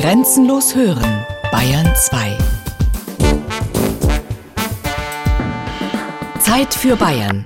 Grenzenlos 0.00 0.74
hören, 0.74 1.26
Bayern 1.52 1.94
2. 1.94 2.38
Zeit 6.38 6.72
für 6.72 6.96
Bayern. 6.96 7.44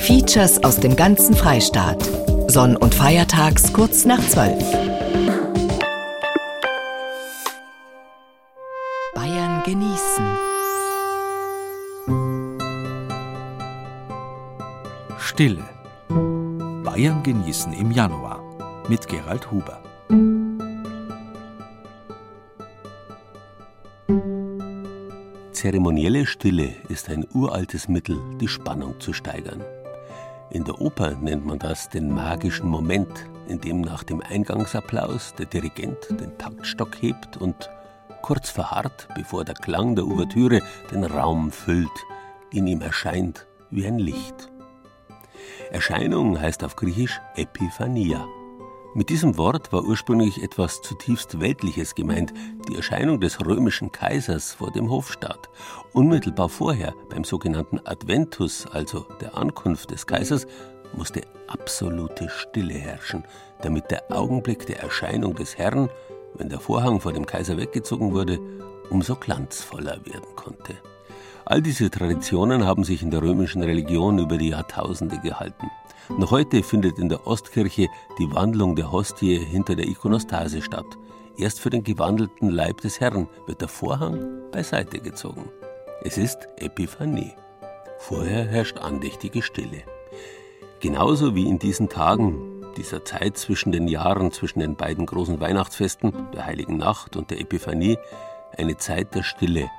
Features 0.00 0.64
aus 0.64 0.80
dem 0.80 0.96
ganzen 0.96 1.36
Freistaat. 1.36 2.02
Sonn- 2.48 2.74
und 2.76 2.92
Feiertags 2.92 3.72
kurz 3.72 4.04
nach 4.04 4.18
12. 4.18 4.64
Bayern 9.14 9.62
genießen. 9.62 10.26
Stille. 15.18 15.62
Bayern 16.82 17.22
genießen 17.22 17.72
im 17.74 17.92
Januar 17.92 18.40
mit 18.88 19.06
Gerald 19.06 19.52
Huber. 19.52 19.80
Zeremonielle 25.60 26.24
Stille 26.24 26.72
ist 26.88 27.10
ein 27.10 27.26
uraltes 27.34 27.86
Mittel, 27.86 28.18
die 28.40 28.48
Spannung 28.48 28.98
zu 28.98 29.12
steigern. 29.12 29.62
In 30.48 30.64
der 30.64 30.80
Oper 30.80 31.10
nennt 31.16 31.44
man 31.44 31.58
das 31.58 31.90
den 31.90 32.10
magischen 32.10 32.66
Moment, 32.66 33.26
in 33.46 33.60
dem 33.60 33.82
nach 33.82 34.02
dem 34.02 34.22
Eingangsapplaus 34.22 35.34
der 35.34 35.44
Dirigent 35.44 35.98
den 36.18 36.38
Taktstock 36.38 37.02
hebt 37.02 37.36
und 37.36 37.68
kurz 38.22 38.48
verharrt, 38.48 39.06
bevor 39.14 39.44
der 39.44 39.54
Klang 39.54 39.96
der 39.96 40.06
Ouvertüre 40.06 40.62
den 40.92 41.04
Raum 41.04 41.52
füllt, 41.52 42.06
in 42.50 42.66
ihm 42.66 42.80
erscheint 42.80 43.46
wie 43.70 43.86
ein 43.86 43.98
Licht. 43.98 44.50
Erscheinung 45.70 46.40
heißt 46.40 46.64
auf 46.64 46.74
Griechisch 46.74 47.20
Epiphania. 47.36 48.26
Mit 48.92 49.08
diesem 49.08 49.38
Wort 49.38 49.72
war 49.72 49.84
ursprünglich 49.84 50.42
etwas 50.42 50.82
zutiefst 50.82 51.38
Weltliches 51.38 51.94
gemeint, 51.94 52.34
die 52.68 52.74
Erscheinung 52.74 53.20
des 53.20 53.38
römischen 53.46 53.92
Kaisers 53.92 54.54
vor 54.54 54.72
dem 54.72 54.90
Hofstaat. 54.90 55.48
Unmittelbar 55.92 56.48
vorher, 56.48 56.92
beim 57.08 57.22
sogenannten 57.22 57.78
Adventus, 57.84 58.66
also 58.66 59.06
der 59.20 59.36
Ankunft 59.36 59.92
des 59.92 60.08
Kaisers, 60.08 60.48
musste 60.92 61.20
absolute 61.46 62.28
Stille 62.30 62.74
herrschen, 62.74 63.22
damit 63.62 63.92
der 63.92 64.10
Augenblick 64.10 64.66
der 64.66 64.80
Erscheinung 64.80 65.36
des 65.36 65.56
Herrn, 65.56 65.88
wenn 66.34 66.48
der 66.48 66.58
Vorhang 66.58 67.00
vor 67.00 67.12
dem 67.12 67.26
Kaiser 67.26 67.56
weggezogen 67.56 68.12
wurde, 68.12 68.40
umso 68.90 69.14
glanzvoller 69.14 70.04
werden 70.04 70.34
konnte. 70.34 70.74
All 71.44 71.62
diese 71.62 71.90
Traditionen 71.90 72.66
haben 72.66 72.82
sich 72.82 73.02
in 73.02 73.12
der 73.12 73.22
römischen 73.22 73.62
Religion 73.62 74.18
über 74.18 74.36
die 74.36 74.48
Jahrtausende 74.48 75.20
gehalten. 75.20 75.70
Noch 76.18 76.32
heute 76.32 76.62
findet 76.62 76.98
in 76.98 77.08
der 77.08 77.26
Ostkirche 77.26 77.88
die 78.18 78.30
Wandlung 78.32 78.76
der 78.76 78.92
Hostie 78.92 79.38
hinter 79.38 79.74
der 79.74 79.86
Ikonostase 79.86 80.60
statt. 80.60 80.98
Erst 81.38 81.60
für 81.60 81.70
den 81.70 81.84
gewandelten 81.84 82.50
Leib 82.50 82.80
des 82.80 83.00
Herrn 83.00 83.28
wird 83.46 83.60
der 83.60 83.68
Vorhang 83.68 84.50
beiseite 84.52 84.98
gezogen. 84.98 85.48
Es 86.02 86.18
ist 86.18 86.48
Epiphanie. 86.56 87.32
Vorher 87.98 88.44
herrscht 88.44 88.78
andächtige 88.78 89.40
Stille. 89.40 89.82
Genauso 90.80 91.34
wie 91.34 91.48
in 91.48 91.58
diesen 91.58 91.88
Tagen, 91.88 92.64
dieser 92.76 93.04
Zeit 93.04 93.38
zwischen 93.38 93.72
den 93.72 93.88
Jahren, 93.88 94.32
zwischen 94.32 94.60
den 94.60 94.76
beiden 94.76 95.06
großen 95.06 95.40
Weihnachtsfesten, 95.40 96.12
der 96.32 96.46
Heiligen 96.46 96.76
Nacht 96.76 97.16
und 97.16 97.30
der 97.30 97.40
Epiphanie, 97.40 97.98
eine 98.56 98.76
Zeit 98.76 99.14
der 99.14 99.22
Stille, 99.22 99.70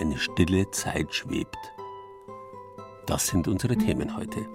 eine 0.00 0.18
stille 0.18 0.70
Zeit 0.70 1.14
schwebt. 1.14 1.58
Das 3.06 3.26
sind 3.28 3.46
unsere 3.46 3.76
Themen 3.76 4.16
heute. 4.16 4.46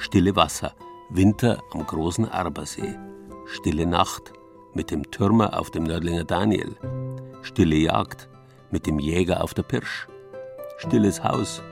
Stille 0.00 0.36
Wasser, 0.36 0.74
Winter 1.10 1.60
am 1.72 1.84
großen 1.84 2.28
Arbersee. 2.28 2.96
Stille 3.46 3.84
Nacht 3.84 4.32
mit 4.72 4.92
dem 4.92 5.10
Türmer 5.10 5.58
auf 5.58 5.72
dem 5.72 5.82
Nördlinger 5.82 6.22
Daniel. 6.22 6.76
Stille 7.42 7.74
Jagd 7.74 8.28
mit 8.70 8.86
dem 8.86 9.00
Jäger 9.00 9.42
auf 9.42 9.54
der 9.54 9.64
Pirsch. 9.64 10.06
Stilles 10.78 11.24
Haus, 11.24 11.62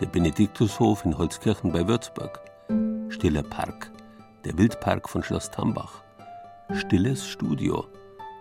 der 0.00 0.06
Benediktushof 0.06 1.04
in 1.04 1.18
Holzkirchen 1.18 1.72
bei 1.72 1.86
Würzburg. 1.86 2.40
Stiller 3.10 3.42
Park, 3.42 3.92
der 4.46 4.56
Wildpark 4.56 5.06
von 5.06 5.22
Schloss 5.22 5.50
Tambach. 5.50 6.02
Stilles 6.72 7.28
Studio, 7.28 7.84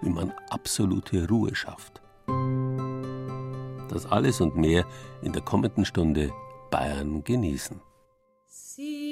wie 0.02 0.10
man 0.10 0.32
absolute 0.52 1.28
Ruhe 1.28 1.54
schafft. 1.54 2.02
Das 3.90 4.06
alles 4.06 4.40
und 4.40 4.56
mehr 4.56 4.86
in 5.22 5.34
der 5.34 5.42
kommenden 5.42 5.84
Stunde 5.84 6.32
Bayern 6.72 7.26
genießen. 7.26 7.82
Silete, 8.76 9.03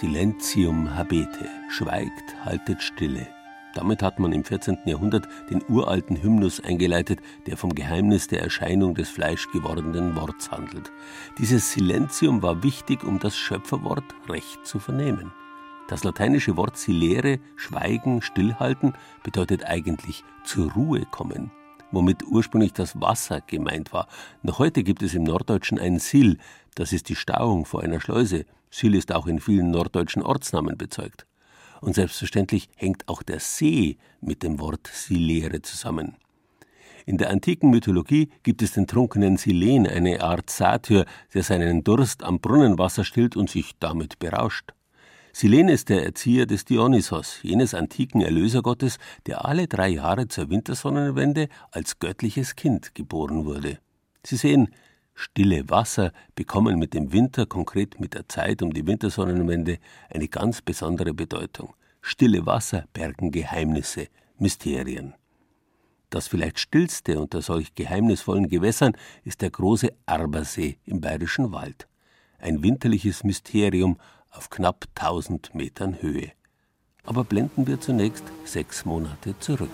Silentium 0.00 0.96
habete, 0.96 1.48
schweigt, 1.68 2.44
haltet 2.44 2.82
Stille. 2.82 3.28
Damit 3.74 4.02
hat 4.02 4.18
man 4.18 4.32
im 4.32 4.42
14. 4.42 4.78
Jahrhundert 4.86 5.28
den 5.50 5.62
uralten 5.68 6.20
Hymnus 6.20 6.58
eingeleitet, 6.58 7.20
der 7.46 7.56
vom 7.56 7.72
Geheimnis 7.76 8.26
der 8.26 8.42
Erscheinung 8.42 8.96
des 8.96 9.08
fleischgewordenen 9.10 10.16
Worts 10.16 10.50
handelt. 10.50 10.90
Dieses 11.38 11.70
Silentium 11.70 12.42
war 12.42 12.64
wichtig, 12.64 13.04
um 13.04 13.20
das 13.20 13.36
Schöpferwort 13.36 14.02
recht 14.28 14.66
zu 14.66 14.80
vernehmen. 14.80 15.32
Das 15.86 16.02
lateinische 16.02 16.56
Wort 16.56 16.76
silere, 16.76 17.38
schweigen, 17.54 18.20
stillhalten, 18.20 18.94
bedeutet 19.22 19.64
eigentlich 19.64 20.24
zur 20.42 20.72
Ruhe 20.72 21.06
kommen, 21.08 21.52
womit 21.94 22.24
ursprünglich 22.24 22.72
das 22.72 23.00
Wasser 23.00 23.40
gemeint 23.40 23.92
war. 23.92 24.08
Noch 24.42 24.58
heute 24.58 24.82
gibt 24.82 25.02
es 25.02 25.14
im 25.14 25.24
Norddeutschen 25.24 25.78
ein 25.78 25.98
Sil, 26.02 26.36
das 26.74 26.92
ist 26.92 27.08
die 27.08 27.16
Stauung 27.16 27.64
vor 27.66 27.82
einer 27.82 28.00
Schleuse. 28.00 28.46
Sil 28.74 28.94
ist 28.94 29.14
auch 29.14 29.26
in 29.26 29.38
vielen 29.38 29.70
norddeutschen 29.70 30.22
Ortsnamen 30.22 30.76
bezeugt. 30.76 31.26
Und 31.80 31.94
selbstverständlich 31.94 32.68
hängt 32.76 33.08
auch 33.08 33.22
der 33.22 33.38
See 33.38 33.98
mit 34.20 34.42
dem 34.42 34.58
Wort 34.58 34.88
Silere 34.92 35.62
zusammen. 35.62 36.16
In 37.06 37.18
der 37.18 37.30
antiken 37.30 37.70
Mythologie 37.70 38.30
gibt 38.42 38.62
es 38.62 38.72
den 38.72 38.86
trunkenen 38.86 39.36
Silen, 39.36 39.86
eine 39.86 40.22
Art 40.22 40.48
Satyr, 40.48 41.04
der 41.34 41.42
seinen 41.42 41.84
Durst 41.84 42.22
am 42.22 42.40
Brunnenwasser 42.40 43.04
stillt 43.04 43.36
und 43.36 43.50
sich 43.50 43.72
damit 43.78 44.18
berauscht. 44.18 44.72
Silen 45.36 45.68
ist 45.68 45.88
der 45.88 46.04
Erzieher 46.04 46.46
des 46.46 46.64
Dionysos, 46.64 47.42
jenes 47.42 47.74
antiken 47.74 48.20
Erlösergottes, 48.20 48.98
der 49.26 49.44
alle 49.44 49.66
drei 49.66 49.88
Jahre 49.88 50.28
zur 50.28 50.48
Wintersonnenwende 50.48 51.48
als 51.72 51.98
göttliches 51.98 52.54
Kind 52.54 52.94
geboren 52.94 53.44
wurde. 53.44 53.80
Sie 54.22 54.36
sehen, 54.36 54.68
Stille 55.12 55.68
Wasser 55.68 56.12
bekommen 56.36 56.78
mit 56.78 56.94
dem 56.94 57.12
Winter, 57.12 57.46
konkret 57.46 57.98
mit 57.98 58.14
der 58.14 58.28
Zeit 58.28 58.62
um 58.62 58.72
die 58.72 58.86
Wintersonnenwende, 58.86 59.78
eine 60.08 60.28
ganz 60.28 60.62
besondere 60.62 61.12
Bedeutung. 61.12 61.74
Stille 62.00 62.46
Wasser 62.46 62.84
bergen 62.92 63.32
Geheimnisse, 63.32 64.06
Mysterien. 64.38 65.14
Das 66.10 66.28
vielleicht 66.28 66.60
stillste 66.60 67.18
unter 67.18 67.42
solch 67.42 67.74
geheimnisvollen 67.74 68.48
Gewässern 68.48 68.96
ist 69.24 69.42
der 69.42 69.50
große 69.50 69.92
Arbersee 70.06 70.76
im 70.84 71.00
Bayerischen 71.00 71.50
Wald. 71.50 71.88
Ein 72.38 72.62
winterliches 72.62 73.24
Mysterium 73.24 73.98
auf 74.34 74.50
knapp 74.50 74.86
1000 74.94 75.54
Metern 75.54 76.02
Höhe. 76.02 76.32
Aber 77.04 77.24
blenden 77.24 77.66
wir 77.66 77.80
zunächst 77.80 78.24
sechs 78.44 78.84
Monate 78.84 79.38
zurück. 79.38 79.70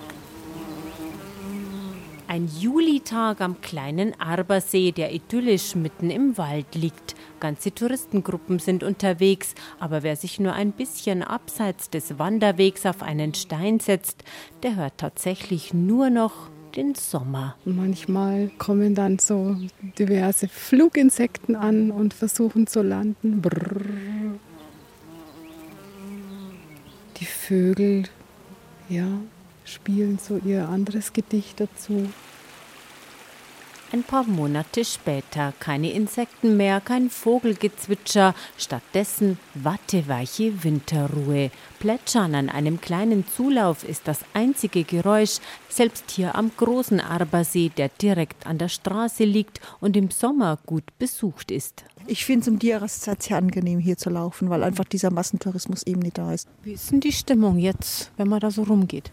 Ein 2.30 2.48
Julitag 2.60 3.40
am 3.40 3.60
kleinen 3.60 4.18
Arbersee, 4.20 4.92
der 4.92 5.12
idyllisch 5.12 5.74
mitten 5.74 6.10
im 6.10 6.38
Wald 6.38 6.76
liegt. 6.76 7.16
Ganze 7.40 7.74
Touristengruppen 7.74 8.60
sind 8.60 8.84
unterwegs, 8.84 9.56
aber 9.80 10.04
wer 10.04 10.14
sich 10.14 10.38
nur 10.38 10.52
ein 10.52 10.70
bisschen 10.70 11.24
abseits 11.24 11.90
des 11.90 12.20
Wanderwegs 12.20 12.86
auf 12.86 13.02
einen 13.02 13.34
Stein 13.34 13.80
setzt, 13.80 14.22
der 14.62 14.76
hört 14.76 14.98
tatsächlich 14.98 15.74
nur 15.74 16.08
noch 16.08 16.50
den 16.76 16.94
Sommer. 16.94 17.56
Manchmal 17.64 18.50
kommen 18.58 18.94
dann 18.94 19.18
so 19.18 19.56
diverse 19.98 20.46
Fluginsekten 20.46 21.56
an 21.56 21.90
und 21.90 22.14
versuchen 22.14 22.68
zu 22.68 22.82
landen. 22.82 23.42
Brrr. 23.42 23.80
Die 27.20 27.26
Vögel, 27.26 28.04
ja, 28.88 29.06
spielen 29.66 30.18
so 30.18 30.40
ihr 30.42 30.66
anderes 30.68 31.12
Gedicht 31.12 31.60
dazu. 31.60 32.08
Ein 33.92 34.04
paar 34.04 34.22
Monate 34.22 34.84
später 34.84 35.52
keine 35.58 35.90
Insekten 35.90 36.56
mehr, 36.56 36.80
kein 36.80 37.10
Vogelgezwitscher, 37.10 38.36
stattdessen 38.56 39.36
watteweiche 39.54 40.62
Winterruhe. 40.62 41.50
Plätschern 41.80 42.36
an 42.36 42.50
einem 42.50 42.80
kleinen 42.80 43.26
Zulauf 43.26 43.82
ist 43.82 44.06
das 44.06 44.20
einzige 44.32 44.84
Geräusch, 44.84 45.38
selbst 45.68 46.12
hier 46.12 46.36
am 46.36 46.52
großen 46.56 47.00
Arbersee, 47.00 47.72
der 47.76 47.88
direkt 47.88 48.46
an 48.46 48.58
der 48.58 48.68
Straße 48.68 49.24
liegt 49.24 49.60
und 49.80 49.96
im 49.96 50.12
Sommer 50.12 50.60
gut 50.66 50.84
besucht 51.00 51.50
ist. 51.50 51.82
Ich 52.06 52.24
finde 52.24 52.42
es 52.42 52.48
um 52.48 52.60
die 52.60 52.68
Jahreszeit 52.68 53.24
sehr 53.24 53.38
angenehm 53.38 53.80
hier 53.80 53.96
zu 53.96 54.08
laufen, 54.08 54.50
weil 54.50 54.62
einfach 54.62 54.84
dieser 54.84 55.10
Massentourismus 55.10 55.82
eben 55.82 56.00
nicht 56.00 56.16
da 56.16 56.32
ist. 56.32 56.48
Wie 56.62 56.74
ist 56.74 56.92
denn 56.92 57.00
die 57.00 57.10
Stimmung 57.10 57.58
jetzt, 57.58 58.12
wenn 58.16 58.28
man 58.28 58.38
da 58.38 58.52
so 58.52 58.62
rumgeht? 58.62 59.10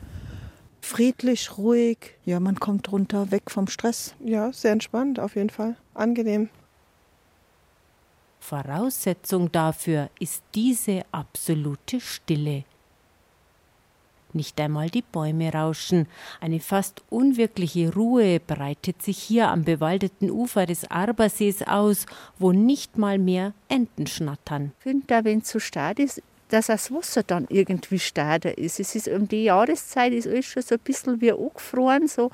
Friedlich, 0.88 1.58
ruhig. 1.58 2.16
Ja, 2.26 2.40
man 2.40 2.60
kommt 2.60 2.92
runter, 2.92 3.32
weg 3.32 3.52
vom 3.52 3.68
Stress. 3.68 4.16
Ja, 4.24 4.52
sehr 4.52 4.72
entspannt 4.72 5.20
auf 5.20 5.36
jeden 5.36 5.50
Fall. 5.50 5.76
Angenehm. 5.94 6.50
Voraussetzung 8.40 9.52
dafür 9.52 10.10
ist 10.20 10.42
diese 10.56 11.04
absolute 11.12 12.00
Stille. 12.00 12.64
Nicht 14.34 14.60
einmal 14.60 14.90
die 14.90 15.02
Bäume 15.02 15.52
rauschen. 15.52 16.08
Eine 16.40 16.60
fast 16.60 17.02
unwirkliche 17.10 17.94
Ruhe 17.94 18.40
breitet 18.40 19.02
sich 19.02 19.18
hier 19.18 19.50
am 19.50 19.64
bewaldeten 19.64 20.30
Ufer 20.30 20.66
des 20.66 20.90
Arbersees 20.92 21.64
aus, 21.64 22.06
wo 22.38 22.52
nicht 22.52 22.98
mal 22.98 23.18
mehr 23.20 23.54
Enten 23.68 24.06
schnattern. 24.06 24.74
Ich 24.78 24.84
finde, 24.84 25.24
wenn 25.24 25.40
es 25.40 25.50
so 25.50 25.60
stark 25.60 26.00
ist, 26.00 26.22
dass 26.50 26.68
das 26.68 26.92
Wasser 26.92 27.24
dann 27.24 27.46
irgendwie 27.50 28.00
stärker 28.00 28.58
ist. 28.58 28.80
Es 28.80 28.96
ist 28.96 29.08
um 29.08 29.28
die 29.28 29.46
Jahreszeit 29.46 30.14
ist 30.14 30.28
alles 30.28 30.46
schon 30.46 30.64
so 30.64 30.76
ein 30.76 30.82
bisschen 30.82 31.22
wie 31.22 31.32
angefroren. 31.32 32.08
So. 32.08 32.32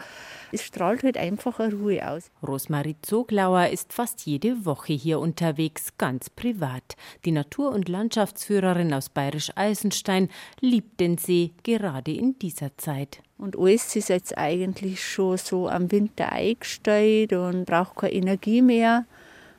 Es 0.52 0.64
strahlt 0.64 1.04
halt 1.04 1.18
einfach 1.18 1.60
eine 1.60 1.74
Ruhe 1.74 2.08
aus. 2.08 2.30
Rosmarie 2.46 2.96
Zoglauer 3.02 3.68
ist 3.68 3.94
fast 3.94 4.26
jede 4.26 4.66
Woche 4.66 4.94
hier 4.94 5.20
unterwegs, 5.20 5.94
ganz 5.98 6.30
privat. 6.30 6.96
Die 7.26 7.32
Natur- 7.32 7.72
und 7.72 7.90
Landschaftsführerin 7.90 8.94
aus 8.94 9.10
Bayerisch 9.10 9.52
Eisenstein 9.56 10.30
liebt 10.60 11.00
den 11.00 11.18
See 11.18 11.52
gerade 11.64 12.12
in 12.12 12.38
dieser 12.40 12.78
Zeit. 12.78 13.22
Und 13.38 13.58
alles 13.58 13.96
ist 13.96 14.10
jetzt 14.10 14.38
eigentlich 14.38 15.04
schon 15.04 15.38
so 15.38 15.68
am 15.68 15.92
Winter 15.92 16.32
eingestellt 16.32 17.34
und 17.34 17.66
braucht 17.66 17.98
keine 17.98 18.14
Energie 18.14 18.62
mehr. 18.62 19.06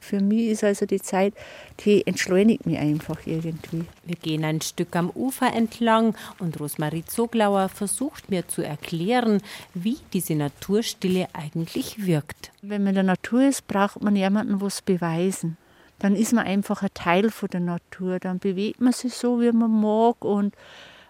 Für 0.04 0.20
mich 0.20 0.48
ist 0.48 0.62
also 0.62 0.84
die 0.84 1.00
Zeit, 1.00 1.32
die 1.80 2.06
entschleunigt 2.06 2.66
mich 2.66 2.76
einfach 2.76 3.20
irgendwie. 3.24 3.86
Wir 4.04 4.16
gehen 4.16 4.44
ein 4.44 4.60
Stück 4.60 4.94
am 4.96 5.08
Ufer 5.08 5.50
entlang 5.54 6.14
und 6.38 6.60
Rosmarie 6.60 7.06
Zoglauer 7.06 7.70
versucht 7.70 8.30
mir 8.30 8.46
zu 8.46 8.60
erklären, 8.60 9.40
wie 9.72 9.96
diese 10.12 10.34
Naturstille 10.34 11.28
eigentlich 11.32 12.04
wirkt. 12.04 12.52
Wenn 12.60 12.82
man 12.82 12.90
in 12.90 12.94
der 12.96 13.04
Natur 13.04 13.48
ist, 13.48 13.66
braucht 13.66 14.02
man 14.02 14.14
jemanden, 14.14 14.60
was 14.60 14.82
beweisen. 14.82 15.56
Dann 16.00 16.16
ist 16.16 16.34
man 16.34 16.44
einfach 16.44 16.82
ein 16.82 16.92
Teil 16.92 17.30
von 17.30 17.48
der 17.48 17.60
Natur. 17.60 18.18
Dann 18.18 18.38
bewegt 18.38 18.82
man 18.82 18.92
sich 18.92 19.14
so, 19.14 19.40
wie 19.40 19.52
man 19.52 19.70
mag 19.70 20.22
und 20.22 20.54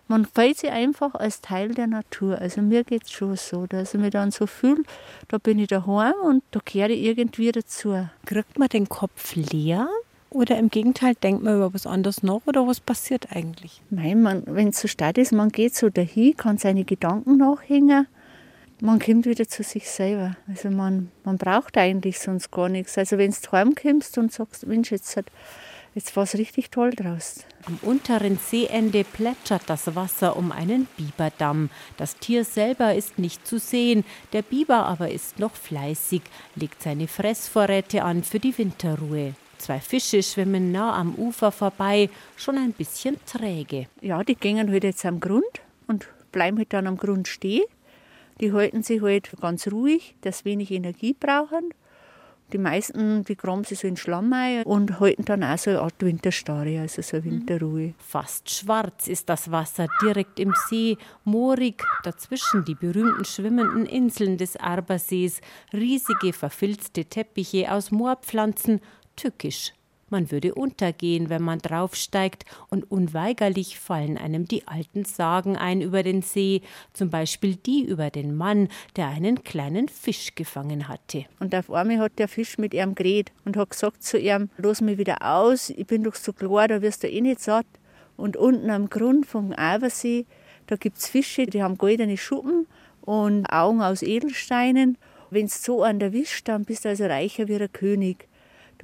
man 0.08 0.26
fühlt 0.26 0.58
sich 0.58 0.70
einfach 0.70 1.14
als 1.14 1.40
Teil 1.40 1.70
der 1.70 1.86
Natur. 1.86 2.38
Also 2.38 2.60
mir 2.60 2.84
geht 2.84 3.04
es 3.04 3.10
schon 3.10 3.36
so, 3.36 3.66
dass 3.66 3.94
ich 3.94 4.00
mich 4.00 4.10
dann 4.10 4.30
so 4.30 4.46
fühle, 4.46 4.82
da 5.28 5.38
bin 5.38 5.58
ich 5.58 5.68
daheim 5.68 6.14
und 6.22 6.42
da 6.50 6.60
kehre 6.60 6.92
ich 6.92 7.04
irgendwie 7.04 7.52
dazu. 7.52 8.06
Kriegt 8.26 8.58
man 8.58 8.68
den 8.68 8.88
Kopf 8.88 9.34
leer? 9.34 9.88
Oder 10.30 10.58
im 10.58 10.68
Gegenteil, 10.68 11.14
denkt 11.14 11.44
man 11.44 11.54
über 11.54 11.72
was 11.72 11.86
anderes 11.86 12.24
nach 12.24 12.40
oder 12.46 12.66
was 12.66 12.80
passiert 12.80 13.28
eigentlich? 13.30 13.80
Nein, 13.90 14.42
wenn 14.46 14.68
es 14.68 14.80
so 14.80 14.88
stark 14.88 15.16
ist, 15.16 15.32
man 15.32 15.50
geht 15.50 15.76
so 15.76 15.90
dahin, 15.90 16.36
kann 16.36 16.58
seine 16.58 16.82
Gedanken 16.84 17.36
nachhängen. 17.36 18.08
Man 18.80 18.98
kommt 18.98 19.26
wieder 19.26 19.46
zu 19.46 19.62
sich 19.62 19.88
selber. 19.88 20.36
Also 20.48 20.70
man, 20.70 21.12
man 21.22 21.38
braucht 21.38 21.78
eigentlich 21.78 22.18
sonst 22.18 22.50
gar 22.50 22.68
nichts. 22.68 22.98
Also 22.98 23.16
wenn 23.16 23.30
du 23.30 23.52
heimkommst 23.52 24.18
und 24.18 24.32
sagst, 24.32 24.66
Mensch, 24.66 24.90
jetzt 24.90 25.16
hat 25.16 25.26
Jetzt 25.94 26.17
war 26.17 26.25
es 26.25 26.35
richtig 26.35 26.70
toll 26.70 26.91
draußen. 26.91 27.44
Am 27.67 27.79
unteren 27.82 28.37
Seeende 28.38 29.05
plätschert 29.05 29.62
das 29.67 29.94
Wasser 29.94 30.37
um 30.37 30.50
einen 30.50 30.88
Biberdamm. 30.96 31.70
Das 31.96 32.17
Tier 32.17 32.44
selber 32.44 32.94
ist 32.94 33.19
nicht 33.20 33.46
zu 33.46 33.61
sehen, 33.61 34.05
der 34.32 34.43
Biber 34.43 34.87
aber 34.87 35.12
ist 35.12 35.38
noch 35.38 35.55
fleißig, 35.55 36.23
legt 36.56 36.82
seine 36.82 37.06
Fressvorräte 37.06 38.02
an 38.02 38.25
für 38.25 38.41
die 38.41 38.58
Winterruhe. 38.58 39.35
Zwei 39.58 39.79
Fische 39.79 40.23
schwimmen 40.25 40.73
nah 40.73 40.99
am 40.99 41.14
Ufer 41.14 41.52
vorbei, 41.52 42.11
schon 42.37 42.58
ein 42.58 42.73
bisschen 42.73 43.17
träge. 43.25 43.87
Ja, 44.00 44.25
die 44.25 44.35
gehen 44.35 44.69
halt 44.69 44.82
jetzt 44.82 45.06
am 45.06 45.20
Grund 45.20 45.62
und 45.87 46.08
bleiben 46.32 46.58
halt 46.58 46.73
dann 46.73 46.88
am 46.88 46.96
Grund 46.96 47.29
stehen. 47.29 47.64
Die 48.41 48.52
halten 48.52 48.82
sich 48.82 49.00
halt 49.00 49.31
ganz 49.41 49.69
ruhig, 49.69 50.17
dass 50.23 50.44
wenig 50.44 50.73
Energie 50.73 51.14
brauchen 51.14 51.73
die 52.54 52.58
meisten, 52.58 53.24
die 53.24 53.36
graben 53.36 53.64
sich 53.64 53.80
so 53.80 53.88
in 53.88 53.96
Schlamm 53.96 54.32
ein 54.32 54.62
und 54.62 55.00
halten 55.00 55.24
dann 55.24 55.42
auch 55.42 55.58
so 55.58 55.70
eine 55.70 55.80
Art 55.80 55.94
Winterstarre, 55.98 56.80
also 56.80 57.02
so 57.02 57.16
eine 57.16 57.24
Winterruhe. 57.24 57.94
Fast 57.98 58.48
schwarz 58.48 59.08
ist 59.08 59.28
das 59.28 59.50
Wasser 59.50 59.88
direkt 60.00 60.38
im 60.38 60.54
See, 60.68 60.96
moorig, 61.24 61.84
dazwischen 62.04 62.64
die 62.64 62.76
berühmten 62.76 63.24
schwimmenden 63.24 63.86
Inseln 63.86 64.38
des 64.38 64.56
Arbersees, 64.56 65.40
riesige 65.72 66.32
verfilzte 66.32 67.04
Teppiche 67.04 67.70
aus 67.72 67.90
Moorpflanzen, 67.90 68.80
tückisch 69.16 69.72
man 70.14 70.31
würde 70.31 70.55
untergehen, 70.55 71.28
wenn 71.28 71.43
man 71.43 71.58
draufsteigt, 71.58 72.44
und 72.69 72.88
unweigerlich 72.88 73.81
fallen 73.81 74.16
einem 74.16 74.46
die 74.46 74.69
alten 74.69 75.05
Sagen 75.05 75.56
ein 75.56 75.81
über 75.81 76.05
den 76.05 76.22
See, 76.22 76.62
zum 76.93 77.11
Beispiel 77.11 77.56
die 77.56 77.84
über 77.84 78.11
den 78.11 78.37
Mann, 78.37 78.69
der 78.94 79.08
einen 79.08 79.43
kleinen 79.43 79.88
Fisch 79.88 80.37
gefangen 80.37 80.87
hatte. 80.87 81.25
Und 81.40 81.52
auf 81.52 81.69
einmal 81.72 81.99
hat 81.99 82.20
der 82.20 82.28
Fisch 82.28 82.58
mit 82.58 82.75
ihm 82.75 82.94
geredet 82.94 83.32
und 83.44 83.56
hat 83.56 83.70
gesagt 83.70 84.05
zu 84.05 84.16
ihm, 84.16 84.50
los 84.56 84.81
mich 84.81 84.99
wieder 84.99 85.19
aus, 85.20 85.70
ich 85.70 85.87
bin 85.87 86.05
doch 86.05 86.14
so 86.14 86.32
klar, 86.32 86.69
da 86.69 86.81
wirst 86.81 87.02
du 87.02 87.08
eh 87.08 87.20
nicht 87.20 87.40
satt. 87.40 87.67
Und 88.17 88.37
unten 88.37 88.70
am 88.70 88.88
Grund 88.90 89.26
vom 89.26 89.50
Abersee, 89.50 90.26
da 90.69 90.76
gibt 90.76 90.99
es 90.99 91.08
Fische, 91.08 91.46
die 91.46 91.60
haben 91.60 91.76
goldene 91.76 92.17
Schuppen 92.17 92.69
und 93.00 93.46
Augen 93.46 93.82
aus 93.82 94.02
Edelsteinen. 94.02 94.96
Wenn 95.31 95.46
du 95.46 95.52
so 95.52 95.82
an 95.82 95.99
der 95.99 96.10
erwischt, 96.10 96.46
dann 96.46 96.64
bist 96.64 96.84
du 96.84 96.90
also 96.90 97.06
reicher 97.06 97.49
wie 97.49 97.56
ein 97.56 97.72
König. 97.72 98.28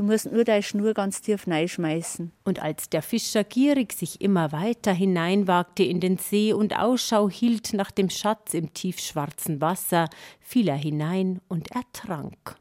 Du 0.00 0.06
musst 0.06 0.32
nur 0.32 0.44
deine 0.44 0.62
Schnur 0.62 0.94
ganz 0.94 1.20
tief 1.20 1.44
schmeißen. 1.44 2.32
Und 2.44 2.62
als 2.62 2.88
der 2.88 3.02
Fischer 3.02 3.44
gierig 3.44 3.92
sich 3.92 4.22
immer 4.22 4.50
weiter 4.50 4.94
hineinwagte 4.94 5.82
in 5.82 6.00
den 6.00 6.16
See 6.16 6.54
und 6.54 6.74
Ausschau 6.74 7.28
hielt 7.28 7.74
nach 7.74 7.90
dem 7.90 8.08
Schatz 8.08 8.54
im 8.54 8.72
tiefschwarzen 8.72 9.60
Wasser, 9.60 10.08
fiel 10.40 10.68
er 10.68 10.76
hinein 10.76 11.42
und 11.48 11.72
ertrank. 11.72 12.56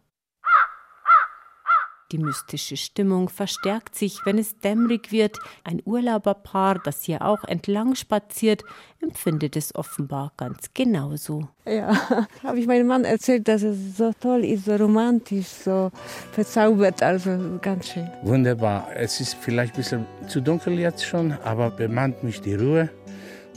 Die 2.12 2.18
mystische 2.18 2.76
Stimmung 2.76 3.30
verstärkt 3.30 3.94
sich, 3.94 4.26
wenn 4.26 4.40
es 4.40 4.58
dämmerig 4.58 5.12
wird. 5.12 5.38
Ein 5.64 5.80
Urlauberpaar, 5.86 6.82
das 6.84 7.04
hier 7.04 7.22
auch 7.22 7.44
entlang 7.44 7.94
spaziert, 7.94 8.64
empfindet 9.00 9.56
es 9.56 9.76
offenbar 9.76 10.32
ganz 10.36 10.72
genauso. 10.74 11.48
Ja, 11.66 12.28
habe 12.44 12.60
ich 12.60 12.66
meinem 12.66 12.88
Mann 12.88 13.06
erzählt, 13.06 13.48
dass 13.48 13.62
es 13.62 13.98
so 13.98 14.12
toll 14.20 14.44
ist, 14.44 14.66
so 14.66 14.76
romantisch, 14.76 15.46
so 15.46 15.92
verzaubert, 16.32 17.04
also 17.04 17.60
ganz 17.62 17.90
schön. 17.90 18.10
Wunderbar. 18.24 18.88
Es 18.96 19.22
ist 19.22 19.36
vielleicht 19.36 19.76
ein 19.76 19.78
bisschen 19.78 20.06
zu 20.28 20.42
dunkel 20.42 20.80
jetzt 20.80 21.06
schon, 21.06 21.34
aber 21.44 21.70
bemannt 21.70 22.24
mich 22.24 22.42
die 22.42 22.56
Ruhe. 22.56 22.90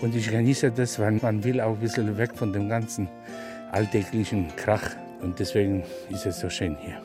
Und 0.03 0.15
ich 0.15 0.31
genieße 0.31 0.73
das, 0.73 0.99
weil 0.99 1.13
man 1.23 1.43
will 1.43 1.61
auch 1.61 1.75
ein 1.75 1.81
bisschen 1.81 2.19
weg 2.19 2.33
von 2.35 2.53
dem 2.53 2.69
ganzen 2.69 3.09
alltäglichen 3.71 4.55
Krach. 4.57 4.91
Und 5.23 5.39
deswegen 5.39 5.85
ist 6.11 6.27
es 6.27 6.41
so 6.41 6.51
schön 6.51 6.77
hier. 6.83 7.01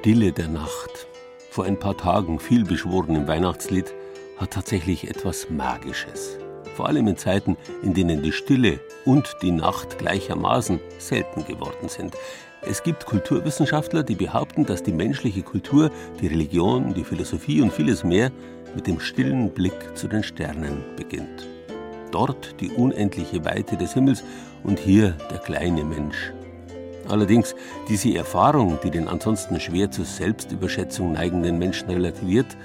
Stille 0.00 0.30
der 0.30 0.46
Nacht, 0.46 1.08
vor 1.50 1.64
ein 1.64 1.76
paar 1.76 1.96
Tagen 1.96 2.38
viel 2.38 2.64
beschworen 2.64 3.16
im 3.16 3.26
Weihnachtslied, 3.26 3.92
hat 4.36 4.52
tatsächlich 4.52 5.10
etwas 5.10 5.50
Magisches. 5.50 6.38
Vor 6.76 6.86
allem 6.86 7.08
in 7.08 7.16
Zeiten, 7.16 7.56
in 7.82 7.94
denen 7.94 8.22
die 8.22 8.30
Stille 8.30 8.78
und 9.04 9.36
die 9.42 9.50
Nacht 9.50 9.98
gleichermaßen 9.98 10.78
selten 10.98 11.44
geworden 11.44 11.88
sind. 11.88 12.14
Es 12.62 12.84
gibt 12.84 13.06
Kulturwissenschaftler, 13.06 14.04
die 14.04 14.14
behaupten, 14.14 14.64
dass 14.64 14.84
die 14.84 14.92
menschliche 14.92 15.42
Kultur, 15.42 15.90
die 16.20 16.28
Religion, 16.28 16.94
die 16.94 17.04
Philosophie 17.04 17.60
und 17.60 17.72
vieles 17.72 18.04
mehr 18.04 18.30
mit 18.76 18.86
dem 18.86 19.00
stillen 19.00 19.50
Blick 19.50 19.96
zu 19.96 20.06
den 20.06 20.22
Sternen 20.22 20.84
beginnt. 20.96 21.48
Dort 22.12 22.60
die 22.60 22.70
unendliche 22.70 23.44
Weite 23.44 23.76
des 23.76 23.94
Himmels 23.94 24.22
und 24.62 24.78
hier 24.78 25.16
der 25.28 25.38
kleine 25.38 25.82
Mensch. 25.82 26.32
Allerdings, 27.08 27.54
diese 27.88 28.14
Erfahrung, 28.14 28.78
die 28.82 28.90
den 28.90 29.08
ansonsten 29.08 29.58
schwer 29.60 29.90
zur 29.90 30.04
Selbstüberschätzung 30.04 31.12
neigenden 31.12 31.58
Menschen 31.58 31.88
relativiert, 31.88 32.56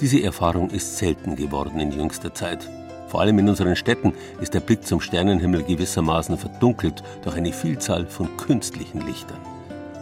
diese 0.00 0.22
Erfahrung 0.22 0.70
ist 0.70 0.98
selten 0.98 1.34
geworden 1.34 1.80
in 1.80 1.90
jüngster 1.90 2.32
Zeit. 2.32 2.68
Vor 3.08 3.22
allem 3.22 3.38
in 3.38 3.48
unseren 3.48 3.74
Städten 3.74 4.12
ist 4.40 4.54
der 4.54 4.60
Blick 4.60 4.86
zum 4.86 5.00
Sternenhimmel 5.00 5.62
gewissermaßen 5.62 6.36
verdunkelt 6.36 7.02
durch 7.24 7.36
eine 7.36 7.52
Vielzahl 7.52 8.06
von 8.06 8.36
künstlichen 8.36 9.00
Lichtern. 9.06 9.38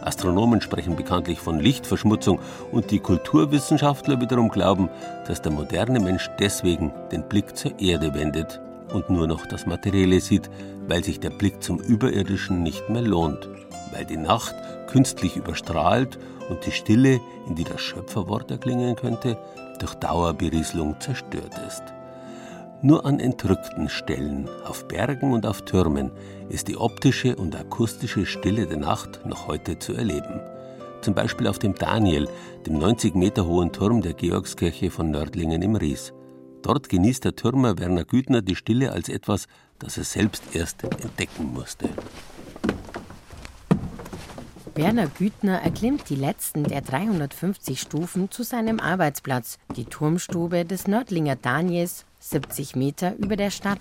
Astronomen 0.01 0.61
sprechen 0.61 0.95
bekanntlich 0.95 1.39
von 1.39 1.59
Lichtverschmutzung 1.59 2.39
und 2.71 2.91
die 2.91 2.99
Kulturwissenschaftler 2.99 4.21
wiederum 4.21 4.49
glauben, 4.49 4.89
dass 5.25 5.41
der 5.41 5.51
moderne 5.51 5.99
Mensch 5.99 6.29
deswegen 6.39 6.93
den 7.11 7.27
Blick 7.27 7.57
zur 7.57 7.79
Erde 7.79 8.13
wendet 8.13 8.61
und 8.93 9.09
nur 9.09 9.27
noch 9.27 9.45
das 9.45 9.65
Materielle 9.65 10.19
sieht, 10.21 10.49
weil 10.87 11.03
sich 11.03 11.19
der 11.19 11.29
Blick 11.29 11.61
zum 11.61 11.79
Überirdischen 11.79 12.63
nicht 12.63 12.89
mehr 12.89 13.01
lohnt, 13.01 13.49
weil 13.97 14.05
die 14.05 14.17
Nacht 14.17 14.55
künstlich 14.87 15.35
überstrahlt 15.35 16.19
und 16.49 16.65
die 16.65 16.71
Stille, 16.71 17.19
in 17.47 17.55
die 17.55 17.63
das 17.63 17.81
Schöpferwort 17.81 18.51
erklingen 18.51 18.95
könnte, 18.95 19.37
durch 19.79 19.95
Dauerberieselung 19.95 20.99
zerstört 20.99 21.53
ist. 21.67 21.83
Nur 22.83 23.05
an 23.07 23.19
entrückten 23.19 23.89
Stellen, 23.89 24.47
auf 24.63 24.87
Bergen 24.87 25.33
und 25.33 25.47
auf 25.47 25.63
Türmen, 25.63 26.11
ist 26.49 26.67
die 26.67 26.77
optische 26.77 27.35
und 27.35 27.55
akustische 27.55 28.27
Stille 28.27 28.67
der 28.67 28.77
Nacht 28.77 29.25
noch 29.25 29.47
heute 29.47 29.79
zu 29.79 29.93
erleben. 29.93 30.41
Zum 31.01 31.15
Beispiel 31.15 31.47
auf 31.47 31.57
dem 31.57 31.73
Daniel, 31.73 32.27
dem 32.67 32.77
90 32.77 33.15
Meter 33.15 33.47
hohen 33.47 33.71
Turm 33.71 34.01
der 34.01 34.13
Georgskirche 34.13 34.91
von 34.91 35.09
Nördlingen 35.09 35.63
im 35.63 35.75
Ries. 35.75 36.13
Dort 36.61 36.89
genießt 36.89 37.25
der 37.25 37.35
Türmer 37.35 37.79
Werner 37.79 38.05
Güthner 38.05 38.43
die 38.43 38.55
Stille 38.55 38.91
als 38.91 39.09
etwas, 39.09 39.47
das 39.79 39.97
er 39.97 40.03
selbst 40.03 40.43
erst 40.53 40.83
entdecken 40.83 41.53
musste. 41.53 41.89
Werner 44.77 45.07
Güthner 45.07 45.59
erklimmt 45.63 46.07
die 46.07 46.15
letzten 46.15 46.63
der 46.63 46.81
350 46.81 47.81
Stufen 47.81 48.29
zu 48.29 48.43
seinem 48.43 48.79
Arbeitsplatz, 48.79 49.57
die 49.75 49.85
Turmstube 49.85 50.65
des 50.65 50.85
Nördlinger 50.85 51.35
Daniels, 51.35 52.05
70 52.19 52.75
Meter 52.75 53.15
über 53.17 53.35
der 53.37 53.49
Stadt. 53.49 53.79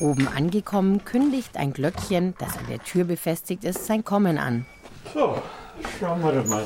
Oben 0.00 0.26
angekommen 0.26 1.04
kündigt 1.04 1.56
ein 1.56 1.72
Glöckchen, 1.72 2.34
das 2.38 2.58
an 2.58 2.66
der 2.68 2.80
Tür 2.80 3.04
befestigt 3.04 3.62
ist, 3.62 3.86
sein 3.86 4.02
Kommen 4.02 4.36
an. 4.36 4.66
So, 5.14 5.40
schauen 6.00 6.20
wir 6.20 6.32
doch 6.32 6.46
mal, 6.46 6.64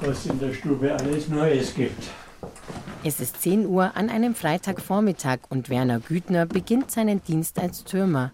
was 0.00 0.26
in 0.26 0.40
der 0.40 0.52
Stube 0.52 0.92
alles 0.92 1.28
Neues 1.28 1.72
gibt. 1.76 2.08
Es 3.04 3.20
ist 3.20 3.40
10 3.40 3.66
Uhr 3.66 3.92
an 3.96 4.10
einem 4.10 4.34
Freitagvormittag 4.34 5.38
und 5.48 5.70
Werner 5.70 6.00
Güthner 6.00 6.44
beginnt 6.44 6.90
seinen 6.90 7.22
Dienst 7.22 7.60
als 7.60 7.84
Türmer. 7.84 8.32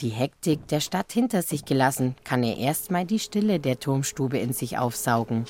Die 0.00 0.10
Hektik 0.10 0.68
der 0.68 0.78
Stadt 0.78 1.12
hinter 1.12 1.42
sich 1.42 1.64
gelassen, 1.64 2.14
kann 2.22 2.44
er 2.44 2.56
erstmal 2.56 3.04
die 3.04 3.18
Stille 3.18 3.58
der 3.58 3.80
Turmstube 3.80 4.38
in 4.38 4.52
sich 4.52 4.78
aufsaugen. 4.78 5.44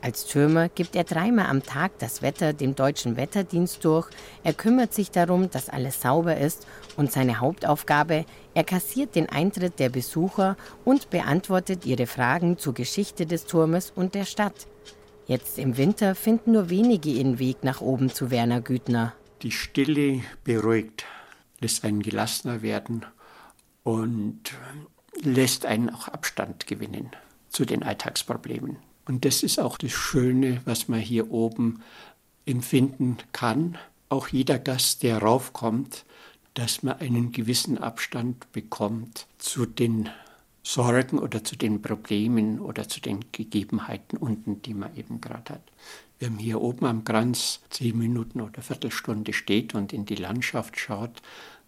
Als 0.00 0.24
Türmer 0.24 0.70
gibt 0.70 0.96
er 0.96 1.04
dreimal 1.04 1.46
am 1.46 1.62
Tag 1.62 1.98
das 1.98 2.22
Wetter 2.22 2.54
dem 2.54 2.74
deutschen 2.74 3.16
Wetterdienst 3.16 3.84
durch. 3.84 4.08
Er 4.44 4.54
kümmert 4.54 4.94
sich 4.94 5.10
darum, 5.10 5.50
dass 5.50 5.68
alles 5.68 6.00
sauber 6.00 6.38
ist 6.38 6.66
und 6.96 7.12
seine 7.12 7.40
Hauptaufgabe, 7.40 8.24
er 8.54 8.64
kassiert 8.64 9.14
den 9.14 9.28
Eintritt 9.28 9.78
der 9.78 9.90
Besucher 9.90 10.56
und 10.84 11.10
beantwortet 11.10 11.84
ihre 11.84 12.06
Fragen 12.06 12.56
zur 12.56 12.72
Geschichte 12.72 13.26
des 13.26 13.44
Turmes 13.44 13.92
und 13.94 14.14
der 14.14 14.24
Stadt. 14.24 14.66
Jetzt 15.26 15.58
im 15.58 15.76
Winter 15.76 16.14
finden 16.14 16.52
nur 16.52 16.70
wenige 16.70 17.10
ihren 17.10 17.38
Weg 17.38 17.62
nach 17.62 17.80
oben 17.80 18.08
zu 18.08 18.30
Werner 18.30 18.60
Güthner. 18.60 19.12
Die 19.42 19.50
Stille 19.50 20.22
beruhigt, 20.44 21.04
lässt 21.60 21.84
einen 21.84 22.02
gelassener 22.02 22.62
werden 22.62 23.04
und 23.82 24.52
lässt 25.22 25.66
einen 25.66 25.90
auch 25.90 26.08
Abstand 26.08 26.66
gewinnen 26.66 27.10
zu 27.48 27.64
den 27.64 27.82
Alltagsproblemen. 27.82 28.76
Und 29.06 29.24
das 29.24 29.42
ist 29.42 29.60
auch 29.60 29.78
das 29.78 29.92
Schöne, 29.92 30.60
was 30.64 30.88
man 30.88 31.00
hier 31.00 31.30
oben 31.30 31.82
empfinden 32.44 33.18
kann. 33.32 33.78
Auch 34.08 34.28
jeder 34.28 34.58
Gast, 34.58 35.02
der 35.02 35.18
raufkommt, 35.18 36.04
dass 36.54 36.82
man 36.82 36.98
einen 36.98 37.32
gewissen 37.32 37.78
Abstand 37.78 38.50
bekommt 38.52 39.26
zu 39.38 39.66
den 39.66 40.08
Sorgen 40.62 41.18
oder 41.18 41.44
zu 41.44 41.54
den 41.54 41.80
Problemen 41.80 42.58
oder 42.58 42.88
zu 42.88 43.00
den 43.00 43.24
Gegebenheiten 43.30 44.16
unten, 44.16 44.62
die 44.62 44.74
man 44.74 44.96
eben 44.96 45.20
gerade 45.20 45.54
hat. 45.54 45.62
Wenn 46.18 46.34
man 46.34 46.42
hier 46.42 46.60
oben 46.62 46.86
am 46.86 47.04
Kranz 47.04 47.60
zehn 47.70 47.96
Minuten 47.98 48.40
oder 48.40 48.62
Viertelstunde 48.62 49.32
steht 49.32 49.74
und 49.74 49.92
in 49.92 50.06
die 50.06 50.14
Landschaft 50.14 50.78
schaut, 50.78 51.22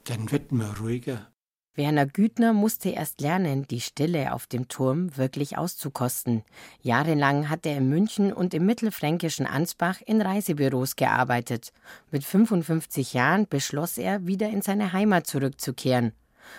dann 0.05 0.31
wird 0.31 0.52
man 0.52 0.75
ruhiger. 0.76 1.26
Werner 1.75 2.07
Güthner 2.07 2.52
musste 2.52 2.88
erst 2.90 3.21
lernen, 3.21 3.69
die 3.69 3.81
Stille 3.81 4.33
auf 4.33 4.49
dem 4.49 4.67
Turm 4.67 5.17
wirklich 5.17 5.57
auszukosten. 5.59 6.43
Jahrelang 6.83 7.49
hat 7.49 7.67
er 7.67 7.76
in 7.76 7.88
München 7.88 8.33
und 8.33 8.52
im 8.52 8.67
mittelfränkischen 8.67 9.47
Ansbach 9.47 10.00
in 10.05 10.21
Reisebüros 10.21 10.97
gearbeitet. 10.97 11.73
Mit 12.11 12.25
55 12.25 13.12
Jahren 13.12 13.47
beschloss 13.47 13.97
er, 13.97 14.26
wieder 14.26 14.49
in 14.49 14.61
seine 14.61 14.93
Heimat 14.93 15.28
zurückzukehren. 15.28 16.12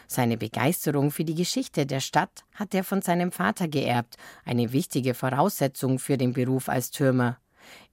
Seine 0.07 0.37
Begeisterung 0.37 1.11
für 1.11 1.25
die 1.25 1.35
Geschichte 1.35 1.85
der 1.85 1.99
Stadt 1.99 2.45
hat 2.53 2.73
er 2.73 2.85
von 2.85 3.01
seinem 3.01 3.33
Vater 3.33 3.67
geerbt, 3.67 4.15
eine 4.45 4.71
wichtige 4.71 5.15
Voraussetzung 5.15 5.99
für 5.99 6.17
den 6.17 6.31
Beruf 6.31 6.69
als 6.69 6.91
Türmer. 6.91 7.39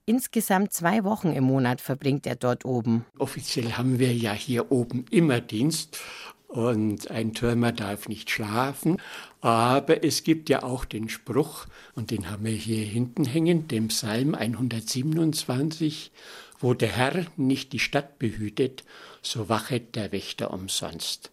Insgesamt 0.09 0.71
zwei 0.71 1.03
Wochen 1.03 1.33
im 1.33 1.43
Monat 1.43 1.81
verbringt 1.81 2.25
er 2.27 2.37
dort 2.37 2.63
oben. 2.63 3.05
Offiziell 3.19 3.73
haben 3.73 3.99
wir 3.99 4.13
ja 4.13 4.31
hier 4.31 4.71
oben 4.71 5.03
immer 5.11 5.41
Dienst 5.41 5.99
und 6.47 7.11
ein 7.11 7.33
Türmer 7.33 7.73
darf 7.73 8.07
nicht 8.07 8.31
schlafen. 8.31 9.01
Aber 9.41 10.05
es 10.05 10.23
gibt 10.23 10.47
ja 10.47 10.63
auch 10.63 10.85
den 10.85 11.09
Spruch, 11.09 11.65
und 11.93 12.09
den 12.11 12.31
haben 12.31 12.45
wir 12.45 12.53
hier 12.53 12.85
hinten 12.85 13.25
hängen, 13.25 13.67
dem 13.67 13.89
Psalm 13.89 14.33
127, 14.33 16.13
wo 16.57 16.73
der 16.73 16.95
Herr 16.95 17.25
nicht 17.35 17.73
die 17.73 17.79
Stadt 17.79 18.17
behütet, 18.17 18.85
so 19.21 19.49
wachet 19.49 19.97
der 19.97 20.13
Wächter 20.13 20.53
umsonst. 20.53 21.31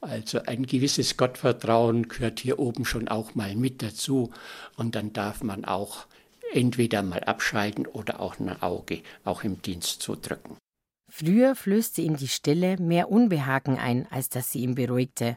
Also 0.00 0.40
ein 0.46 0.64
gewisses 0.64 1.18
Gottvertrauen 1.18 2.08
gehört 2.08 2.40
hier 2.40 2.58
oben 2.58 2.86
schon 2.86 3.08
auch 3.08 3.34
mal 3.34 3.54
mit 3.54 3.82
dazu. 3.82 4.30
Und 4.76 4.94
dann 4.94 5.12
darf 5.12 5.42
man 5.42 5.66
auch 5.66 6.06
entweder 6.54 7.02
mal 7.02 7.24
abschalten 7.24 7.86
oder 7.86 8.20
auch 8.20 8.38
ein 8.38 8.60
Auge 8.62 9.02
auch 9.24 9.44
im 9.44 9.60
Dienst 9.62 10.02
zudrücken. 10.02 10.56
Früher 11.10 11.54
flößte 11.54 12.02
ihm 12.02 12.16
die 12.16 12.28
Stille 12.28 12.76
mehr 12.78 13.10
Unbehagen 13.10 13.78
ein, 13.78 14.06
als 14.10 14.28
dass 14.30 14.50
sie 14.50 14.60
ihn 14.60 14.74
beruhigte. 14.74 15.36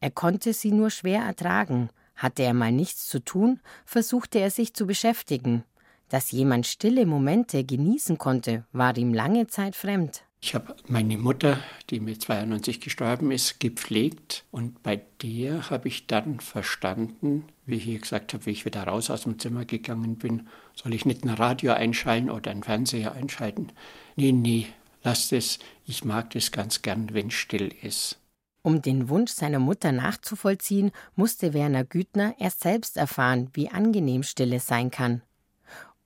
Er 0.00 0.10
konnte 0.10 0.52
sie 0.52 0.72
nur 0.72 0.90
schwer 0.90 1.22
ertragen. 1.22 1.90
Hatte 2.14 2.42
er 2.42 2.54
mal 2.54 2.72
nichts 2.72 3.06
zu 3.06 3.20
tun, 3.20 3.60
versuchte 3.84 4.38
er 4.38 4.50
sich 4.50 4.74
zu 4.74 4.86
beschäftigen. 4.86 5.64
Dass 6.08 6.30
jemand 6.30 6.66
stille 6.66 7.04
Momente 7.04 7.64
genießen 7.64 8.16
konnte, 8.16 8.64
war 8.72 8.96
ihm 8.96 9.12
lange 9.12 9.46
Zeit 9.46 9.76
fremd. 9.76 10.24
Ich 10.40 10.54
habe 10.54 10.76
meine 10.86 11.18
Mutter, 11.18 11.58
die 11.90 11.98
mit 11.98 12.22
92 12.22 12.80
gestorben 12.80 13.32
ist, 13.32 13.58
gepflegt 13.58 14.44
und 14.52 14.82
bei 14.82 15.00
der 15.20 15.68
habe 15.68 15.88
ich 15.88 16.06
dann 16.06 16.38
verstanden, 16.38 17.44
wie 17.66 17.74
ich 17.74 17.84
hier 17.84 17.98
gesagt 17.98 18.32
habe, 18.34 18.46
wie 18.46 18.50
ich 18.50 18.64
wieder 18.64 18.84
raus 18.84 19.10
aus 19.10 19.22
dem 19.22 19.38
Zimmer 19.38 19.64
gegangen 19.64 20.16
bin, 20.16 20.48
soll 20.74 20.94
ich 20.94 21.04
nicht 21.04 21.24
ein 21.24 21.30
Radio 21.30 21.72
einschalten 21.72 22.30
oder 22.30 22.52
einen 22.52 22.62
Fernseher 22.62 23.12
einschalten? 23.12 23.72
Nee, 24.14 24.30
nee, 24.30 24.66
lasst 25.02 25.32
es, 25.32 25.58
ich 25.86 26.04
mag 26.04 26.30
das 26.30 26.52
ganz 26.52 26.82
gern, 26.82 27.12
wenn 27.12 27.32
still 27.32 27.74
ist. 27.82 28.18
Um 28.62 28.80
den 28.80 29.08
Wunsch 29.08 29.32
seiner 29.32 29.58
Mutter 29.58 29.90
nachzuvollziehen, 29.90 30.92
musste 31.16 31.52
Werner 31.52 31.84
Güthner 31.84 32.34
erst 32.38 32.60
selbst 32.60 32.96
erfahren, 32.96 33.50
wie 33.54 33.70
angenehm 33.70 34.22
Stille 34.22 34.60
sein 34.60 34.90
kann. 34.90 35.22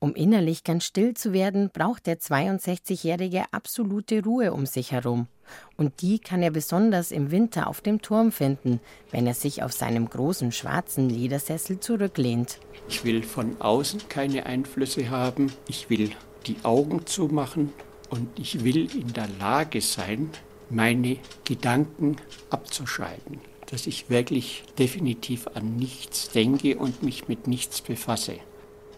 Um 0.03 0.17
innerlich 0.17 0.65
ganz 0.65 0.83
still 0.83 1.15
zu 1.15 1.33
werden, 1.33 1.71
braucht 1.73 2.09
der 2.09 2.19
62-Jährige 2.19 3.45
absolute 3.53 4.25
Ruhe 4.25 4.53
um 4.53 4.67
sich 4.67 4.91
herum. 4.91 5.29
Und 5.77 6.03
die 6.03 6.19
kann 6.19 6.43
er 6.43 6.51
besonders 6.51 7.13
im 7.13 7.31
Winter 7.31 7.69
auf 7.69 7.83
dem 7.83 8.03
Turm 8.03 8.33
finden, 8.33 8.81
wenn 9.13 9.29
er 9.29 9.35
sich 9.35 9.63
auf 9.63 9.73
seinem 9.73 10.11
großen 10.11 10.51
schwarzen 10.51 11.09
Ledersessel 11.09 11.79
zurücklehnt. 11.79 12.59
Ich 12.89 13.05
will 13.05 13.23
von 13.23 13.61
außen 13.61 14.09
keine 14.09 14.47
Einflüsse 14.47 15.09
haben. 15.09 15.53
Ich 15.69 15.89
will 15.89 16.11
die 16.49 16.57
Augen 16.65 17.07
zumachen 17.07 17.73
und 18.11 18.27
ich 18.37 18.65
will 18.65 18.93
in 18.93 19.13
der 19.13 19.29
Lage 19.39 19.81
sein, 19.81 20.31
meine 20.69 21.19
Gedanken 21.45 22.17
abzuschalten. 22.51 23.39
dass 23.71 23.87
ich 23.87 24.11
wirklich 24.11 24.65
definitiv 24.79 25.47
an 25.55 25.77
nichts 25.77 26.29
denke 26.29 26.77
und 26.77 27.03
mich 27.03 27.29
mit 27.29 27.47
nichts 27.47 27.81
befasse. 27.81 28.35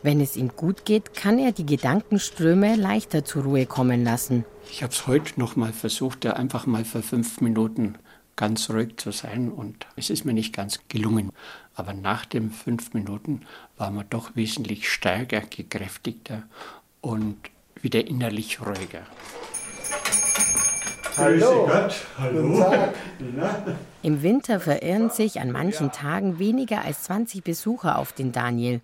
Wenn 0.04 0.20
es 0.20 0.36
ihm 0.36 0.50
gut 0.54 0.84
geht, 0.84 1.14
kann 1.14 1.38
er 1.38 1.52
die 1.52 1.64
Gedankenströme 1.64 2.76
leichter 2.76 3.24
zur 3.24 3.44
Ruhe 3.44 3.64
kommen 3.64 4.04
lassen. 4.04 4.44
Ich 4.70 4.82
habe 4.82 4.92
es 4.92 5.06
heute 5.06 5.40
noch 5.40 5.56
mal 5.56 5.72
versucht, 5.72 6.26
da 6.26 6.34
einfach 6.34 6.66
mal 6.66 6.84
für 6.84 7.00
fünf 7.00 7.40
Minuten 7.40 7.94
ganz 8.36 8.68
ruhig 8.68 8.98
zu 8.98 9.12
sein 9.12 9.50
und 9.50 9.86
es 9.96 10.10
ist 10.10 10.26
mir 10.26 10.34
nicht 10.34 10.54
ganz 10.54 10.80
gelungen. 10.88 11.32
Aber 11.74 11.94
nach 11.94 12.26
den 12.26 12.50
fünf 12.50 12.92
Minuten 12.92 13.46
war 13.78 13.90
man 13.90 14.04
doch 14.10 14.36
wesentlich 14.36 14.90
stärker, 14.90 15.40
gekräftigter 15.40 16.42
und 17.00 17.38
wieder 17.80 18.06
innerlich 18.06 18.60
ruhiger. 18.60 19.06
Hallo. 21.16 21.66
Gott. 21.66 21.94
Hallo. 22.18 22.90
Im 24.02 24.22
Winter 24.22 24.60
verirren 24.60 25.08
sich 25.08 25.40
an 25.40 25.50
manchen 25.50 25.92
Tagen 25.92 26.38
weniger 26.38 26.82
als 26.82 27.04
20 27.04 27.42
Besucher 27.42 27.96
auf 27.96 28.12
den 28.12 28.32
Daniel. 28.32 28.82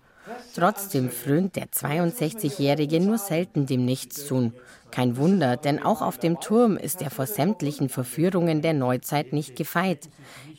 Trotzdem 0.55 1.09
frönt 1.09 1.55
der 1.55 1.67
62-Jährige 1.67 2.99
nur 2.99 3.17
selten 3.17 3.65
dem 3.65 3.85
Nichtstun. 3.85 4.53
Kein 4.91 5.17
Wunder, 5.17 5.57
denn 5.57 5.81
auch 5.81 6.01
auf 6.01 6.17
dem 6.17 6.39
Turm 6.39 6.75
ist 6.75 7.01
er 7.01 7.09
vor 7.09 7.25
sämtlichen 7.25 7.87
Verführungen 7.87 8.61
der 8.61 8.73
Neuzeit 8.73 9.31
nicht 9.31 9.55
gefeit. 9.55 10.09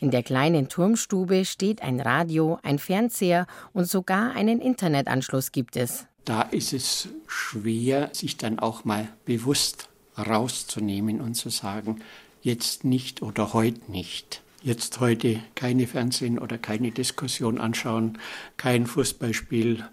In 0.01 0.11
der 0.11 0.23
kleinen 0.23 0.69
Turmstube 0.69 1.45
steht 1.45 1.83
ein 1.83 2.01
Radio, 2.01 2.59
ein 2.63 2.79
Fernseher 2.79 3.47
und 3.73 3.89
sogar 3.89 4.35
einen 4.35 4.61
Internetanschluss 4.61 5.53
gibt 5.53 5.77
es. 5.77 6.07
Da 6.25 6.43
ist 6.43 6.73
es 6.73 7.09
schwer, 7.27 8.11
sich 8.13 8.37
dann 8.37 8.59
auch 8.59 8.85
mal 8.85 9.09
bewusst 9.25 9.89
rauszunehmen 10.17 11.21
und 11.21 11.35
zu 11.35 11.51
sagen, 11.51 12.01
jetzt 12.43 12.85
nicht 12.85 13.23
oder 13.23 13.53
heute 13.53 13.91
nicht 13.91 14.42
jetzt 14.63 15.01
heute 15.01 15.41
keine 15.55 15.87
Fernsehen 15.87 16.39
oder 16.39 16.59
keine 16.59 16.91
Diskussion 16.91 17.59
anschauen, 17.59 18.19
kein 18.57 18.87
Fußballspiel. 18.87 19.85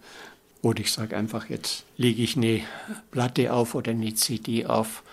Oder 0.61 0.81
ich 0.81 0.91
sage 0.91 1.15
einfach, 1.15 1.49
jetzt 1.49 1.85
lege 1.97 2.21
ich 2.21 2.35
eine 2.35 2.61
Platte 3.11 3.53
auf 3.53 3.75
oder 3.75 3.91
eine 3.91 4.13
CD 4.13 4.65
auf 4.65 5.03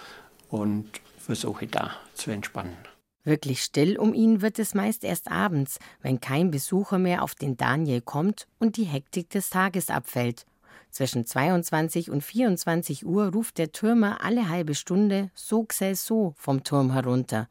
und 0.48 0.86
versuche 1.18 1.66
da 1.66 1.92
zu 2.14 2.30
entspannen. 2.30 2.76
Wirklich 3.24 3.62
still 3.62 3.98
um 3.98 4.14
ihn 4.14 4.40
wird 4.40 4.60
es 4.60 4.74
meist 4.74 5.02
erst 5.02 5.30
abends, 5.30 5.80
wenn 6.00 6.20
kein 6.20 6.52
Besucher 6.52 6.98
mehr 6.98 7.24
auf 7.24 7.34
den 7.34 7.56
Daniel 7.56 8.00
kommt 8.00 8.46
und 8.60 8.76
die 8.76 8.84
Hektik 8.84 9.30
des 9.30 9.50
Tages 9.50 9.90
abfällt. 9.90 10.46
Zwischen 10.90 11.26
22 11.26 12.10
und 12.10 12.22
24 12.22 13.04
Uhr 13.04 13.26
ruft 13.32 13.58
der 13.58 13.72
Türmer 13.72 14.22
alle 14.22 14.48
halbe 14.48 14.76
Stunde 14.76 15.30
So 15.34 15.64
gsell 15.64 15.96
so 15.96 16.34
vom 16.36 16.62
Turm 16.62 16.92
herunter. 16.92 17.48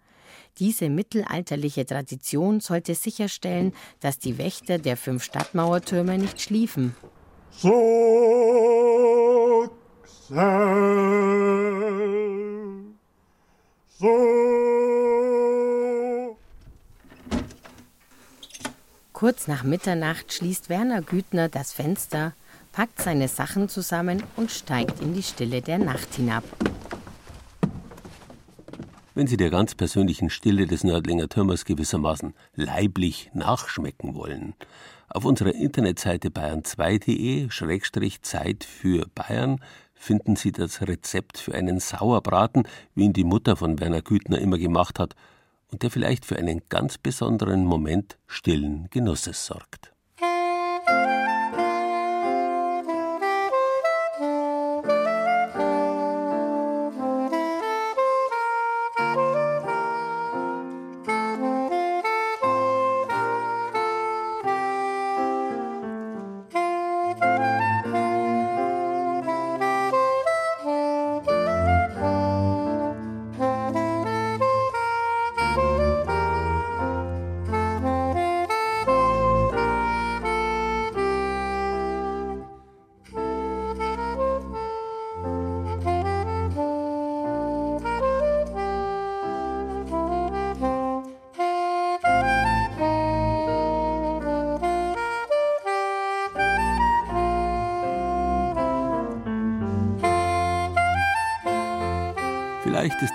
Diese 0.60 0.90
mittelalterliche 0.90 1.86
Tradition 1.86 2.60
sollte 2.60 2.96
sicherstellen, 2.96 3.74
dass 4.00 4.20
die 4.20 4.38
Wächter 4.38 4.78
der 4.78 4.98
fünf 4.98 5.24
Stadtmauertürme 5.24 6.18
nicht 6.18 6.42
schliefen. 6.42 6.96
So, 7.52 7.72
so. 14.00 14.36
Kurz 19.14 19.48
nach 19.48 19.64
Mitternacht 19.64 20.34
schließt 20.34 20.70
Werner 20.70 21.02
Güthner 21.02 21.48
das 21.48 21.72
Fenster, 21.72 22.34
packt 22.74 23.02
seine 23.02 23.30
Sachen 23.30 23.70
zusammen 23.70 24.22
und 24.36 24.52
steigt 24.52 25.00
in 25.00 25.14
die 25.14 25.24
Stille 25.24 25.62
der 25.62 25.78
Nacht 25.78 26.16
hinab. 26.16 26.44
Wenn 29.18 29.28
Sie 29.28 29.38
der 29.38 29.50
ganz 29.50 29.76
persönlichen 29.76 30.30
Stille 30.30 30.68
des 30.68 30.84
Nördlinger 30.84 31.30
Türmers 31.30 31.64
gewissermaßen 31.64 32.34
leiblich 32.54 33.32
nachschmecken 33.34 34.14
wollen, 34.14 34.56
auf 35.08 35.24
unserer 35.24 35.56
Internetseite 35.56 36.28
bayern2.de-Zeit 36.28 38.66
für 38.66 39.08
Bayern 39.16 39.62
finden 39.94 40.36
Sie 40.36 40.52
das 40.52 40.82
Rezept 40.82 41.38
für 41.38 41.56
einen 41.56 41.80
Sauerbraten, 41.80 42.68
wie 42.94 43.06
ihn 43.06 43.14
die 43.14 43.24
Mutter 43.24 43.56
von 43.56 43.80
Werner 43.80 44.02
Güthner 44.02 44.40
immer 44.40 44.58
gemacht 44.58 45.00
hat 45.00 45.16
und 45.72 45.84
der 45.84 45.92
vielleicht 45.92 46.26
für 46.26 46.36
einen 46.36 46.64
ganz 46.68 46.98
besonderen 46.98 47.64
Moment 47.64 48.18
stillen 48.28 48.90
Genusses 48.92 49.46
sorgt. 49.46 49.95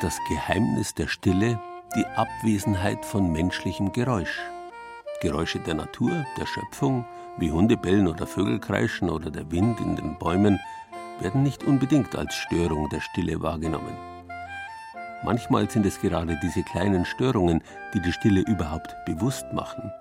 Das 0.01 0.19
Geheimnis 0.29 0.95
der 0.95 1.09
Stille 1.09 1.61
die 1.95 2.07
Abwesenheit 2.07 3.05
von 3.05 3.31
menschlichem 3.33 3.93
Geräusch. 3.93 4.41
Geräusche 5.21 5.59
der 5.59 5.75
Natur, 5.75 6.25
der 6.39 6.47
Schöpfung, 6.47 7.05
wie 7.37 7.51
Hunde 7.51 7.77
bellen 7.77 8.09
oder 8.09 8.27
Vögel 8.27 8.59
kreischen 8.59 9.11
oder 9.11 9.31
der 9.31 9.51
Wind 9.51 9.79
in 9.81 9.97
den 9.97 10.19
Bäumen, 10.19 10.59
werden 11.21 11.43
nicht 11.43 11.65
unbedingt 11.65 12.17
als 12.17 12.35
Störung 12.35 12.89
der 12.89 13.01
Stille 13.01 13.43
wahrgenommen. 13.43 13.95
Manchmal 15.23 15.69
sind 15.69 15.85
es 15.85 16.01
gerade 16.01 16.39
diese 16.43 16.63
kleinen 16.63 17.05
Störungen, 17.05 17.63
die 17.93 18.01
die 18.01 18.13
Stille 18.13 18.41
überhaupt 18.41 18.95
bewusst 19.05 19.53
machen. 19.53 19.93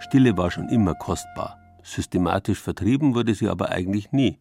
Stille 0.00 0.36
war 0.36 0.50
schon 0.50 0.68
immer 0.68 0.94
kostbar. 0.94 1.58
Systematisch 1.84 2.60
vertrieben 2.60 3.14
wurde 3.14 3.34
sie 3.34 3.48
aber 3.48 3.70
eigentlich 3.70 4.10
nie. 4.10 4.38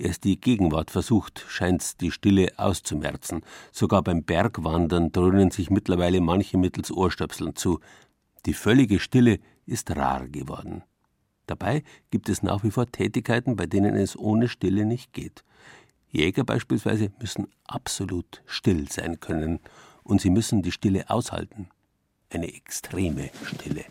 Erst 0.00 0.24
die 0.24 0.40
Gegenwart 0.40 0.90
versucht, 0.90 1.44
scheint's 1.46 1.98
die 1.98 2.10
Stille 2.10 2.52
auszumerzen. 2.56 3.42
Sogar 3.70 4.02
beim 4.02 4.24
Bergwandern 4.24 5.12
dröhnen 5.12 5.50
sich 5.50 5.68
mittlerweile 5.68 6.22
manche 6.22 6.56
mittels 6.56 6.90
Ohrstöpseln 6.90 7.54
zu. 7.54 7.80
Die 8.46 8.54
völlige 8.54 8.98
Stille 8.98 9.40
ist 9.66 9.94
rar 9.94 10.26
geworden. 10.26 10.84
Dabei 11.44 11.82
gibt 12.10 12.30
es 12.30 12.42
nach 12.42 12.64
wie 12.64 12.70
vor 12.70 12.86
Tätigkeiten, 12.86 13.56
bei 13.56 13.66
denen 13.66 13.94
es 13.94 14.16
ohne 14.16 14.48
Stille 14.48 14.86
nicht 14.86 15.12
geht. 15.12 15.44
Jäger 16.08 16.44
beispielsweise 16.44 17.12
müssen 17.20 17.48
absolut 17.66 18.42
still 18.46 18.90
sein 18.90 19.20
können 19.20 19.60
und 20.02 20.22
sie 20.22 20.30
müssen 20.30 20.62
die 20.62 20.72
Stille 20.72 21.10
aushalten. 21.10 21.68
Eine 22.30 22.54
extreme 22.54 23.28
Stille. 23.44 23.84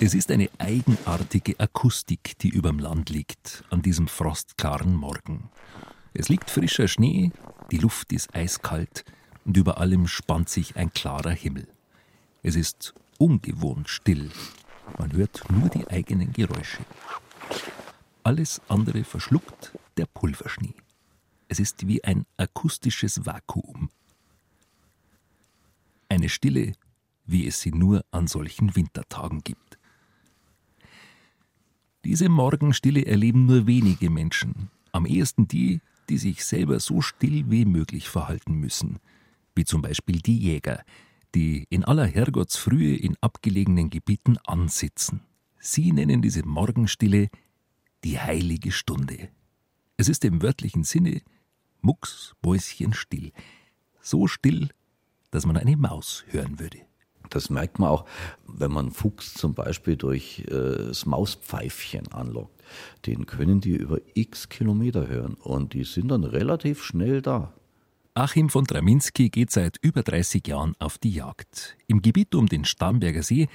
Es 0.00 0.12
ist 0.12 0.30
eine 0.32 0.50
eigenartige 0.58 1.58
Akustik, 1.60 2.36
die 2.40 2.48
überm 2.48 2.78
Land 2.78 3.10
liegt, 3.10 3.64
an 3.70 3.80
diesem 3.80 4.08
frostklaren 4.08 4.94
Morgen. 4.94 5.50
Es 6.12 6.28
liegt 6.28 6.50
frischer 6.50 6.88
Schnee, 6.88 7.30
die 7.70 7.78
Luft 7.78 8.12
ist 8.12 8.34
eiskalt 8.34 9.04
und 9.44 9.56
über 9.56 9.78
allem 9.78 10.08
spannt 10.08 10.48
sich 10.48 10.76
ein 10.76 10.92
klarer 10.92 11.30
Himmel. 11.30 11.68
Es 12.42 12.56
ist 12.56 12.92
ungewohnt 13.18 13.88
still. 13.88 14.30
Man 14.98 15.12
hört 15.12 15.44
nur 15.50 15.68
die 15.68 15.86
eigenen 15.88 16.32
Geräusche. 16.32 16.84
Alles 18.24 18.60
andere 18.68 19.04
verschluckt 19.04 19.78
der 19.96 20.06
Pulverschnee. 20.06 20.74
Es 21.48 21.60
ist 21.60 21.86
wie 21.86 22.02
ein 22.02 22.26
akustisches 22.36 23.24
Vakuum. 23.24 23.90
Eine 26.08 26.28
Stille, 26.28 26.72
wie 27.26 27.46
es 27.46 27.60
sie 27.60 27.72
nur 27.72 28.04
an 28.10 28.26
solchen 28.26 28.74
Wintertagen 28.74 29.42
gibt. 29.42 29.78
Diese 32.04 32.28
Morgenstille 32.28 33.06
erleben 33.06 33.46
nur 33.46 33.66
wenige 33.66 34.10
Menschen, 34.10 34.70
am 34.92 35.06
ehesten 35.06 35.48
die, 35.48 35.80
die 36.10 36.18
sich 36.18 36.44
selber 36.44 36.78
so 36.78 37.00
still 37.00 37.50
wie 37.50 37.64
möglich 37.64 38.10
verhalten 38.10 38.54
müssen, 38.54 38.98
wie 39.54 39.64
zum 39.64 39.80
Beispiel 39.80 40.20
die 40.20 40.38
Jäger, 40.38 40.84
die 41.34 41.66
in 41.70 41.82
aller 41.82 42.06
Herrgottsfrühe 42.06 42.94
in 42.94 43.16
abgelegenen 43.22 43.88
Gebieten 43.88 44.36
ansitzen. 44.44 45.22
Sie 45.58 45.92
nennen 45.92 46.20
diese 46.20 46.46
Morgenstille 46.46 47.30
die 48.04 48.20
heilige 48.20 48.70
Stunde. 48.70 49.30
Es 49.96 50.10
ist 50.10 50.26
im 50.26 50.42
wörtlichen 50.42 50.84
Sinne 50.84 51.22
mucksmäuschenstill, 51.80 53.32
so 54.02 54.26
still, 54.26 54.68
dass 55.30 55.46
man 55.46 55.56
eine 55.56 55.76
Maus 55.78 56.24
hören 56.28 56.58
würde. 56.58 56.80
Das 57.30 57.50
merkt 57.50 57.78
man 57.78 57.90
auch, 57.90 58.04
wenn 58.46 58.72
man 58.72 58.90
Fuchs 58.90 59.34
zum 59.34 59.54
Beispiel 59.54 59.96
durch 59.96 60.44
äh, 60.48 60.86
das 60.88 61.06
Mauspfeifchen 61.06 62.12
anlockt. 62.12 62.62
Den 63.06 63.26
können 63.26 63.60
die 63.60 63.76
über 63.76 63.98
x 64.14 64.48
Kilometer 64.48 65.08
hören 65.08 65.34
und 65.34 65.72
die 65.74 65.84
sind 65.84 66.08
dann 66.08 66.24
relativ 66.24 66.82
schnell 66.82 67.22
da. 67.22 67.52
Achim 68.14 68.48
von 68.48 68.64
Draminski 68.64 69.28
geht 69.28 69.50
seit 69.50 69.76
über 69.82 70.04
30 70.04 70.46
Jahren 70.46 70.74
auf 70.78 70.98
die 70.98 71.10
Jagd. 71.10 71.76
Im 71.88 72.00
Gebiet 72.00 72.34
um 72.36 72.46
den 72.46 72.64
Starnberger 72.64 73.24
See, 73.24 73.48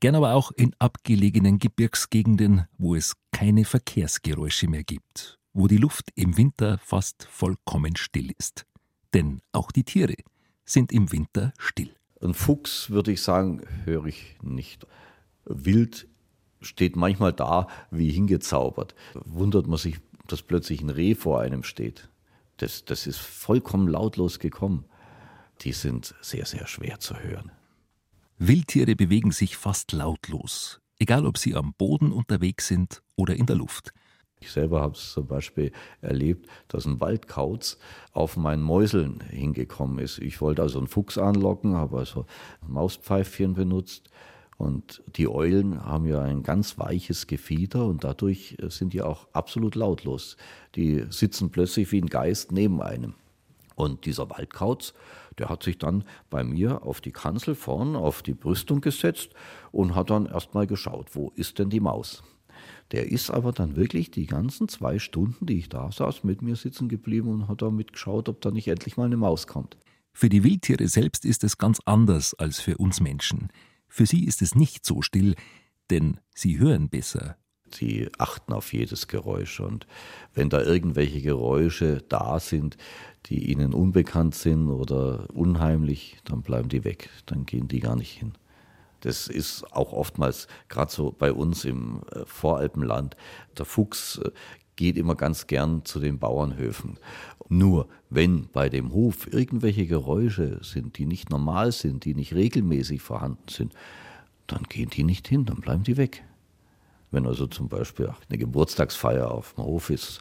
gern 0.00 0.14
aber 0.14 0.34
auch 0.34 0.50
in 0.50 0.74
abgelegenen 0.78 1.58
Gebirgsgegenden, 1.58 2.66
wo 2.76 2.94
es 2.94 3.14
keine 3.30 3.64
Verkehrsgeräusche 3.64 4.68
mehr 4.68 4.84
gibt, 4.84 5.38
wo 5.54 5.66
die 5.66 5.78
Luft 5.78 6.10
im 6.14 6.36
Winter 6.36 6.78
fast 6.84 7.24
vollkommen 7.30 7.96
still 7.96 8.32
ist. 8.38 8.66
Denn 9.14 9.40
auch 9.52 9.72
die 9.72 9.84
Tiere 9.84 10.16
sind 10.66 10.92
im 10.92 11.10
Winter 11.10 11.54
still. 11.58 11.94
Ein 12.22 12.34
Fuchs, 12.34 12.90
würde 12.90 13.12
ich 13.12 13.20
sagen, 13.20 13.62
höre 13.84 14.06
ich 14.06 14.36
nicht. 14.42 14.86
Wild 15.44 16.06
steht 16.60 16.94
manchmal 16.94 17.32
da 17.32 17.66
wie 17.90 18.10
hingezaubert. 18.10 18.94
Wundert 19.14 19.66
man 19.66 19.78
sich, 19.78 19.96
dass 20.28 20.42
plötzlich 20.42 20.82
ein 20.82 20.90
Reh 20.90 21.14
vor 21.16 21.40
einem 21.40 21.64
steht. 21.64 22.08
Das, 22.58 22.84
das 22.84 23.08
ist 23.08 23.18
vollkommen 23.18 23.88
lautlos 23.88 24.38
gekommen. 24.38 24.84
Die 25.62 25.72
sind 25.72 26.14
sehr, 26.20 26.46
sehr 26.46 26.66
schwer 26.68 27.00
zu 27.00 27.18
hören. 27.18 27.50
Wildtiere 28.38 28.94
bewegen 28.94 29.32
sich 29.32 29.56
fast 29.56 29.92
lautlos, 29.92 30.80
egal 30.98 31.26
ob 31.26 31.38
sie 31.38 31.54
am 31.56 31.74
Boden 31.74 32.12
unterwegs 32.12 32.68
sind 32.68 33.02
oder 33.16 33.34
in 33.34 33.46
der 33.46 33.56
Luft. 33.56 33.92
Ich 34.42 34.50
selber 34.50 34.80
habe 34.80 34.94
es 34.94 35.12
zum 35.12 35.28
Beispiel 35.28 35.70
erlebt, 36.00 36.48
dass 36.66 36.84
ein 36.84 37.00
Waldkauz 37.00 37.78
auf 38.12 38.36
mein 38.36 38.60
Mäuseln 38.60 39.20
hingekommen 39.30 40.00
ist. 40.00 40.18
Ich 40.18 40.40
wollte 40.40 40.62
also 40.62 40.78
einen 40.78 40.88
Fuchs 40.88 41.16
anlocken, 41.16 41.76
habe 41.76 41.98
also 41.98 42.26
Mauspfeifchen 42.66 43.54
benutzt. 43.54 44.10
Und 44.58 45.00
die 45.14 45.28
Eulen 45.28 45.84
haben 45.84 46.06
ja 46.06 46.20
ein 46.22 46.42
ganz 46.42 46.76
weiches 46.76 47.28
Gefieder 47.28 47.86
und 47.86 48.02
dadurch 48.02 48.56
sind 48.68 48.94
die 48.94 49.02
auch 49.02 49.28
absolut 49.32 49.76
lautlos. 49.76 50.36
Die 50.74 51.04
sitzen 51.08 51.50
plötzlich 51.50 51.92
wie 51.92 52.00
ein 52.00 52.08
Geist 52.08 52.50
neben 52.50 52.82
einem. 52.82 53.14
Und 53.76 54.06
dieser 54.06 54.28
Waldkauz, 54.28 54.92
der 55.38 55.50
hat 55.50 55.62
sich 55.62 55.78
dann 55.78 56.02
bei 56.30 56.42
mir 56.42 56.82
auf 56.82 57.00
die 57.00 57.12
Kanzel 57.12 57.54
vorn, 57.54 57.94
auf 57.94 58.22
die 58.22 58.34
Brüstung 58.34 58.80
gesetzt 58.80 59.30
und 59.70 59.94
hat 59.94 60.10
dann 60.10 60.26
erstmal 60.26 60.66
geschaut, 60.66 61.14
wo 61.14 61.32
ist 61.36 61.60
denn 61.60 61.70
die 61.70 61.80
Maus? 61.80 62.24
Der 62.92 63.10
ist 63.10 63.30
aber 63.30 63.52
dann 63.52 63.74
wirklich 63.74 64.10
die 64.10 64.26
ganzen 64.26 64.68
zwei 64.68 64.98
Stunden, 64.98 65.46
die 65.46 65.58
ich 65.58 65.68
da 65.70 65.90
saß, 65.90 66.24
mit 66.24 66.42
mir 66.42 66.56
sitzen 66.56 66.88
geblieben 66.88 67.28
und 67.28 67.48
hat 67.48 67.62
damit 67.62 67.92
geschaut, 67.92 68.28
ob 68.28 68.42
da 68.42 68.50
nicht 68.50 68.68
endlich 68.68 68.98
mal 68.98 69.06
eine 69.06 69.16
Maus 69.16 69.46
kommt. 69.46 69.78
Für 70.12 70.28
die 70.28 70.44
Wildtiere 70.44 70.86
selbst 70.88 71.24
ist 71.24 71.42
es 71.42 71.56
ganz 71.56 71.80
anders 71.86 72.34
als 72.34 72.60
für 72.60 72.76
uns 72.76 73.00
Menschen. 73.00 73.48
Für 73.88 74.04
sie 74.04 74.26
ist 74.26 74.42
es 74.42 74.54
nicht 74.54 74.84
so 74.84 75.00
still, 75.00 75.34
denn 75.90 76.20
sie 76.34 76.58
hören 76.58 76.90
besser. 76.90 77.36
Sie 77.74 78.10
achten 78.18 78.52
auf 78.52 78.74
jedes 78.74 79.08
Geräusch 79.08 79.60
und 79.60 79.86
wenn 80.34 80.50
da 80.50 80.62
irgendwelche 80.62 81.22
Geräusche 81.22 82.04
da 82.10 82.38
sind, 82.38 82.76
die 83.26 83.50
ihnen 83.50 83.72
unbekannt 83.72 84.34
sind 84.34 84.68
oder 84.68 85.28
unheimlich, 85.32 86.18
dann 86.24 86.42
bleiben 86.42 86.68
die 86.68 86.84
weg, 86.84 87.08
dann 87.24 87.46
gehen 87.46 87.68
die 87.68 87.80
gar 87.80 87.96
nicht 87.96 88.12
hin. 88.12 88.32
Das 89.02 89.26
ist 89.26 89.64
auch 89.72 89.92
oftmals, 89.92 90.46
gerade 90.68 90.90
so 90.90 91.12
bei 91.16 91.32
uns 91.32 91.64
im 91.64 92.02
äh, 92.12 92.24
Voralpenland, 92.24 93.16
der 93.58 93.66
Fuchs 93.66 94.18
äh, 94.18 94.30
geht 94.76 94.96
immer 94.96 95.16
ganz 95.16 95.46
gern 95.46 95.84
zu 95.84 96.00
den 96.00 96.18
Bauernhöfen. 96.18 96.98
Nur 97.48 97.88
wenn 98.10 98.48
bei 98.48 98.68
dem 98.68 98.92
Hof 98.92 99.30
irgendwelche 99.32 99.86
Geräusche 99.86 100.58
sind, 100.62 100.98
die 100.98 101.06
nicht 101.06 101.30
normal 101.30 101.72
sind, 101.72 102.04
die 102.04 102.14
nicht 102.14 102.34
regelmäßig 102.34 103.02
vorhanden 103.02 103.48
sind, 103.48 103.74
dann 104.46 104.62
gehen 104.64 104.90
die 104.90 105.04
nicht 105.04 105.28
hin, 105.28 105.44
dann 105.44 105.60
bleiben 105.60 105.82
die 105.82 105.96
weg. 105.96 106.24
Wenn 107.10 107.26
also 107.26 107.46
zum 107.46 107.68
Beispiel 107.68 108.12
eine 108.28 108.38
Geburtstagsfeier 108.38 109.30
auf 109.30 109.54
dem 109.54 109.64
Hof 109.64 109.90
ist, 109.90 110.20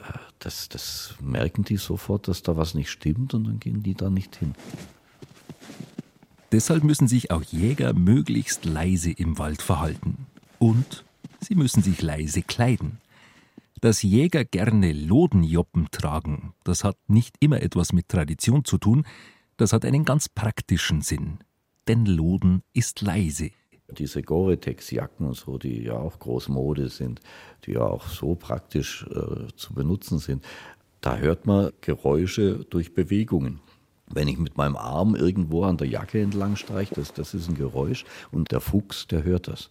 äh, 0.00 0.18
das, 0.40 0.68
das 0.68 1.14
merken 1.20 1.62
die 1.62 1.76
sofort, 1.76 2.26
dass 2.26 2.42
da 2.42 2.56
was 2.56 2.74
nicht 2.74 2.90
stimmt 2.90 3.32
und 3.32 3.44
dann 3.44 3.60
gehen 3.60 3.82
die 3.82 3.94
da 3.94 4.10
nicht 4.10 4.36
hin. 4.36 4.54
Deshalb 6.50 6.82
müssen 6.82 7.08
sich 7.08 7.30
auch 7.30 7.42
Jäger 7.42 7.92
möglichst 7.92 8.64
leise 8.64 9.10
im 9.10 9.38
Wald 9.38 9.60
verhalten. 9.60 10.26
Und 10.58 11.04
sie 11.40 11.54
müssen 11.54 11.82
sich 11.82 12.00
leise 12.00 12.42
kleiden. 12.42 12.98
Dass 13.80 14.02
Jäger 14.02 14.44
gerne 14.44 14.92
Lodenjoppen 14.92 15.88
tragen, 15.90 16.54
das 16.64 16.84
hat 16.84 16.96
nicht 17.06 17.36
immer 17.40 17.62
etwas 17.62 17.92
mit 17.92 18.08
Tradition 18.08 18.64
zu 18.64 18.78
tun, 18.78 19.06
das 19.56 19.72
hat 19.72 19.84
einen 19.84 20.04
ganz 20.04 20.28
praktischen 20.28 21.02
Sinn. 21.02 21.38
Denn 21.86 22.06
Loden 22.06 22.62
ist 22.72 23.02
leise. 23.02 23.50
Diese 23.90 24.22
Gore-Tex-Jacken 24.22 25.26
und 25.26 25.36
so, 25.36 25.58
die 25.58 25.84
ja 25.84 25.94
auch 25.94 26.18
Großmode 26.18 26.88
sind, 26.88 27.20
die 27.64 27.72
ja 27.72 27.82
auch 27.82 28.06
so 28.08 28.34
praktisch 28.34 29.06
äh, 29.06 29.46
zu 29.56 29.74
benutzen 29.74 30.18
sind, 30.18 30.44
da 31.00 31.16
hört 31.16 31.46
man 31.46 31.72
Geräusche 31.80 32.64
durch 32.68 32.94
Bewegungen. 32.94 33.60
Wenn 34.10 34.28
ich 34.28 34.38
mit 34.38 34.56
meinem 34.56 34.76
Arm 34.76 35.14
irgendwo 35.14 35.64
an 35.64 35.76
der 35.76 35.88
Jacke 35.88 36.20
entlang 36.20 36.56
streiche, 36.56 36.94
das, 36.94 37.12
das 37.12 37.34
ist 37.34 37.48
ein 37.48 37.54
Geräusch 37.54 38.04
und 38.30 38.50
der 38.52 38.60
Fuchs, 38.60 39.06
der 39.06 39.24
hört 39.24 39.48
das. 39.48 39.70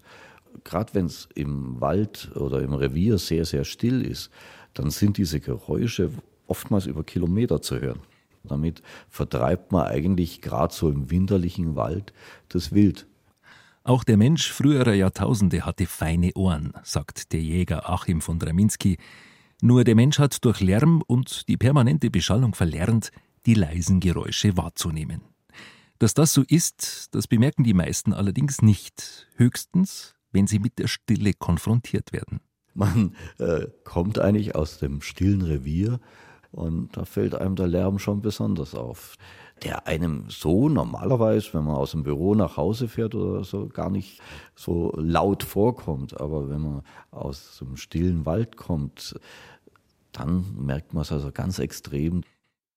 Gerade 0.64 0.94
wenn 0.94 1.06
es 1.06 1.28
im 1.36 1.80
Wald 1.82 2.32
oder 2.36 2.62
im 2.62 2.74
Revier 2.74 3.18
sehr, 3.18 3.46
sehr 3.46 3.64
still 3.64 4.02
ist, 4.02 4.30
dann 4.74 4.90
sind 4.92 5.18
diese 5.18 5.40
Geräusche 5.40 6.12
oftmals 6.48 6.86
über 6.86 7.04
Kilometer 7.04 7.62
zu 7.62 7.80
hören. 7.80 8.00
Damit 8.44 8.82
vertreibt 9.10 9.72
man 9.72 9.88
eigentlich 9.88 10.42
gerade 10.42 10.74
so 10.74 10.90
im 10.90 11.10
winterlichen 11.10 11.76
Wald 11.76 12.14
das 12.50 12.74
Wild. 12.74 13.08
Auch 13.84 14.04
der 14.04 14.18
Mensch 14.18 14.52
früherer 14.52 14.94
Jahrtausende 14.94 15.66
hatte 15.66 15.86
feine 15.86 16.32
Ohren, 16.36 16.74
sagt 16.84 17.32
der 17.32 17.42
Jäger 17.42 17.90
Achim 17.90 18.22
von 18.22 18.38
Draminski. 18.38 18.98
Nur 19.62 19.84
der 19.84 19.96
Mensch 19.96 20.20
hat 20.20 20.44
durch 20.44 20.60
Lärm 20.60 21.02
und 21.08 21.48
die 21.48 21.58
permanente 21.58 22.10
Beschallung 22.10 22.54
verlernt, 22.54 23.12
die 23.48 23.56
leisen 23.56 24.00
Geräusche 24.00 24.58
wahrzunehmen. 24.58 25.22
Dass 26.00 26.14
das 26.14 26.34
so 26.34 26.44
ist, 26.48 27.16
das 27.16 27.28
bemerken 27.28 27.64
die 27.64 27.74
meisten 27.74 28.14
allerdings 28.14 28.62
nicht, 28.62 29.28
höchstens, 29.36 30.16
wenn 30.32 30.46
sie 30.46 30.60
mit 30.60 30.78
der 30.78 30.88
Stille 30.88 31.34
konfrontiert 31.34 32.14
werden. 32.14 32.42
Man 32.76 33.16
äh, 33.40 33.66
kommt 33.84 34.20
eigentlich 34.20 34.54
aus 34.54 34.78
dem 34.78 35.02
stillen 35.02 35.42
Revier 35.42 36.00
und 36.52 36.96
da 36.96 37.06
fällt 37.06 37.34
einem 37.34 37.56
der 37.56 37.68
Lärm 37.68 37.98
schon 37.98 38.22
besonders 38.22 38.76
auf, 38.76 39.16
der 39.64 39.88
einem 39.88 40.26
so 40.30 40.70
normalerweise, 40.70 41.54
wenn 41.54 41.64
man 41.64 41.76
aus 41.76 41.92
dem 41.92 42.04
Büro 42.04 42.36
nach 42.36 42.58
Hause 42.58 42.88
fährt 42.88 43.16
oder 43.16 43.44
so, 43.44 43.68
gar 43.68 43.90
nicht 43.90 44.22
so 44.56 44.94
laut 44.96 45.42
vorkommt. 45.42 46.20
Aber 46.20 46.50
wenn 46.50 46.62
man 46.62 46.82
aus 47.10 47.58
dem 47.60 47.78
stillen 47.78 48.26
Wald 48.28 48.58
kommt, 48.58 49.20
dann 50.12 50.46
merkt 50.56 50.94
man 50.94 51.02
es 51.02 51.12
also 51.12 51.32
ganz 51.32 51.58
extrem. 51.58 52.22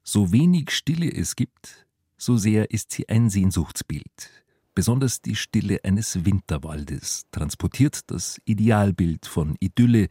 So 0.02 0.32
wenig 0.32 0.70
Stille 0.70 1.10
es 1.10 1.36
gibt, 1.36 1.86
so 2.16 2.36
sehr 2.36 2.70
ist 2.70 2.92
sie 2.92 3.08
ein 3.08 3.30
Sehnsuchtsbild. 3.30 4.30
Besonders 4.74 5.20
die 5.20 5.36
Stille 5.36 5.80
eines 5.84 6.24
Winterwaldes 6.24 7.26
transportiert 7.32 8.10
das 8.10 8.40
Idealbild 8.44 9.26
von 9.26 9.56
Idylle, 9.60 10.08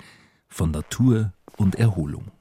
von 0.48 0.72
Natur 0.72 1.34
und 1.58 1.76
Erholung. 1.76 2.32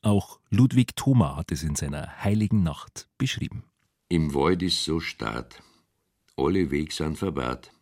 Auch 0.00 0.40
Ludwig 0.50 0.96
Thoma 0.96 1.36
hat 1.36 1.52
es 1.52 1.62
in 1.62 1.76
seiner 1.76 2.22
Heiligen 2.22 2.62
Nacht 2.62 3.08
beschrieben. 3.18 3.64
Im 4.08 4.34
Wald 4.34 4.62
ist 4.62 4.84
so 4.84 5.00
stad, 5.00 5.62
alle 6.36 6.70
Weg 6.70 6.92
sind 6.92 7.18
verwahrt, 7.18 7.72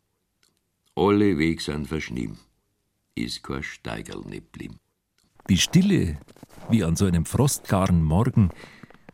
alle 0.95 1.39
Weg 1.39 1.61
sind 1.61 1.89
verschnieben, 1.89 2.39
ist 3.15 3.43
kein 3.43 3.63
Steigerl 3.63 4.21
nicht 4.21 4.53
blieben. 4.53 4.81
Die 5.51 5.59
Stille, 5.59 6.17
wie 6.69 6.85
an 6.85 6.95
so 6.95 7.07
einem 7.07 7.25
frostklaren 7.25 8.05
Morgen, 8.05 8.51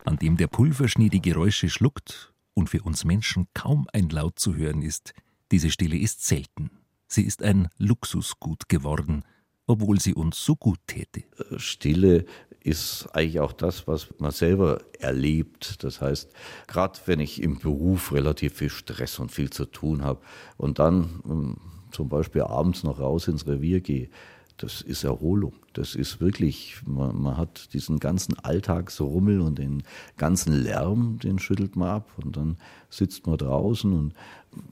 an 0.04 0.18
dem 0.18 0.36
der 0.36 0.48
Pulverschnee 0.48 1.08
die 1.08 1.22
Geräusche 1.22 1.70
schluckt 1.70 2.34
und 2.52 2.68
für 2.68 2.82
uns 2.82 3.06
Menschen 3.06 3.48
kaum 3.54 3.86
ein 3.94 4.10
Laut 4.10 4.38
zu 4.38 4.54
hören 4.54 4.82
ist, 4.82 5.14
diese 5.50 5.70
Stille 5.70 5.96
ist 5.96 6.26
selten. 6.26 6.70
Sie 7.08 7.22
ist 7.22 7.42
ein 7.42 7.68
Luxusgut 7.78 8.68
geworden, 8.68 9.24
obwohl 9.66 9.98
sie 9.98 10.12
uns 10.12 10.44
so 10.44 10.56
gut 10.56 10.78
täte. 10.86 11.24
Stille 11.56 12.26
ist 12.60 13.08
eigentlich 13.14 13.40
auch 13.40 13.54
das, 13.54 13.88
was 13.88 14.08
man 14.18 14.30
selber 14.30 14.82
erlebt. 14.98 15.82
Das 15.84 16.02
heißt, 16.02 16.34
gerade 16.66 17.00
wenn 17.06 17.20
ich 17.20 17.42
im 17.42 17.60
Beruf 17.60 18.12
relativ 18.12 18.56
viel 18.56 18.68
Stress 18.68 19.18
und 19.18 19.32
viel 19.32 19.48
zu 19.48 19.64
tun 19.64 20.02
habe 20.02 20.20
und 20.58 20.80
dann 20.80 21.22
ähm, 21.24 21.56
zum 21.92 22.10
Beispiel 22.10 22.42
abends 22.42 22.82
noch 22.82 23.00
raus 23.00 23.26
ins 23.26 23.46
Revier 23.46 23.80
gehe, 23.80 24.10
das 24.58 24.80
ist 24.80 25.04
Erholung. 25.04 25.52
Das 25.74 25.94
ist 25.94 26.20
wirklich, 26.20 26.76
man, 26.86 27.20
man, 27.20 27.36
hat 27.36 27.72
diesen 27.74 27.98
ganzen 27.98 28.38
Alltagsrummel 28.38 29.40
und 29.40 29.58
den 29.58 29.82
ganzen 30.16 30.52
Lärm, 30.54 31.18
den 31.22 31.38
schüttelt 31.38 31.76
man 31.76 31.88
ab 31.88 32.10
und 32.22 32.36
dann 32.36 32.56
sitzt 32.88 33.26
man 33.26 33.36
draußen 33.36 33.92
und 33.92 34.14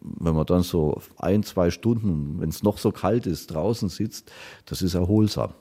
wenn 0.00 0.34
man 0.34 0.46
dann 0.46 0.62
so 0.62 1.02
ein, 1.18 1.42
zwei 1.42 1.70
Stunden, 1.70 2.40
wenn 2.40 2.48
es 2.48 2.62
noch 2.62 2.78
so 2.78 2.90
kalt 2.90 3.26
ist, 3.26 3.48
draußen 3.48 3.90
sitzt, 3.90 4.32
das 4.64 4.80
ist 4.80 4.94
erholsam. 4.94 5.52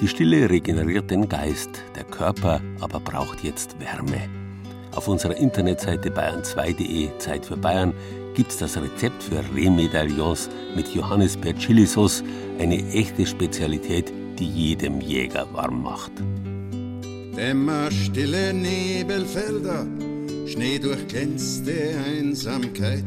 Die 0.00 0.08
Stille 0.08 0.50
regeneriert 0.50 1.10
den 1.10 1.28
Geist, 1.28 1.70
der 1.94 2.04
Körper 2.04 2.60
aber 2.80 2.98
braucht 2.98 3.44
jetzt 3.44 3.78
Wärme. 3.78 4.43
Auf 4.94 5.08
unserer 5.08 5.36
Internetseite 5.36 6.10
bayern2.de 6.10 7.08
Zeit 7.18 7.46
für 7.46 7.56
Bayern 7.56 7.92
gibt 8.34 8.50
es 8.50 8.58
das 8.58 8.76
Rezept 8.76 9.22
für 9.22 9.42
Rehmedaillons 9.54 10.48
mit 10.76 10.88
Johannisbeer-Chilisauce, 10.94 12.22
eine 12.58 12.86
echte 12.92 13.26
Spezialität, 13.26 14.12
die 14.38 14.46
jedem 14.48 15.00
Jäger 15.00 15.46
warm 15.52 15.82
macht. 15.82 16.12
Dämmerstille 17.36 18.54
Nebelfelder, 18.54 19.86
schneedurchglänzte 20.46 21.94
Einsamkeit 22.06 23.04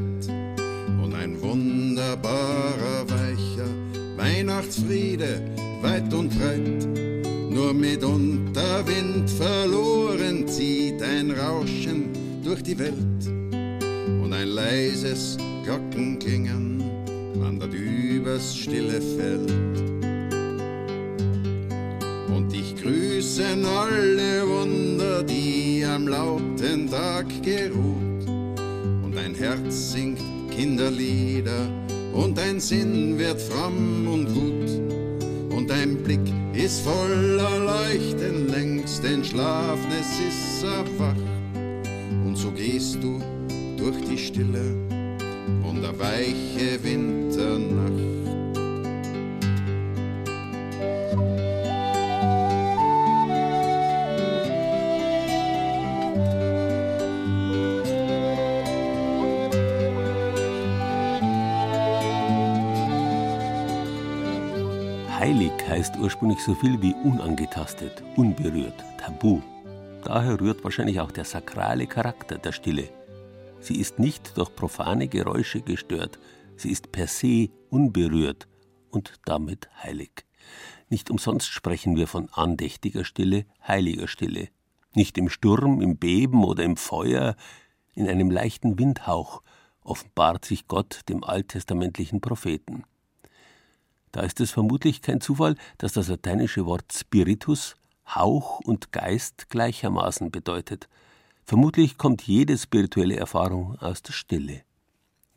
und 1.01 1.13
ein 1.15 1.41
wunderbarer, 1.41 3.05
weicher 3.07 3.69
Weihnachtsfriede 4.17 5.41
weit 5.81 6.13
und 6.13 6.29
breit. 6.37 7.06
Nur 7.57 7.73
mitunter 7.73 8.85
Wind 8.85 9.27
verloren 9.31 10.47
zieht 10.47 11.01
ein 11.01 11.31
Rauschen 11.31 12.09
durch 12.43 12.61
die 12.61 12.77
Welt 12.77 13.25
und 14.21 14.31
ein 14.31 14.49
leises 14.49 15.37
Glockenklingen 15.63 16.83
wandert 17.33 17.73
übers 17.73 18.55
stille 18.55 19.01
Feld. 19.01 19.51
Und 22.29 22.53
ich 22.53 22.75
grüße 22.79 23.43
alle 23.65 24.47
Wunder, 24.47 25.23
die 25.23 25.83
am 25.83 26.07
lauten 26.07 26.87
Tag 26.91 27.25
geruht. 27.41 28.27
Und 29.03 29.17
ein 29.17 29.33
Herz 29.33 29.93
singt 29.93 30.19
Kinderlieder 30.51 31.67
und 32.13 32.37
ein 32.37 32.59
Sinn 32.59 33.17
wird 33.17 33.41
fromm 33.41 34.07
und 34.07 34.27
gut. 34.27 35.57
Und 35.57 35.71
ein 35.71 35.97
Blick 36.03 36.36
ist 36.57 36.81
voller 36.81 37.59
Leuchten 37.59 38.47
längst 38.49 39.03
entschlafen, 39.03 39.91
es 39.99 40.19
ist 40.19 40.63
erwacht. 40.63 41.21
Und 42.25 42.35
so 42.35 42.51
gehst 42.51 42.97
du 43.01 43.21
durch 43.77 43.97
die 44.09 44.17
Stille 44.17 44.75
und 45.63 45.81
der 45.81 45.97
weiche 45.99 46.83
Winternacht. 46.83 48.06
Ursprünglich 65.99 66.39
so 66.43 66.53
viel 66.53 66.79
wie 66.81 66.93
unangetastet, 66.93 68.03
unberührt, 68.15 68.83
tabu. 68.97 69.41
Daher 70.03 70.39
rührt 70.39 70.63
wahrscheinlich 70.63 70.99
auch 70.99 71.11
der 71.11 71.25
sakrale 71.25 71.87
Charakter 71.87 72.37
der 72.37 72.51
Stille. 72.51 72.89
Sie 73.59 73.77
ist 73.77 73.97
nicht 73.97 74.37
durch 74.37 74.55
profane 74.55 75.07
Geräusche 75.07 75.61
gestört, 75.61 76.19
sie 76.55 76.69
ist 76.69 76.91
per 76.91 77.07
se 77.07 77.49
unberührt 77.69 78.47
und 78.91 79.13
damit 79.25 79.69
heilig. 79.83 80.25
Nicht 80.89 81.09
umsonst 81.09 81.47
sprechen 81.47 81.95
wir 81.95 82.07
von 82.07 82.29
andächtiger 82.31 83.03
Stille, 83.03 83.45
heiliger 83.67 84.07
Stille. 84.07 84.49
Nicht 84.93 85.17
im 85.17 85.29
Sturm, 85.29 85.81
im 85.81 85.97
Beben 85.97 86.43
oder 86.43 86.63
im 86.63 86.77
Feuer, 86.77 87.35
in 87.95 88.07
einem 88.07 88.29
leichten 88.29 88.77
Windhauch 88.77 89.41
offenbart 89.81 90.45
sich 90.45 90.67
Gott 90.67 91.01
dem 91.09 91.23
alttestamentlichen 91.23 92.21
Propheten. 92.21 92.83
Da 94.11 94.21
ist 94.21 94.39
es 94.39 94.51
vermutlich 94.51 95.01
kein 95.01 95.21
Zufall, 95.21 95.55
dass 95.77 95.93
das 95.93 96.07
lateinische 96.07 96.65
Wort 96.65 96.91
Spiritus 96.93 97.75
Hauch 98.07 98.61
und 98.61 98.91
Geist 98.91 99.49
gleichermaßen 99.49 100.31
bedeutet. 100.31 100.87
Vermutlich 101.43 101.97
kommt 101.97 102.23
jede 102.23 102.57
spirituelle 102.57 103.15
Erfahrung 103.15 103.77
aus 103.79 104.01
der 104.01 104.13
Stille. 104.13 104.63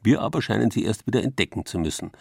Wir 0.03 0.23
aber 0.23 0.41
scheinen 0.41 0.71
sie 0.71 0.85
erst 0.85 1.07
wieder 1.07 1.23
entdecken 1.23 1.67
zu 1.67 1.79
müssen. 1.79 2.13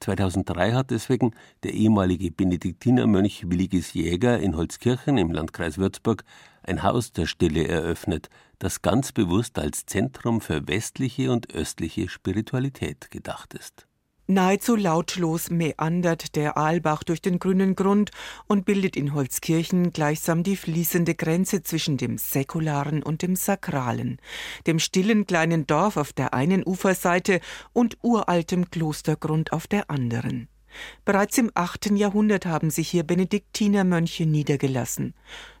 2003 0.00 0.72
hat 0.72 0.90
deswegen 0.90 1.32
der 1.62 1.74
ehemalige 1.74 2.32
Benediktinermönch 2.32 3.48
Williges 3.48 3.92
Jäger 3.92 4.40
in 4.40 4.56
Holzkirchen 4.56 5.16
im 5.16 5.30
Landkreis 5.30 5.78
Würzburg 5.78 6.24
ein 6.62 6.82
Haus 6.82 7.12
der 7.12 7.26
Stille 7.26 7.68
eröffnet, 7.68 8.30
das 8.58 8.82
ganz 8.82 9.12
bewusst 9.12 9.58
als 9.58 9.86
Zentrum 9.86 10.40
für 10.40 10.66
westliche 10.66 11.30
und 11.30 11.54
östliche 11.54 12.08
Spiritualität 12.08 13.10
gedacht 13.10 13.54
ist. 13.54 13.86
Nahezu 14.30 14.76
lautlos 14.76 15.50
meandert 15.50 16.36
der 16.36 16.56
Aalbach 16.56 17.02
durch 17.02 17.20
den 17.20 17.40
grünen 17.40 17.74
Grund 17.74 18.12
und 18.46 18.64
bildet 18.64 18.94
in 18.94 19.12
Holzkirchen 19.12 19.92
gleichsam 19.92 20.44
die 20.44 20.54
fließende 20.54 21.16
Grenze 21.16 21.64
zwischen 21.64 21.96
dem 21.96 22.16
Säkularen 22.16 23.02
und 23.02 23.22
dem 23.22 23.34
Sakralen, 23.34 24.20
dem 24.68 24.78
stillen 24.78 25.26
kleinen 25.26 25.66
Dorf 25.66 25.96
auf 25.96 26.12
der 26.12 26.32
einen 26.32 26.64
Uferseite 26.64 27.40
und 27.72 27.98
uraltem 28.02 28.70
Klostergrund 28.70 29.52
auf 29.52 29.66
der 29.66 29.90
anderen. 29.90 30.46
Bereits 31.04 31.38
im 31.38 31.50
achten 31.54 31.96
Jahrhundert 31.96 32.46
haben 32.46 32.70
sich 32.70 32.88
hier 32.88 33.02
Benediktinermönche 33.02 34.26
niedergelassen. 34.26 35.14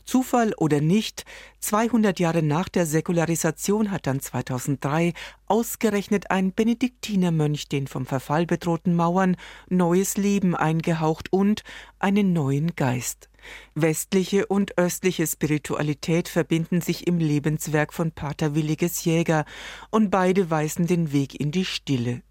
Zufall 0.04 0.54
oder 0.56 0.80
nicht, 0.80 1.24
200 1.60 2.18
Jahre 2.18 2.42
nach 2.42 2.68
der 2.68 2.84
Säkularisation 2.84 3.90
hat 3.90 4.06
dann 4.06 4.20
2003 4.20 5.12
ausgerechnet 5.46 6.30
ein 6.32 6.52
Benediktinermönch 6.52 7.68
den 7.68 7.86
vom 7.86 8.06
Verfall 8.06 8.44
bedrohten 8.46 8.94
Mauern 8.96 9.36
neues 9.68 10.16
Leben 10.16 10.56
eingehaucht 10.56 11.32
und 11.32 11.62
einen 12.00 12.32
neuen 12.32 12.74
Geist. 12.74 13.28
Westliche 13.74 14.46
und 14.46 14.78
östliche 14.78 15.26
Spiritualität 15.26 16.28
verbinden 16.28 16.80
sich 16.80 17.06
im 17.06 17.18
Lebenswerk 17.18 17.92
von 17.92 18.12
Pater 18.12 18.54
Williges 18.54 19.04
Jäger, 19.04 19.44
und 19.90 20.10
beide 20.10 20.50
weisen 20.50 20.86
den 20.86 21.12
Weg 21.12 21.38
in 21.38 21.50
die 21.50 21.64
Stille. 21.64 22.22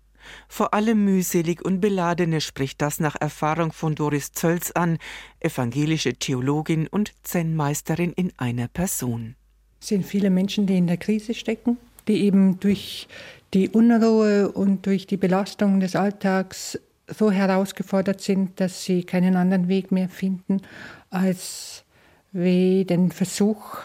Vor 0.48 0.74
allem 0.74 1.04
mühselig 1.06 1.64
und 1.64 1.82
beladene 1.82 2.42
spricht 2.42 2.82
das 2.82 3.00
nach 3.00 3.16
Erfahrung 3.20 3.72
von 3.72 3.96
Doris 3.96 4.32
Zölz 4.32 4.72
an, 4.72 4.98
evangelische 5.40 6.14
Theologin 6.14 6.88
und 6.88 7.14
Zen-Meisterin 7.24 8.14
in 8.14 8.32
einer 8.38 8.68
Person. 8.68 9.36
Es 9.82 9.88
sind 9.88 10.06
viele 10.06 10.30
Menschen, 10.30 10.68
die 10.68 10.78
in 10.78 10.88
der 10.88 10.98
Krise 10.98 11.34
stecken, 11.34 11.78
die 12.08 12.24
eben 12.24 12.60
durch 12.60 13.08
die 13.54 13.70
Unruhe 13.70 14.52
und 14.52 14.86
durch 14.86 15.08
die 15.08 15.18
Belastung 15.18 15.80
des 15.80 15.96
Alltags 15.96 16.80
so 17.08 17.32
herausgefordert 17.32 18.22
sind, 18.22 18.60
dass 18.60 18.84
sie 18.84 19.04
keinen 19.04 19.36
anderen 19.36 19.68
Weg 19.68 19.92
mehr 19.92 20.10
finden, 20.10 20.62
als 21.10 21.84
wie 22.32 22.86
den 22.86 23.12
Versuch, 23.12 23.80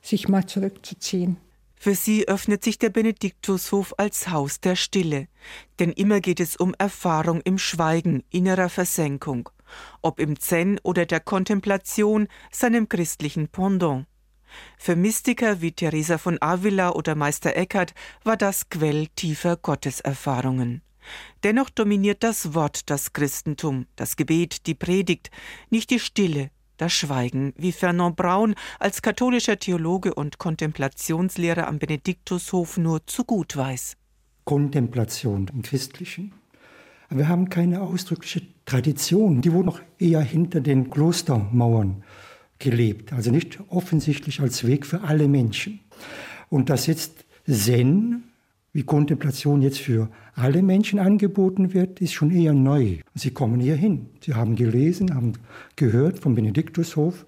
sich 0.00 0.28
mal 0.28 0.46
zurückzuziehen. 0.46 1.36
Für 1.80 1.94
sie 1.94 2.26
öffnet 2.26 2.64
sich 2.64 2.78
der 2.78 2.90
Benediktushof 2.90 3.94
als 3.98 4.28
Haus 4.28 4.60
der 4.60 4.76
Stille, 4.76 5.28
denn 5.78 5.92
immer 5.92 6.20
geht 6.20 6.40
es 6.40 6.56
um 6.56 6.74
Erfahrung 6.78 7.40
im 7.42 7.58
Schweigen, 7.58 8.24
innerer 8.30 8.68
Versenkung, 8.68 9.48
ob 10.02 10.18
im 10.18 10.40
Zen 10.40 10.80
oder 10.82 11.06
der 11.06 11.20
Kontemplation, 11.20 12.28
seinem 12.50 12.88
christlichen 12.88 13.48
Pendant. 13.48 14.06
Für 14.78 14.96
Mystiker 14.96 15.60
wie 15.60 15.72
Teresa 15.72 16.18
von 16.18 16.38
Avila 16.40 16.90
oder 16.90 17.14
Meister 17.14 17.54
Eckhart 17.54 17.94
war 18.24 18.36
das 18.36 18.68
Quell 18.70 19.06
tiefer 19.08 19.56
Gotteserfahrungen. 19.56 20.82
Dennoch 21.42 21.70
dominiert 21.70 22.22
das 22.22 22.54
Wort 22.54 22.90
das 22.90 23.12
Christentum, 23.12 23.86
das 23.96 24.16
Gebet, 24.16 24.66
die 24.66 24.74
Predigt, 24.74 25.30
nicht 25.70 25.90
die 25.90 26.00
Stille, 26.00 26.50
das 26.78 26.92
Schweigen, 26.92 27.52
wie 27.56 27.72
Fernand 27.72 28.16
Braun 28.16 28.54
als 28.78 29.02
katholischer 29.02 29.58
Theologe 29.58 30.14
und 30.14 30.38
Kontemplationslehrer 30.38 31.68
am 31.68 31.78
Benediktushof 31.78 32.78
nur 32.78 33.06
zu 33.06 33.24
gut 33.24 33.56
weiß. 33.56 33.96
Kontemplation 34.44 35.50
im 35.52 35.62
Christlichen. 35.62 36.32
Wir 37.10 37.28
haben 37.28 37.48
keine 37.48 37.82
ausdrückliche 37.82 38.42
Tradition. 38.64 39.40
Die 39.40 39.52
wurde 39.52 39.66
noch 39.66 39.80
eher 39.98 40.20
hinter 40.20 40.60
den 40.60 40.90
Klostermauern 40.90 42.02
gelebt, 42.58 43.12
also 43.12 43.30
nicht 43.30 43.60
offensichtlich 43.68 44.40
als 44.40 44.66
Weg 44.66 44.84
für 44.86 45.02
alle 45.02 45.28
Menschen. 45.28 45.80
Und 46.48 46.70
dass 46.70 46.86
jetzt 46.86 47.24
Zen 47.46 48.24
wie 48.72 48.82
Kontemplation 48.82 49.62
jetzt 49.62 49.78
für 49.78 50.10
alle 50.34 50.62
Menschen 50.62 50.98
angeboten 50.98 51.72
wird, 51.72 52.00
ist 52.00 52.12
schon 52.12 52.30
eher 52.30 52.52
neu. 52.52 52.98
Sie 53.14 53.30
kommen 53.30 53.60
hier 53.60 53.76
hin. 53.76 54.10
Sie 54.20 54.34
haben 54.34 54.56
gelesen, 54.56 55.14
haben 55.14 55.32
gehört 55.76 56.18
vom 56.18 56.34
Benediktushof 56.34 57.24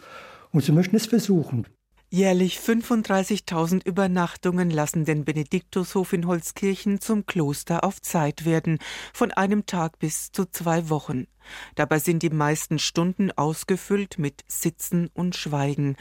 und 0.53 0.64
sie 0.64 0.72
möchten 0.72 0.96
es 0.96 1.07
versuchen. 1.07 1.66
Jährlich 2.12 2.59
35.000 2.59 3.87
Übernachtungen 3.87 4.68
lassen 4.68 5.05
den 5.05 5.24
Benediktushof 5.24 6.12
in 6.12 6.26
Holzkirchen 6.26 7.00
zum 7.00 7.24
Kloster 7.24 7.85
auf 7.85 8.03
Zeit 8.03 8.44
werden, 8.44 8.79
von 9.14 9.31
einem 9.31 9.64
Tag 9.64 10.00
bis 10.00 10.33
zu 10.33 10.44
zwei 10.44 10.88
Wochen. 10.90 11.29
Dabei 11.76 12.00
sind 12.00 12.24
die 12.24 12.31
meisten 12.31 12.81
Stunden 12.81 13.31
ausgefüllt 13.31 14.18
mit 14.18 14.42
Sitzen 14.48 15.09
und 15.14 15.37
Schweigen. 15.37 15.94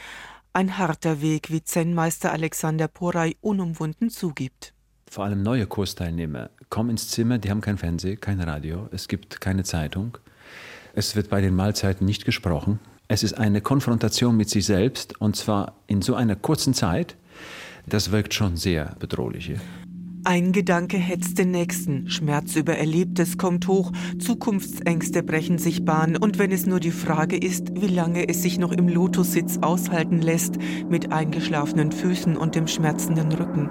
Ein 0.52 0.80
harter 0.80 1.22
Weg, 1.22 1.52
wie 1.52 1.64
Zen-Meister 1.64 2.32
Alexander 2.32 2.88
Poray 2.88 3.38
unumwunden 3.40 4.10
zugibt 4.10 4.74
vor 5.10 5.26
allem 5.26 5.42
neue 5.42 5.66
Kursteilnehmer 5.66 6.52
kommen 6.70 6.92
ins 6.92 7.10
Zimmer, 7.10 7.40
die 7.40 7.50
haben 7.50 7.62
kein 7.62 7.78
Fernsehen, 7.78 8.20
kein 8.20 8.40
Radio, 8.40 8.88
es 8.92 9.08
gibt 9.08 9.42
keine 9.42 9.64
Zeitung. 9.64 10.18
Es 10.94 11.16
wird 11.16 11.30
bei 11.30 11.42
den 11.42 11.56
Mahlzeiten 11.56 12.06
nicht 12.06 12.26
gesprochen. 12.26 12.80
Es 13.08 13.24
ist 13.24 13.34
eine 13.34 13.62
Konfrontation 13.62 14.38
mit 14.38 14.50
sich 14.50 14.66
selbst 14.66 15.20
und 15.20 15.36
zwar 15.36 15.74
in 15.88 16.04
so 16.04 16.14
einer 16.14 16.36
kurzen 16.36 16.76
Zeit, 16.76 17.16
das 17.88 18.12
wirkt 18.12 18.36
schon 18.36 18.56
sehr 18.56 18.96
bedrohlich 19.00 19.48
hier. 19.48 19.60
Ein 20.26 20.52
Gedanke 20.52 20.98
hetzt 20.98 21.38
den 21.38 21.52
nächsten. 21.52 22.10
Schmerz 22.10 22.58
über 22.58 22.78
Erlebtes 22.78 23.38
kommt 23.38 23.68
hoch, 23.68 23.94
Zukunftsängste 24.20 25.24
brechen 25.24 25.58
sich 25.58 25.86
Bahn. 25.86 26.18
Und 26.18 26.38
wenn 26.38 26.52
es 26.52 26.66
nur 26.66 26.82
die 26.82 26.92
Frage 26.92 27.38
ist, 27.38 27.82
wie 27.82 27.88
lange 27.88 28.28
es 28.28 28.42
sich 28.42 28.60
noch 28.60 28.74
im 28.74 28.90
Lotussitz 28.90 29.60
aushalten 29.62 30.22
lässt, 30.22 30.58
mit 30.90 31.14
eingeschlafenen 31.14 31.94
Füßen 31.94 32.36
und 32.36 32.56
dem 32.56 32.68
schmerzenden 32.68 33.32
Rücken. 33.32 33.70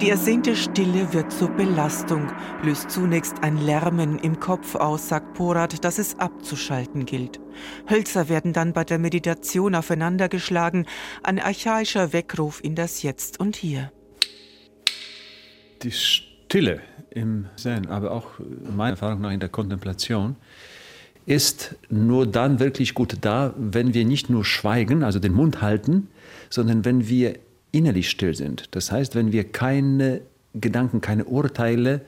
Die 0.00 0.08
ersehnte 0.08 0.54
Stille 0.54 1.12
wird 1.12 1.32
zur 1.32 1.50
Belastung, 1.50 2.28
löst 2.62 2.90
zunächst 2.90 3.42
ein 3.42 3.56
Lärmen 3.56 4.20
im 4.20 4.38
Kopf 4.38 4.76
aus, 4.76 5.08
sagt 5.08 5.34
Porat, 5.34 5.84
dass 5.84 5.98
es 5.98 6.18
abzuschalten 6.18 7.06
gilt. 7.06 7.40
Hölzer 7.90 8.28
werden 8.28 8.52
dann 8.52 8.72
bei 8.72 8.84
der 8.84 8.98
Meditation 8.98 9.74
aufeinandergeschlagen, 9.74 10.86
ein 11.24 11.40
archaischer 11.40 12.12
Weckruf 12.12 12.62
in 12.62 12.76
das 12.76 13.02
Jetzt 13.02 13.40
und 13.40 13.56
Hier 13.56 13.90
die 15.82 15.92
Stille 15.92 16.80
im 17.10 17.46
Zen, 17.56 17.88
aber 17.88 18.10
auch 18.12 18.26
meiner 18.74 18.92
Erfahrung 18.92 19.20
nach 19.20 19.32
in 19.32 19.40
der 19.40 19.48
Kontemplation, 19.48 20.36
ist 21.26 21.76
nur 21.88 22.26
dann 22.26 22.58
wirklich 22.58 22.94
gut 22.94 23.18
da, 23.20 23.54
wenn 23.56 23.94
wir 23.94 24.04
nicht 24.04 24.28
nur 24.28 24.44
schweigen, 24.44 25.02
also 25.04 25.18
den 25.18 25.32
Mund 25.32 25.62
halten, 25.62 26.08
sondern 26.50 26.84
wenn 26.84 27.08
wir 27.08 27.38
innerlich 27.70 28.10
still 28.10 28.34
sind. 28.34 28.74
Das 28.74 28.90
heißt, 28.90 29.14
wenn 29.14 29.32
wir 29.32 29.44
keine 29.44 30.22
Gedanken, 30.54 31.00
keine 31.00 31.24
Urteile 31.24 32.02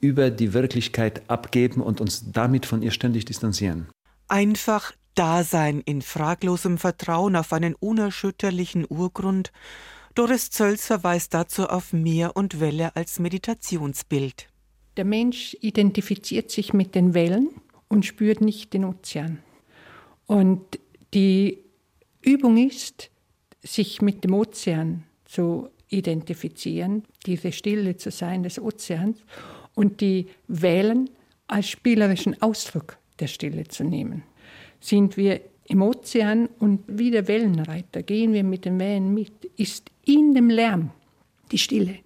über 0.00 0.30
die 0.30 0.52
Wirklichkeit 0.52 1.22
abgeben 1.28 1.80
und 1.80 2.00
uns 2.00 2.32
damit 2.32 2.66
von 2.66 2.82
ihr 2.82 2.90
ständig 2.90 3.24
distanzieren. 3.24 3.86
Einfach 4.28 4.92
Dasein 5.14 5.80
in 5.80 6.02
fraglosem 6.02 6.78
Vertrauen 6.78 7.36
auf 7.36 7.52
einen 7.52 7.74
unerschütterlichen 7.74 8.84
Urgrund 8.88 9.52
Doris 10.16 10.48
Zölz 10.48 10.86
verweist 10.86 11.34
dazu 11.34 11.66
auf 11.66 11.92
Meer 11.92 12.36
und 12.36 12.58
Welle 12.58 12.96
als 12.96 13.18
Meditationsbild. 13.18 14.48
Der 14.96 15.04
Mensch 15.04 15.54
identifiziert 15.60 16.50
sich 16.50 16.72
mit 16.72 16.94
den 16.94 17.12
Wellen 17.12 17.50
und 17.88 18.06
spürt 18.06 18.40
nicht 18.40 18.72
den 18.72 18.86
Ozean. 18.86 19.40
Und 20.24 20.80
die 21.12 21.58
Übung 22.22 22.56
ist, 22.56 23.10
sich 23.62 24.00
mit 24.00 24.24
dem 24.24 24.32
Ozean 24.32 25.04
zu 25.26 25.68
identifizieren, 25.90 27.02
diese 27.26 27.52
Stille 27.52 27.98
zu 27.98 28.10
sein 28.10 28.42
des 28.42 28.58
Ozeans 28.58 29.18
und 29.74 30.00
die 30.00 30.28
Wellen 30.48 31.10
als 31.46 31.68
spielerischen 31.68 32.40
Ausdruck 32.40 32.96
der 33.20 33.26
Stille 33.26 33.68
zu 33.68 33.84
nehmen. 33.84 34.22
Sind 34.80 35.18
wir 35.18 35.42
im 35.66 35.82
Ozean 35.82 36.48
und 36.58 36.84
wie 36.86 37.10
der 37.10 37.28
Wellenreiter 37.28 38.02
gehen 38.02 38.32
wir 38.32 38.44
mit 38.44 38.64
den 38.64 38.78
Wellen 38.78 39.12
mit, 39.12 39.44
ist 39.58 39.90
in 40.06 40.34
dem 40.34 40.48
Lärm 40.48 40.90
die 41.52 41.58
Stille. 41.58 41.98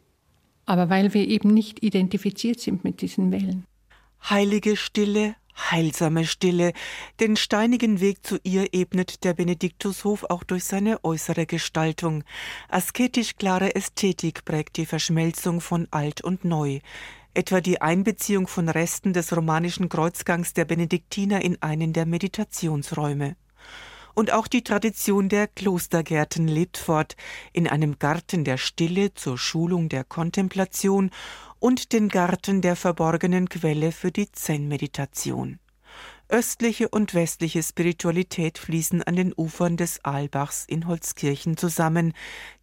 Aber 0.67 0.91
weil 0.91 1.15
wir 1.15 1.29
eben 1.29 1.55
nicht 1.55 1.83
identifiziert 1.83 2.59
sind 2.61 2.83
mit 2.83 3.01
diesen 3.01 3.31
Wellen. 3.31 3.65
Heilige 4.29 4.77
Stille, 4.77 5.37
heilsame 5.57 6.25
Stille, 6.25 6.73
den 7.21 7.37
steinigen 7.37 8.01
Weg 8.01 8.27
zu 8.27 8.39
ihr 8.43 8.73
ebnet 8.73 9.25
der 9.25 9.35
Benediktushof 9.35 10.25
auch 10.25 10.45
durch 10.45 10.65
seine 10.65 11.05
äußere 11.05 11.47
Gestaltung. 11.47 12.25
Asketisch 12.69 13.37
klare 13.37 13.75
Ästhetik 13.75 14.45
prägt 14.45 14.77
die 14.77 14.87
Verschmelzung 14.87 15.61
von 15.61 15.87
alt 15.91 16.23
und 16.23 16.45
neu 16.45 16.81
etwa 17.35 17.61
die 17.61 17.81
Einbeziehung 17.81 18.49
von 18.49 18.69
Resten 18.69 19.13
des 19.13 19.37
romanischen 19.37 19.89
Kreuzgangs 19.89 20.53
der 20.53 20.65
Benediktiner 20.65 21.43
in 21.43 21.63
einen 21.63 21.93
der 21.93 22.07
Meditationsräume. 22.07 23.37
Und 24.14 24.33
auch 24.33 24.46
die 24.46 24.62
Tradition 24.62 25.29
der 25.29 25.46
Klostergärten 25.46 26.49
lebt 26.49 26.77
fort, 26.77 27.16
in 27.53 27.68
einem 27.68 27.99
Garten 27.99 28.44
der 28.44 28.59
Stille 28.59 29.14
zur 29.14 29.38
Schulung 29.38 29.88
der 29.88 30.05
Kontemplation 30.05 31.11
und 31.59 31.92
den 31.92 32.09
Garten 32.09 32.62
der 32.62 32.77
verborgenen 32.77 33.49
Quelle 33.49 33.92
für 33.92 34.11
die 34.11 34.31
Zen-Meditation. 34.31 35.59
Östliche 36.29 36.88
und 36.88 37.12
westliche 37.14 37.62
Spiritualität 37.62 38.59
fließen 38.59 39.03
an 39.03 39.16
den 39.16 39.35
Ufern 39.37 39.77
des 39.77 40.05
Aalbachs 40.05 40.64
in 40.64 40.87
Holzkirchen 40.87 41.57
zusammen, 41.57 42.12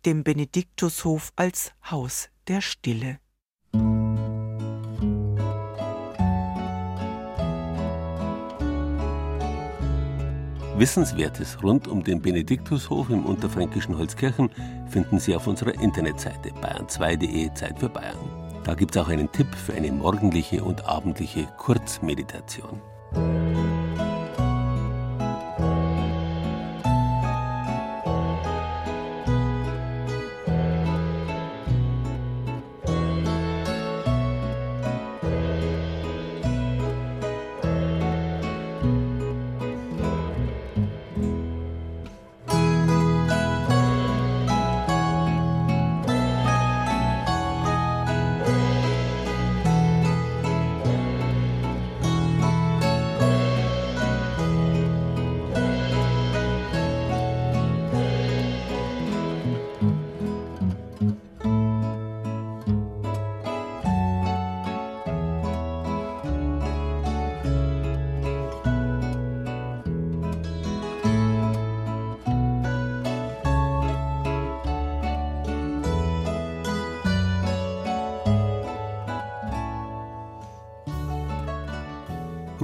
dem 0.06 0.24
Benediktushof 0.24 1.34
als 1.36 1.74
Haus 1.92 2.30
der 2.48 2.62
Stille. 2.62 3.20
Wissenswertes 10.78 11.64
rund 11.64 11.88
um 11.88 12.04
den 12.04 12.22
Benediktushof 12.22 13.10
im 13.10 13.26
unterfränkischen 13.26 13.98
Holzkirchen 13.98 14.50
finden 14.88 15.20
Sie 15.20 15.36
auf 15.36 15.48
unserer 15.48 15.74
Internetseite 15.82 16.52
bayern2.de 16.52 17.52
Zeit 17.56 17.80
für 17.80 17.90
Bayern. 17.90 18.18
Da 18.64 18.76
gibt 18.76 18.96
es 18.96 19.02
auch 19.02 19.08
einen 19.08 19.32
Tipp 19.32 19.48
für 19.56 19.74
eine 19.74 19.92
morgendliche 19.92 20.64
und 20.64 20.86
abendliche 20.86 21.48
Kurzmeditation. 21.58 22.80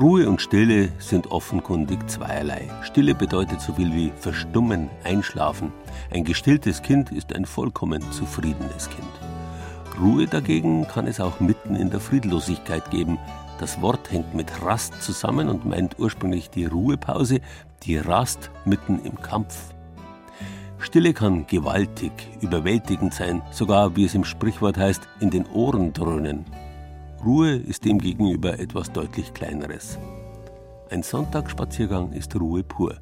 Ruhe 0.03 0.27
und 0.27 0.41
Stille 0.41 0.89
sind 0.99 1.31
offenkundig 1.31 2.09
zweierlei. 2.09 2.69
Stille 2.81 3.15
bedeutet 3.15 3.61
so 3.61 3.71
viel 3.75 3.95
wie 3.95 4.11
verstummen, 4.17 4.89
einschlafen. 5.05 5.71
Ein 6.11 6.25
gestilltes 6.25 6.81
Kind 6.81 7.13
ist 7.13 7.33
ein 7.33 7.45
vollkommen 7.45 8.01
zufriedenes 8.11 8.89
Kind. 8.89 9.07
Ruhe 10.01 10.27
dagegen 10.27 10.85
kann 10.89 11.07
es 11.07 11.21
auch 11.21 11.39
mitten 11.39 11.77
in 11.77 11.89
der 11.89 12.01
Friedlosigkeit 12.01 12.91
geben. 12.91 13.17
Das 13.61 13.81
Wort 13.81 14.11
hängt 14.11 14.35
mit 14.35 14.61
Rast 14.61 15.01
zusammen 15.01 15.47
und 15.47 15.63
meint 15.63 15.97
ursprünglich 15.97 16.49
die 16.49 16.65
Ruhepause, 16.65 17.39
die 17.83 17.95
Rast 17.95 18.51
mitten 18.65 18.99
im 19.05 19.21
Kampf. 19.21 19.73
Stille 20.79 21.13
kann 21.13 21.47
gewaltig, 21.47 22.11
überwältigend 22.41 23.13
sein, 23.13 23.41
sogar, 23.51 23.95
wie 23.95 24.03
es 24.03 24.15
im 24.15 24.25
Sprichwort 24.25 24.77
heißt, 24.77 25.07
in 25.21 25.29
den 25.29 25.45
Ohren 25.45 25.93
dröhnen. 25.93 26.43
Ruhe 27.25 27.55
ist 27.55 27.85
demgegenüber 27.85 28.59
etwas 28.59 28.91
deutlich 28.91 29.33
Kleineres. 29.33 29.97
Ein 30.89 31.03
Sonntagsspaziergang 31.03 32.11
ist 32.11 32.35
Ruhe 32.35 32.63
pur, 32.63 32.99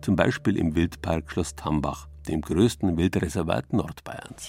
zum 0.00 0.14
Beispiel 0.14 0.56
im 0.56 0.76
Wildpark 0.76 1.28
Schloss 1.28 1.56
Tambach, 1.56 2.06
dem 2.28 2.40
größten 2.40 2.96
Wildreservat 2.96 3.72
Nordbayerns. 3.72 4.48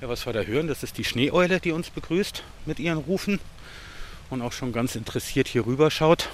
Ja, 0.00 0.08
was 0.08 0.24
wir 0.24 0.32
da 0.32 0.40
hören, 0.40 0.68
das 0.68 0.82
ist 0.82 0.96
die 0.96 1.04
Schneeeule, 1.04 1.60
die 1.60 1.72
uns 1.72 1.90
begrüßt 1.90 2.42
mit 2.64 2.80
ihren 2.80 2.96
Rufen 2.96 3.40
und 4.30 4.40
auch 4.40 4.52
schon 4.52 4.72
ganz 4.72 4.96
interessiert 4.96 5.46
hier 5.46 5.66
rüber 5.66 5.90
schaut. 5.90 6.30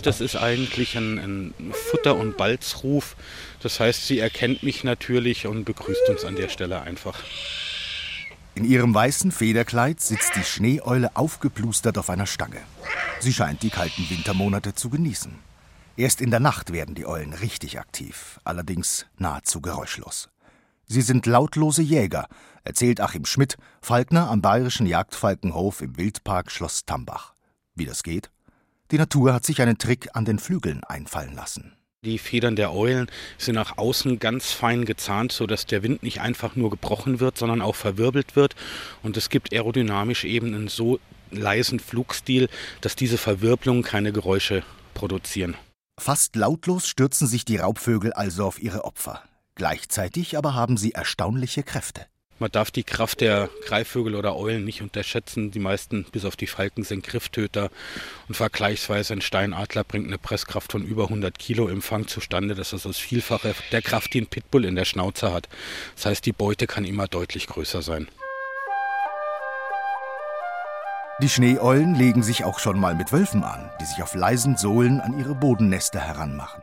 Das 0.00 0.22
ist 0.22 0.36
eigentlich 0.36 0.96
ein, 0.96 1.18
ein 1.18 1.74
Futter- 1.90 2.16
und 2.16 2.38
Balzruf. 2.38 3.14
Das 3.60 3.78
heißt, 3.78 4.06
sie 4.06 4.20
erkennt 4.20 4.62
mich 4.62 4.84
natürlich 4.84 5.46
und 5.46 5.64
begrüßt 5.64 6.08
uns 6.08 6.24
an 6.24 6.36
der 6.36 6.48
Stelle 6.48 6.80
einfach. 6.80 7.22
In 8.58 8.64
ihrem 8.64 8.92
weißen 8.92 9.30
Federkleid 9.30 10.00
sitzt 10.00 10.34
die 10.34 10.42
Schneeeule 10.42 11.14
aufgeplustert 11.14 11.96
auf 11.96 12.10
einer 12.10 12.26
Stange. 12.26 12.58
Sie 13.20 13.32
scheint 13.32 13.62
die 13.62 13.70
kalten 13.70 14.10
Wintermonate 14.10 14.74
zu 14.74 14.90
genießen. 14.90 15.30
Erst 15.96 16.20
in 16.20 16.32
der 16.32 16.40
Nacht 16.40 16.72
werden 16.72 16.96
die 16.96 17.06
Eulen 17.06 17.34
richtig 17.34 17.78
aktiv, 17.78 18.40
allerdings 18.42 19.06
nahezu 19.16 19.60
geräuschlos. 19.60 20.28
Sie 20.86 21.02
sind 21.02 21.26
lautlose 21.26 21.82
Jäger, 21.82 22.26
erzählt 22.64 23.00
Achim 23.00 23.26
Schmidt, 23.26 23.58
Falkner 23.80 24.28
am 24.28 24.42
bayerischen 24.42 24.86
Jagdfalkenhof 24.86 25.80
im 25.80 25.96
Wildpark 25.96 26.50
Schloss 26.50 26.84
Tambach. 26.84 27.34
Wie 27.76 27.86
das 27.86 28.02
geht? 28.02 28.28
Die 28.90 28.98
Natur 28.98 29.34
hat 29.34 29.44
sich 29.44 29.62
einen 29.62 29.78
Trick 29.78 30.08
an 30.14 30.24
den 30.24 30.40
Flügeln 30.40 30.82
einfallen 30.82 31.36
lassen. 31.36 31.76
Die 32.08 32.18
Federn 32.18 32.56
der 32.56 32.72
Eulen 32.72 33.10
sind 33.36 33.54
nach 33.54 33.76
außen 33.76 34.18
ganz 34.18 34.50
fein 34.52 34.86
gezahnt, 34.86 35.30
sodass 35.30 35.66
der 35.66 35.82
Wind 35.82 36.02
nicht 36.02 36.22
einfach 36.22 36.56
nur 36.56 36.70
gebrochen 36.70 37.20
wird, 37.20 37.36
sondern 37.36 37.60
auch 37.60 37.76
verwirbelt 37.76 38.34
wird. 38.34 38.56
Und 39.02 39.18
es 39.18 39.28
gibt 39.28 39.52
aerodynamisch 39.52 40.24
eben 40.24 40.54
einen 40.54 40.68
so 40.68 41.00
leisen 41.30 41.80
Flugstil, 41.80 42.48
dass 42.80 42.96
diese 42.96 43.18
Verwirbelungen 43.18 43.82
keine 43.82 44.12
Geräusche 44.12 44.62
produzieren. 44.94 45.54
Fast 46.00 46.34
lautlos 46.34 46.88
stürzen 46.88 47.26
sich 47.26 47.44
die 47.44 47.58
Raubvögel 47.58 48.14
also 48.14 48.46
auf 48.46 48.62
ihre 48.62 48.84
Opfer. 48.84 49.22
Gleichzeitig 49.54 50.38
aber 50.38 50.54
haben 50.54 50.78
sie 50.78 50.92
erstaunliche 50.92 51.62
Kräfte. 51.62 52.06
Man 52.40 52.52
darf 52.52 52.70
die 52.70 52.84
Kraft 52.84 53.20
der 53.20 53.50
Greifvögel 53.66 54.14
oder 54.14 54.36
Eulen 54.36 54.64
nicht 54.64 54.80
unterschätzen. 54.80 55.50
Die 55.50 55.58
meisten, 55.58 56.04
bis 56.12 56.24
auf 56.24 56.36
die 56.36 56.46
Falken, 56.46 56.84
sind 56.84 57.04
Grifftöter. 57.04 57.70
Und 58.28 58.36
vergleichsweise 58.36 59.14
ein 59.14 59.20
Steinadler 59.20 59.82
bringt 59.82 60.06
eine 60.06 60.18
Presskraft 60.18 60.70
von 60.70 60.84
über 60.84 61.04
100 61.04 61.36
Kilo 61.36 61.68
im 61.68 61.82
Fang 61.82 62.06
zustande. 62.06 62.54
Das 62.54 62.72
ist 62.72 62.84
das 62.84 62.96
Vielfache 62.96 63.54
der 63.72 63.82
Kraft, 63.82 64.14
die 64.14 64.20
ein 64.20 64.28
Pitbull 64.28 64.64
in 64.64 64.76
der 64.76 64.84
Schnauze 64.84 65.32
hat. 65.32 65.48
Das 65.96 66.06
heißt, 66.06 66.26
die 66.26 66.32
Beute 66.32 66.68
kann 66.68 66.84
immer 66.84 67.08
deutlich 67.08 67.48
größer 67.48 67.82
sein. 67.82 68.08
Die 71.20 71.28
Schneeeulen 71.28 71.96
legen 71.96 72.22
sich 72.22 72.44
auch 72.44 72.60
schon 72.60 72.78
mal 72.78 72.94
mit 72.94 73.12
Wölfen 73.12 73.42
an, 73.42 73.72
die 73.80 73.84
sich 73.84 74.00
auf 74.04 74.14
leisen 74.14 74.56
Sohlen 74.56 75.00
an 75.00 75.18
ihre 75.18 75.34
Bodennester 75.34 75.98
heranmachen. 75.98 76.62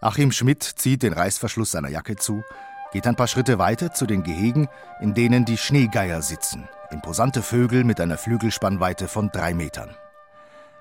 Achim 0.00 0.32
Schmidt 0.32 0.62
zieht 0.62 1.02
den 1.02 1.12
Reißverschluss 1.12 1.72
seiner 1.72 1.90
Jacke 1.90 2.16
zu, 2.16 2.44
geht 2.92 3.06
ein 3.06 3.16
paar 3.16 3.28
Schritte 3.28 3.58
weiter 3.58 3.92
zu 3.92 4.06
den 4.06 4.22
Gehegen, 4.22 4.68
in 5.00 5.14
denen 5.14 5.44
die 5.44 5.56
Schneegeier 5.56 6.22
sitzen, 6.22 6.68
imposante 6.90 7.42
Vögel 7.42 7.84
mit 7.84 8.00
einer 8.00 8.18
Flügelspannweite 8.18 9.08
von 9.08 9.30
drei 9.30 9.54
Metern. 9.54 9.94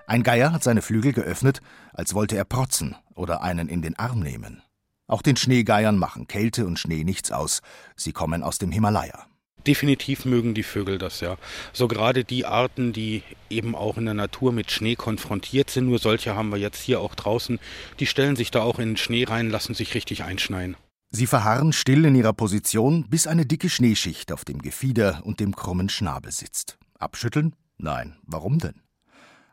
Ein 0.06 0.24
Geier 0.24 0.54
hat 0.54 0.64
seine 0.64 0.82
Flügel 0.82 1.12
geöffnet, 1.12 1.60
als 1.94 2.14
wollte 2.14 2.38
er 2.38 2.46
protzen 2.46 2.96
oder 3.14 3.42
einen 3.42 3.68
in 3.68 3.82
den 3.82 4.00
Arm 4.00 4.22
nehmen. 4.22 4.62
Auch 5.06 5.22
den 5.22 5.36
Schneegeiern 5.36 5.98
machen 5.98 6.28
Kälte 6.28 6.66
und 6.66 6.80
Schnee 6.80 7.04
nichts 7.04 7.32
aus, 7.32 7.62
sie 7.96 8.14
kommen 8.14 8.44
aus 8.44 8.58
dem 8.58 8.72
Himalaya. 8.72 9.26
Definitiv 9.66 10.24
mögen 10.24 10.54
die 10.54 10.64
Vögel 10.64 10.98
das, 10.98 11.20
ja. 11.20 11.38
So 11.74 11.90
gerade 11.90 12.24
die 12.24 12.46
Arten, 12.46 12.94
die 12.94 13.24
eben 13.50 13.76
auch 13.76 13.98
in 13.98 14.06
der 14.06 14.14
Natur 14.14 14.54
mit 14.54 14.72
Schnee 14.72 14.96
konfrontiert 14.96 15.70
sind, 15.70 15.88
nur 15.88 16.00
solche 16.00 16.36
haben 16.36 16.50
wir 16.50 16.58
jetzt 16.58 16.82
hier 16.82 17.02
auch 17.02 17.16
draußen, 17.16 17.60
die 18.00 18.06
stellen 18.06 18.38
sich 18.38 18.50
da 18.50 18.62
auch 18.62 18.80
in 18.80 18.92
den 18.92 18.98
Schnee 18.98 19.26
rein, 19.26 19.50
lassen 19.50 19.74
sich 19.74 19.94
richtig 19.94 20.24
einschneien. 20.24 20.78
Sie 21.10 21.28
verharren 21.28 21.72
still 21.72 22.06
in 22.06 22.16
ihrer 22.16 22.34
Position, 22.34 23.10
bis 23.10 23.28
eine 23.28 23.46
dicke 23.46 23.70
Schneeschicht 23.70 24.32
auf 24.32 24.44
dem 24.44 24.62
Gefieder 24.62 25.22
und 25.24 25.40
dem 25.40 25.56
krummen 25.56 25.90
Schnabel 25.90 26.32
sitzt. 26.32 26.78
Abschütteln? 27.00 27.56
Nein, 27.78 28.18
warum 28.24 28.60
denn? 28.60 28.82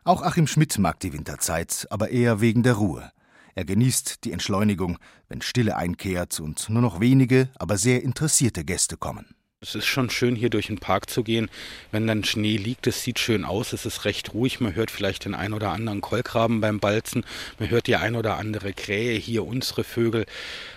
Auch 0.03 0.21
Achim 0.21 0.47
Schmidt 0.47 0.77
mag 0.77 0.99
die 0.99 1.13
Winterzeit, 1.13 1.87
aber 1.89 2.09
eher 2.09 2.41
wegen 2.41 2.63
der 2.63 2.73
Ruhe. 2.73 3.11
Er 3.55 3.63
genießt 3.63 4.25
die 4.25 4.33
Entschleunigung, 4.33 4.97
wenn 5.29 5.41
Stille 5.41 5.77
einkehrt 5.77 6.39
und 6.39 6.69
nur 6.69 6.81
noch 6.81 6.99
wenige, 6.99 7.49
aber 7.55 7.77
sehr 7.77 8.03
interessierte 8.03 8.65
Gäste 8.65 8.97
kommen. 8.97 9.34
Es 9.67 9.73
ist 9.73 9.87
schon 9.87 10.11
schön, 10.11 10.35
hier 10.35 10.51
durch 10.51 10.67
den 10.67 10.77
Park 10.77 11.09
zu 11.09 11.23
gehen. 11.23 11.49
Wenn 11.91 12.05
dann 12.05 12.23
Schnee 12.23 12.55
liegt, 12.55 12.85
es 12.85 13.01
sieht 13.01 13.17
schön 13.17 13.43
aus, 13.43 13.73
es 13.73 13.87
ist 13.87 14.05
recht 14.05 14.35
ruhig. 14.35 14.59
Man 14.59 14.75
hört 14.75 14.91
vielleicht 14.91 15.25
den 15.25 15.33
ein 15.33 15.53
oder 15.53 15.71
anderen 15.71 16.01
Kolkraben 16.01 16.61
beim 16.61 16.79
Balzen. 16.79 17.25
Man 17.57 17.71
hört 17.71 17.87
die 17.87 17.95
ein 17.95 18.15
oder 18.15 18.37
andere 18.37 18.73
Krähe, 18.73 19.17
hier 19.17 19.43
unsere 19.43 19.83
Vögel. 19.83 20.27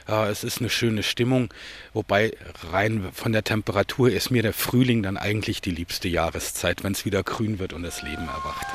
Es 0.06 0.42
ist 0.42 0.60
eine 0.60 0.70
schöne 0.70 1.02
Stimmung. 1.02 1.52
Wobei 1.92 2.34
rein 2.72 3.10
von 3.12 3.32
der 3.32 3.44
Temperatur 3.44 4.10
ist 4.10 4.30
mir 4.30 4.42
der 4.42 4.54
Frühling 4.54 5.02
dann 5.02 5.18
eigentlich 5.18 5.60
die 5.60 5.70
liebste 5.70 6.08
Jahreszeit, 6.08 6.82
wenn 6.82 6.92
es 6.92 7.04
wieder 7.04 7.22
grün 7.22 7.58
wird 7.58 7.74
und 7.74 7.82
das 7.82 8.00
Leben 8.00 8.26
erwacht. 8.26 8.66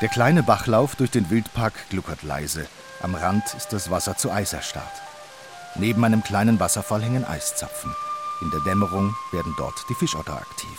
Der 0.00 0.08
kleine 0.08 0.42
Bachlauf 0.42 0.96
durch 0.96 1.10
den 1.10 1.28
Wildpark 1.28 1.74
gluckert 1.90 2.22
leise. 2.22 2.66
Am 3.00 3.14
Rand 3.14 3.54
ist 3.56 3.72
das 3.72 3.90
Wasser 3.90 4.16
zu 4.16 4.32
Eis 4.32 4.52
erstarrt. 4.52 5.02
Neben 5.76 6.04
einem 6.04 6.24
kleinen 6.24 6.58
Wasserfall 6.58 7.00
hängen 7.00 7.24
Eiszapfen. 7.24 7.94
In 8.42 8.50
der 8.50 8.60
Dämmerung 8.60 9.14
werden 9.30 9.54
dort 9.56 9.76
die 9.88 9.94
Fischotter 9.94 10.34
aktiv. 10.34 10.78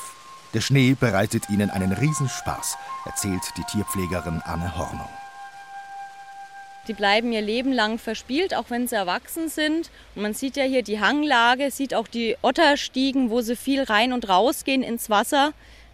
Der 0.54 0.60
Schnee 0.60 0.98
bereitet 1.00 1.50
ihnen 1.50 1.70
einen 1.70 1.94
Riesenspaß, 1.94 2.76
erzählt 3.06 3.42
die 3.56 3.64
Tierpflegerin 3.64 4.42
Anne 4.44 4.78
Hornung. 4.78 5.08
Die 6.90 6.94
bleiben 6.94 7.32
ihr 7.32 7.42
Leben 7.42 7.72
lang 7.72 8.00
verspielt, 8.00 8.54
auch 8.54 8.70
wenn 8.70 8.88
sie 8.88 8.96
erwachsen 8.96 9.48
sind. 9.48 9.90
Und 10.16 10.24
man 10.24 10.34
sieht 10.34 10.58
ja 10.58 10.64
hier 10.64 10.84
die 10.84 11.00
Hanglage, 11.00 11.72
sieht 11.72 11.94
auch 11.94 12.08
die 12.08 12.36
Otterstiegen, 12.42 13.30
wo 13.30 13.42
sie 13.42 13.56
viel 13.56 13.84
rein 13.84 14.12
und 14.12 14.28
raus 14.28 14.66
gehen 14.66 14.84
ins 14.84 15.10
Wasser. 15.10 15.54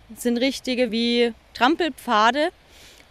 Das 0.10 0.24
sind 0.24 0.38
richtige 0.38 0.92
wie 0.92 1.34
Trampelpfade. 1.54 2.50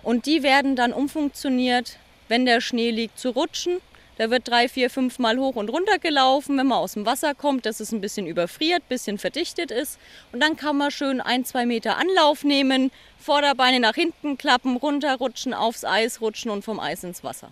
Und 0.02 0.26
die 0.26 0.42
werden 0.42 0.74
dann 0.74 0.92
umfunktioniert 0.92 1.98
wenn 2.28 2.46
der 2.46 2.60
Schnee 2.60 2.90
liegt, 2.90 3.18
zu 3.18 3.30
rutschen. 3.30 3.80
Der 4.18 4.30
wird 4.30 4.46
drei, 4.46 4.68
vier, 4.68 4.90
fünf 4.90 5.18
Mal 5.18 5.38
hoch 5.38 5.56
und 5.56 5.68
runter 5.68 5.98
gelaufen, 5.98 6.56
wenn 6.56 6.68
man 6.68 6.78
aus 6.78 6.92
dem 6.92 7.04
Wasser 7.04 7.34
kommt, 7.34 7.66
dass 7.66 7.80
es 7.80 7.90
ein 7.90 8.00
bisschen 8.00 8.26
überfriert, 8.26 8.82
ein 8.82 8.88
bisschen 8.88 9.18
verdichtet 9.18 9.70
ist. 9.70 9.98
Und 10.32 10.40
dann 10.40 10.56
kann 10.56 10.76
man 10.76 10.90
schön 10.90 11.20
ein, 11.20 11.44
zwei 11.44 11.66
Meter 11.66 11.96
Anlauf 11.96 12.44
nehmen, 12.44 12.92
Vorderbeine 13.18 13.80
nach 13.80 13.94
hinten 13.94 14.38
klappen, 14.38 14.76
runterrutschen, 14.76 15.52
aufs 15.52 15.84
Eis 15.84 16.20
rutschen 16.20 16.50
und 16.50 16.64
vom 16.64 16.78
Eis 16.78 17.02
ins 17.02 17.24
Wasser. 17.24 17.50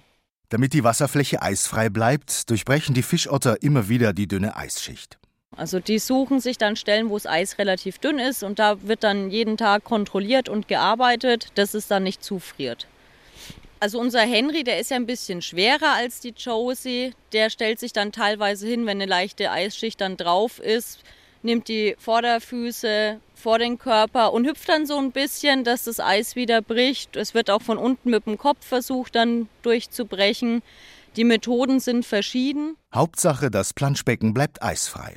Damit 0.50 0.74
die 0.74 0.84
Wasserfläche 0.84 1.40
eisfrei 1.40 1.88
bleibt, 1.88 2.50
durchbrechen 2.50 2.94
die 2.94 3.02
Fischotter 3.02 3.62
immer 3.62 3.88
wieder 3.88 4.12
die 4.12 4.28
dünne 4.28 4.54
Eisschicht. 4.54 5.18
Also 5.56 5.80
die 5.80 5.98
suchen 5.98 6.40
sich 6.40 6.58
dann 6.58 6.76
Stellen, 6.76 7.10
wo 7.10 7.14
das 7.14 7.26
Eis 7.26 7.58
relativ 7.58 7.98
dünn 7.98 8.18
ist 8.18 8.42
und 8.42 8.58
da 8.58 8.82
wird 8.82 9.02
dann 9.02 9.30
jeden 9.30 9.56
Tag 9.56 9.84
kontrolliert 9.84 10.48
und 10.48 10.68
gearbeitet, 10.68 11.48
dass 11.56 11.74
es 11.74 11.88
dann 11.88 12.02
nicht 12.02 12.22
zufriert. 12.22 12.86
Also 13.82 13.98
unser 13.98 14.20
Henry, 14.20 14.62
der 14.62 14.78
ist 14.78 14.92
ja 14.92 14.96
ein 14.96 15.06
bisschen 15.06 15.42
schwerer 15.42 15.94
als 15.96 16.20
die 16.20 16.34
Josie. 16.36 17.14
Der 17.32 17.50
stellt 17.50 17.80
sich 17.80 17.92
dann 17.92 18.12
teilweise 18.12 18.64
hin, 18.64 18.86
wenn 18.86 18.98
eine 18.98 19.06
leichte 19.06 19.50
Eisschicht 19.50 20.00
dann 20.00 20.16
drauf 20.16 20.60
ist, 20.60 21.02
nimmt 21.42 21.66
die 21.66 21.96
Vorderfüße 21.98 23.18
vor 23.34 23.58
den 23.58 23.78
Körper 23.78 24.32
und 24.32 24.46
hüpft 24.46 24.68
dann 24.68 24.86
so 24.86 24.96
ein 24.98 25.10
bisschen, 25.10 25.64
dass 25.64 25.82
das 25.82 25.98
Eis 25.98 26.36
wieder 26.36 26.62
bricht. 26.62 27.16
Es 27.16 27.34
wird 27.34 27.50
auch 27.50 27.60
von 27.60 27.76
unten 27.76 28.10
mit 28.10 28.24
dem 28.24 28.38
Kopf 28.38 28.64
versucht, 28.64 29.16
dann 29.16 29.48
durchzubrechen. 29.62 30.62
Die 31.16 31.24
Methoden 31.24 31.80
sind 31.80 32.06
verschieden. 32.06 32.76
Hauptsache, 32.94 33.50
das 33.50 33.72
Planschbecken 33.72 34.32
bleibt 34.32 34.62
eisfrei. 34.62 35.16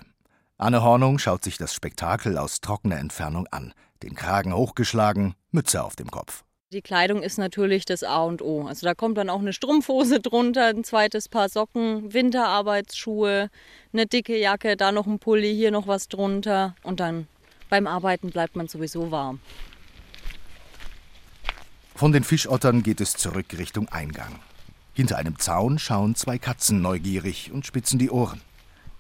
Anne 0.58 0.82
Hornung 0.82 1.20
schaut 1.20 1.44
sich 1.44 1.60
das 1.60 1.76
Spektakel 1.76 2.36
aus 2.40 2.62
trockener 2.62 2.98
Entfernung 2.98 3.46
an. 3.52 3.76
Den 4.02 4.16
Kragen 4.16 4.56
hochgeschlagen, 4.56 5.36
Mütze 5.52 5.84
auf 5.84 5.96
dem 5.96 6.10
Kopf. 6.10 6.45
Die 6.74 6.82
Kleidung 6.82 7.22
ist 7.22 7.38
natürlich 7.38 7.86
das 7.86 8.04
A 8.04 8.24
und 8.24 8.42
O. 8.42 8.66
Also 8.66 8.88
da 8.88 8.96
kommt 8.96 9.20
dann 9.20 9.30
auch 9.30 9.40
eine 9.40 9.54
Strumpfhose 9.54 10.20
drunter, 10.20 10.66
ein 10.66 10.84
zweites 10.84 11.30
Paar 11.30 11.48
Socken, 11.48 12.12
Winterarbeitsschuhe, 12.12 13.52
eine 13.94 14.06
dicke 14.08 14.36
Jacke, 14.36 14.76
da 14.76 14.92
noch 14.92 15.06
ein 15.06 15.20
Pulli, 15.20 15.54
hier 15.54 15.70
noch 15.70 15.86
was 15.86 16.08
drunter 16.08 16.76
und 16.82 17.00
dann 17.00 17.28
beim 17.70 17.86
Arbeiten 17.86 18.32
bleibt 18.32 18.56
man 18.56 18.68
sowieso 18.68 19.12
warm. 19.12 19.40
Von 21.94 22.12
den 22.12 22.24
Fischottern 22.24 22.82
geht 22.82 23.00
es 23.00 23.14
zurück 23.14 23.46
Richtung 23.56 23.88
Eingang. 23.90 24.40
Hinter 24.96 25.18
einem 25.18 25.38
Zaun 25.38 25.78
schauen 25.78 26.16
zwei 26.16 26.40
Katzen 26.40 26.82
neugierig 26.82 27.52
und 27.54 27.68
spitzen 27.68 28.00
die 28.00 28.10
Ohren. 28.10 28.42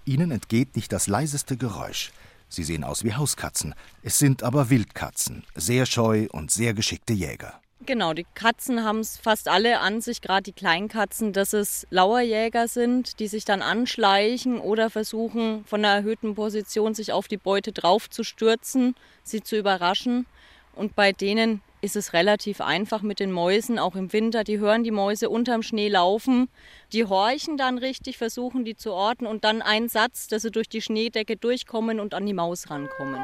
Ihnen 0.05 0.30
entgeht 0.30 0.76
nicht 0.76 0.91
das 0.91 1.07
leiseste 1.07 1.57
Geräusch. 1.57 2.11
Sie 2.50 2.64
sehen 2.64 2.84
aus 2.84 3.04
wie 3.04 3.14
Hauskatzen. 3.14 3.76
Es 4.04 4.20
sind 4.20 4.43
aber 4.43 4.70
Wildkatzen, 4.70 5.43
sehr 5.56 5.86
scheu 5.86 6.28
und 6.32 6.52
sehr 6.52 6.74
geschickte 6.74 7.14
Jäger. 7.14 7.62
Genau, 7.86 8.14
die 8.14 8.26
Katzen 8.34 8.84
haben 8.84 9.00
es 9.00 9.18
fast 9.18 9.48
alle 9.48 9.80
an 9.80 10.02
sich, 10.02 10.22
gerade 10.22 10.43
die 10.43 10.54
Kleinkatzen, 10.54 11.34
dass 11.34 11.54
es 11.54 11.86
Lauerjäger 11.91 12.68
sind, 12.68 13.20
die 13.20 13.28
sich 13.28 13.46
dann 13.46 13.62
anschleichen 13.62 14.60
oder 14.60 14.89
versuchen, 14.89 15.66
von 15.66 15.84
einer 15.86 15.93
erhöhten 15.93 16.34
Position 16.36 16.96
sich 16.96 17.12
auf 17.12 17.28
die 17.28 17.38
Beute 17.38 17.74
draufzustürzen, 17.74 18.96
sie 19.24 19.43
zu 19.43 19.58
überraschen. 19.58 20.26
Und 20.74 20.96
bei 20.96 21.12
denen 21.12 21.62
ist 21.86 21.95
es 21.95 22.13
relativ 22.13 22.61
einfach 22.61 23.03
mit 23.03 23.19
den 23.19 23.31
Mäusen, 23.31 23.77
auch 23.77 23.95
im 23.95 24.11
Winter. 24.11 24.43
Die 24.43 24.57
hören 24.57 24.83
die 24.83 24.91
Mäuse 24.91 25.29
unterm 25.29 25.61
Schnee 25.61 25.88
laufen, 25.88 26.49
die 26.91 27.05
horchen 27.05 27.57
dann 27.57 27.77
richtig, 27.77 28.17
versuchen 28.17 28.65
die 28.65 28.75
zu 28.75 28.91
orten 28.91 29.27
und 29.27 29.43
dann 29.43 29.61
ein 29.61 29.88
Satz, 29.88 30.27
dass 30.27 30.41
sie 30.41 30.51
durch 30.51 30.67
die 30.67 30.81
Schneedecke 30.81 31.38
durchkommen 31.38 31.99
und 31.99 32.15
an 32.15 32.25
die 32.25 32.33
Maus 32.33 32.71
rankommen. 32.71 33.23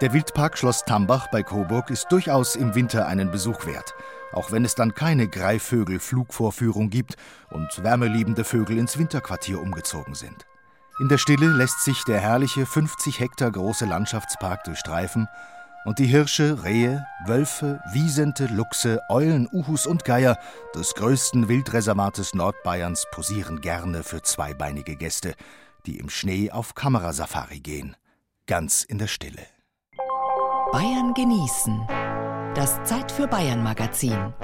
Der 0.00 0.12
Wildpark 0.12 0.58
Schloss 0.58 0.84
Tambach 0.84 1.28
bei 1.30 1.44
Coburg 1.44 1.90
ist 1.90 2.08
durchaus 2.10 2.56
im 2.56 2.74
Winter 2.74 3.06
einen 3.06 3.30
Besuch 3.30 3.64
wert, 3.64 3.94
auch 4.32 4.50
wenn 4.50 4.64
es 4.64 4.74
dann 4.74 4.94
keine 4.94 5.28
Greifvögel-Flugvorführung 5.28 6.90
gibt 6.90 7.14
und 7.50 7.84
wärmeliebende 7.84 8.42
Vögel 8.42 8.78
ins 8.78 8.98
Winterquartier 8.98 9.60
umgezogen 9.60 10.16
sind. 10.16 10.44
In 11.00 11.08
der 11.08 11.18
Stille 11.18 11.48
lässt 11.48 11.82
sich 11.82 12.04
der 12.04 12.20
herrliche 12.20 12.66
50 12.66 13.18
Hektar 13.18 13.50
große 13.50 13.86
Landschaftspark 13.86 14.64
durchstreifen 14.64 15.26
und 15.84 15.98
die 15.98 16.06
Hirsche, 16.06 16.62
Rehe, 16.64 17.06
Wölfe, 17.26 17.80
Wiesente, 17.92 18.46
Luchse, 18.46 19.00
Eulen, 19.08 19.48
Uhus 19.52 19.86
und 19.86 20.04
Geier 20.04 20.38
des 20.74 20.94
größten 20.94 21.48
Wildreservates 21.48 22.34
Nordbayerns 22.34 23.06
posieren 23.10 23.60
gerne 23.62 24.02
für 24.02 24.22
zweibeinige 24.22 24.96
Gäste, 24.96 25.34
die 25.86 25.98
im 25.98 26.10
Schnee 26.10 26.50
auf 26.50 26.74
Kamerasafari 26.74 27.60
gehen, 27.60 27.96
ganz 28.46 28.82
in 28.82 28.98
der 28.98 29.08
Stille. 29.08 29.46
Bayern 30.72 31.14
genießen. 31.14 31.86
Das 32.54 32.82
Zeit 32.84 33.10
für 33.10 33.26
Bayern 33.26 33.62
Magazin. 33.62 34.34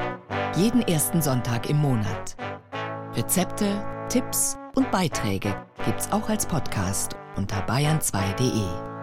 Jeden 0.56 0.80
ersten 0.82 1.20
Sonntag 1.20 1.68
im 1.68 1.76
Monat. 1.76 2.36
Rezepte, 3.14 3.84
Tipps 4.08 4.56
und 4.74 4.90
Beiträge 4.90 5.54
gibt's 5.88 6.12
auch 6.12 6.28
als 6.28 6.44
Podcast 6.44 7.16
unter 7.34 7.66
bayern2.de. 7.66 8.97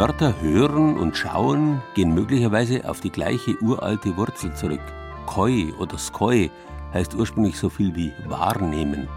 Wörter 0.00 0.40
hören 0.40 0.96
und 0.96 1.14
schauen 1.14 1.82
gehen 1.92 2.14
möglicherweise 2.14 2.88
auf 2.88 3.00
die 3.00 3.10
gleiche 3.10 3.54
uralte 3.60 4.16
Wurzel 4.16 4.54
zurück. 4.54 4.80
Koi 5.26 5.74
oder 5.78 5.98
skoi 5.98 6.50
heißt 6.94 7.14
ursprünglich 7.14 7.58
so 7.58 7.68
viel 7.68 7.94
wie 7.94 8.10
wahrnehmen. 8.26 9.08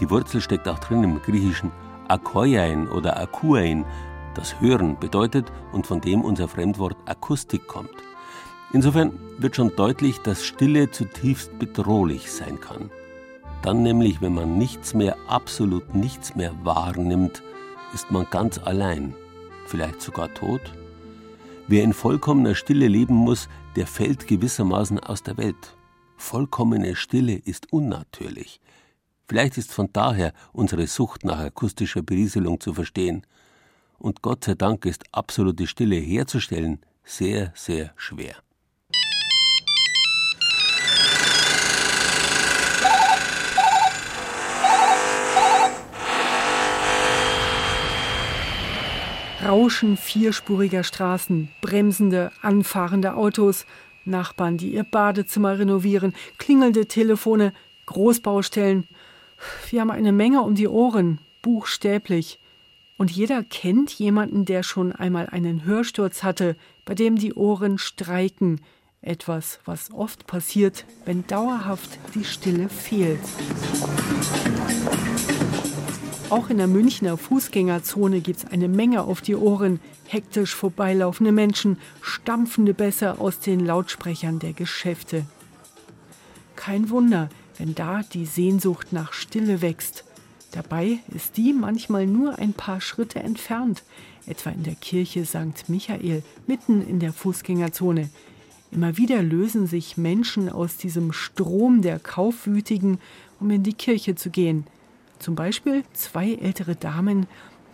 Die 0.00 0.08
Wurzel 0.08 0.40
steckt 0.40 0.66
auch 0.66 0.78
drin 0.78 1.04
im 1.04 1.20
griechischen 1.20 1.72
akoiain 2.08 2.88
oder 2.88 3.20
akuain, 3.20 3.84
das 4.34 4.58
Hören 4.62 4.98
bedeutet 4.98 5.52
und 5.72 5.86
von 5.86 6.00
dem 6.00 6.22
unser 6.22 6.48
Fremdwort 6.48 6.96
Akustik 7.04 7.66
kommt. 7.66 7.92
Insofern 8.72 9.12
wird 9.36 9.56
schon 9.56 9.76
deutlich, 9.76 10.20
dass 10.22 10.42
Stille 10.42 10.90
zutiefst 10.90 11.58
bedrohlich 11.58 12.32
sein 12.32 12.58
kann. 12.62 12.90
Dann 13.60 13.82
nämlich, 13.82 14.22
wenn 14.22 14.32
man 14.32 14.56
nichts 14.56 14.94
mehr, 14.94 15.18
absolut 15.28 15.94
nichts 15.94 16.34
mehr 16.34 16.54
wahrnimmt, 16.64 17.42
ist 17.92 18.10
man 18.10 18.26
ganz 18.30 18.56
allein 18.56 19.14
vielleicht 19.68 20.00
sogar 20.00 20.32
tot? 20.34 20.60
Wer 21.68 21.84
in 21.84 21.92
vollkommener 21.92 22.54
Stille 22.54 22.88
leben 22.88 23.14
muss, 23.14 23.48
der 23.76 23.86
fällt 23.86 24.26
gewissermaßen 24.26 24.98
aus 24.98 25.22
der 25.22 25.36
Welt. 25.36 25.76
Vollkommene 26.16 26.96
Stille 26.96 27.34
ist 27.36 27.72
unnatürlich. 27.72 28.60
Vielleicht 29.28 29.58
ist 29.58 29.70
von 29.70 29.90
daher 29.92 30.32
unsere 30.52 30.86
Sucht 30.86 31.24
nach 31.24 31.38
akustischer 31.38 32.02
Berieselung 32.02 32.60
zu 32.60 32.72
verstehen. 32.72 33.26
Und 33.98 34.22
Gott 34.22 34.44
sei 34.44 34.54
Dank 34.54 34.86
ist 34.86 35.04
absolute 35.12 35.66
Stille 35.66 35.96
herzustellen 35.96 36.80
sehr, 37.04 37.52
sehr 37.54 37.92
schwer. 37.96 38.36
Rauschen 49.44 49.96
vierspuriger 49.96 50.82
Straßen, 50.82 51.48
bremsende, 51.60 52.32
anfahrende 52.42 53.14
Autos, 53.14 53.66
Nachbarn, 54.04 54.56
die 54.56 54.74
ihr 54.74 54.82
Badezimmer 54.82 55.58
renovieren, 55.58 56.14
klingelnde 56.38 56.86
Telefone, 56.86 57.52
Großbaustellen. 57.86 58.88
Wir 59.70 59.80
haben 59.80 59.90
eine 59.90 60.12
Menge 60.12 60.42
um 60.42 60.56
die 60.56 60.66
Ohren, 60.66 61.20
buchstäblich. 61.42 62.40
Und 62.96 63.12
jeder 63.12 63.44
kennt 63.44 63.92
jemanden, 63.92 64.44
der 64.44 64.64
schon 64.64 64.92
einmal 64.92 65.28
einen 65.28 65.64
Hörsturz 65.64 66.24
hatte, 66.24 66.56
bei 66.84 66.94
dem 66.94 67.14
die 67.14 67.34
Ohren 67.34 67.78
streiken. 67.78 68.60
Etwas, 69.02 69.60
was 69.64 69.92
oft 69.92 70.26
passiert, 70.26 70.84
wenn 71.04 71.24
dauerhaft 71.28 72.00
die 72.16 72.24
Stille 72.24 72.68
fehlt. 72.68 73.20
Auch 76.30 76.50
in 76.50 76.58
der 76.58 76.66
Münchner 76.66 77.16
Fußgängerzone 77.16 78.20
gibt 78.20 78.40
es 78.40 78.44
eine 78.44 78.68
Menge 78.68 79.04
auf 79.04 79.22
die 79.22 79.34
Ohren. 79.34 79.80
Hektisch 80.06 80.54
vorbeilaufende 80.54 81.32
Menschen, 81.32 81.78
stampfende 82.02 82.74
Bässe 82.74 83.18
aus 83.18 83.40
den 83.40 83.64
Lautsprechern 83.64 84.38
der 84.38 84.52
Geschäfte. 84.52 85.24
Kein 86.54 86.90
Wunder, 86.90 87.30
wenn 87.56 87.74
da 87.74 88.02
die 88.02 88.26
Sehnsucht 88.26 88.92
nach 88.92 89.14
Stille 89.14 89.62
wächst. 89.62 90.04
Dabei 90.50 90.98
ist 91.14 91.38
die 91.38 91.54
manchmal 91.54 92.06
nur 92.06 92.38
ein 92.38 92.52
paar 92.52 92.82
Schritte 92.82 93.20
entfernt, 93.20 93.82
etwa 94.26 94.50
in 94.50 94.64
der 94.64 94.74
Kirche 94.74 95.24
St. 95.24 95.68
Michael, 95.68 96.22
mitten 96.46 96.86
in 96.86 97.00
der 97.00 97.14
Fußgängerzone. 97.14 98.10
Immer 98.70 98.98
wieder 98.98 99.22
lösen 99.22 99.66
sich 99.66 99.96
Menschen 99.96 100.50
aus 100.50 100.76
diesem 100.76 101.12
Strom 101.12 101.80
der 101.80 101.98
Kaufwütigen, 101.98 102.98
um 103.40 103.50
in 103.50 103.62
die 103.62 103.72
Kirche 103.72 104.14
zu 104.14 104.28
gehen– 104.28 104.66
zum 105.18 105.34
Beispiel 105.34 105.84
zwei 105.92 106.34
ältere 106.34 106.76
Damen, 106.76 107.26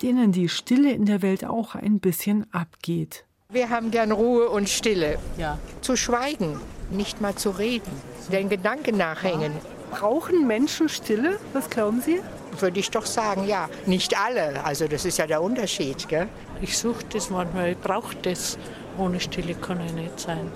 denen 0.03 0.33
die 0.33 0.49
Stille 0.49 0.93
in 0.93 1.07
der 1.07 1.23
Welt 1.23 1.45
auch 1.45 1.75
ein 1.75 2.01
bisschen 2.01 2.47
abgeht. 2.53 3.25
Wir 3.51 3.71
haben 3.71 3.91
gern 3.91 4.11
Ruhe 4.11 4.49
und 4.49 4.69
Stille. 4.69 5.19
Ja. 5.39 5.59
Zu 5.81 5.97
schweigen, 5.97 6.59
nicht 6.91 7.21
mal 7.21 7.35
zu 7.35 7.51
reden, 7.51 7.93
den 8.33 8.49
Gedanken 8.49 8.97
nachhängen. 8.97 9.53
Brauchen 9.91 10.47
Menschen 10.47 10.89
Stille? 10.89 11.39
Was 11.53 11.71
glauben 11.71 12.01
Sie? 12.01 12.21
Würde 12.59 12.81
ich 12.81 12.91
doch 12.91 13.07
sagen, 13.07 13.47
ja. 13.47 13.69
Nicht 13.87 14.19
alle. 14.19 14.65
Also 14.65 14.89
das 14.89 15.05
ist 15.05 15.19
ja 15.19 15.27
der 15.27 15.41
Unterschied. 15.41 16.09
Gell? 16.09 16.29
Ich 16.61 16.77
suche 16.77 17.05
das 17.13 17.31
manchmal, 17.31 17.73
ich 17.73 17.79
brauche 17.79 18.17
das. 18.17 18.59
Ohne 18.99 19.21
Stille 19.21 19.55
kann 19.55 19.81
ich 19.85 19.93
nicht 19.93 20.19
sein 20.19 20.51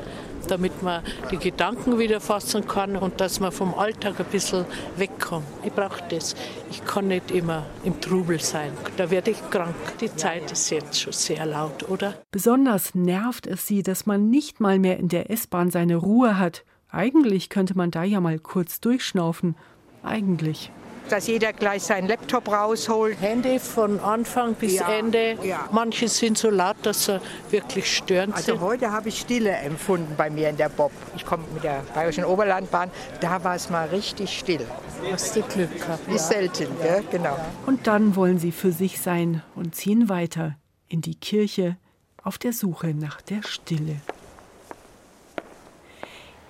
damit 0.46 0.82
man 0.82 1.02
die 1.30 1.38
Gedanken 1.38 1.98
wieder 1.98 2.20
fassen 2.20 2.66
kann 2.66 2.96
und 2.96 3.20
dass 3.20 3.40
man 3.40 3.52
vom 3.52 3.74
Alltag 3.74 4.20
ein 4.20 4.26
bisschen 4.26 4.64
wegkommt. 4.96 5.46
Ich 5.64 5.72
brauche 5.72 6.02
das. 6.08 6.34
Ich 6.70 6.84
kann 6.84 7.08
nicht 7.08 7.30
immer 7.30 7.66
im 7.84 8.00
Trubel 8.00 8.40
sein. 8.40 8.72
Da 8.96 9.10
werde 9.10 9.30
ich 9.30 9.50
krank. 9.50 9.74
Die 10.00 10.14
Zeit 10.14 10.50
ist 10.52 10.70
jetzt 10.70 11.00
schon 11.00 11.12
sehr 11.12 11.46
laut, 11.46 11.88
oder? 11.88 12.14
Besonders 12.30 12.94
nervt 12.94 13.46
es 13.46 13.66
sie, 13.66 13.82
dass 13.82 14.06
man 14.06 14.30
nicht 14.30 14.60
mal 14.60 14.78
mehr 14.78 14.98
in 14.98 15.08
der 15.08 15.30
S-Bahn 15.30 15.70
seine 15.70 15.96
Ruhe 15.96 16.38
hat. 16.38 16.64
Eigentlich 16.90 17.50
könnte 17.50 17.76
man 17.76 17.90
da 17.90 18.04
ja 18.04 18.20
mal 18.20 18.38
kurz 18.38 18.80
durchschnaufen. 18.80 19.56
Eigentlich 20.02 20.70
dass 21.08 21.26
jeder 21.26 21.52
gleich 21.52 21.82
seinen 21.82 22.08
Laptop 22.08 22.48
rausholt. 22.48 23.20
Handy 23.20 23.58
von 23.58 24.00
Anfang 24.00 24.54
bis 24.54 24.74
ja, 24.74 24.88
Ende. 24.88 25.38
Ja. 25.42 25.68
Manche 25.72 26.08
sind 26.08 26.38
so 26.38 26.50
laut, 26.50 26.76
dass 26.82 27.06
sie 27.06 27.20
wirklich 27.50 27.96
stören. 27.96 28.32
Also 28.32 28.60
heute 28.60 28.92
habe 28.92 29.08
ich 29.08 29.20
Stille 29.20 29.50
empfunden 29.50 30.14
bei 30.16 30.30
mir 30.30 30.48
in 30.50 30.56
der 30.56 30.68
Bob. 30.68 30.92
Ich 31.16 31.24
komme 31.24 31.44
mit 31.54 31.64
der 31.64 31.82
Bayerischen 31.94 32.24
Oberlandbahn. 32.24 32.90
Da 33.20 33.42
war 33.42 33.54
es 33.54 33.70
mal 33.70 33.88
richtig 33.88 34.38
still. 34.38 34.66
Hast 35.10 35.36
du 35.36 35.42
Glück 35.42 35.74
gehabt. 35.78 36.08
Ist 36.12 36.28
selten, 36.28 36.68
ja. 36.84 37.00
genau. 37.10 37.38
Und 37.66 37.86
dann 37.86 38.16
wollen 38.16 38.38
sie 38.38 38.52
für 38.52 38.72
sich 38.72 39.00
sein 39.00 39.42
und 39.54 39.74
ziehen 39.74 40.08
weiter 40.08 40.56
in 40.88 41.00
die 41.00 41.14
Kirche 41.14 41.76
auf 42.22 42.38
der 42.38 42.52
Suche 42.52 42.88
nach 42.88 43.20
der 43.22 43.42
Stille. 43.42 43.96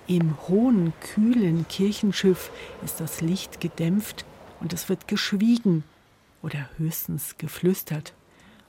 Im 0.07 0.35
hohen, 0.47 0.93
kühlen 1.13 1.67
Kirchenschiff 1.69 2.49
ist 2.83 2.99
das 2.99 3.21
Licht 3.21 3.61
gedämpft 3.61 4.25
und 4.59 4.73
es 4.73 4.89
wird 4.89 5.07
geschwiegen 5.07 5.83
oder 6.41 6.69
höchstens 6.77 7.37
geflüstert. 7.37 8.13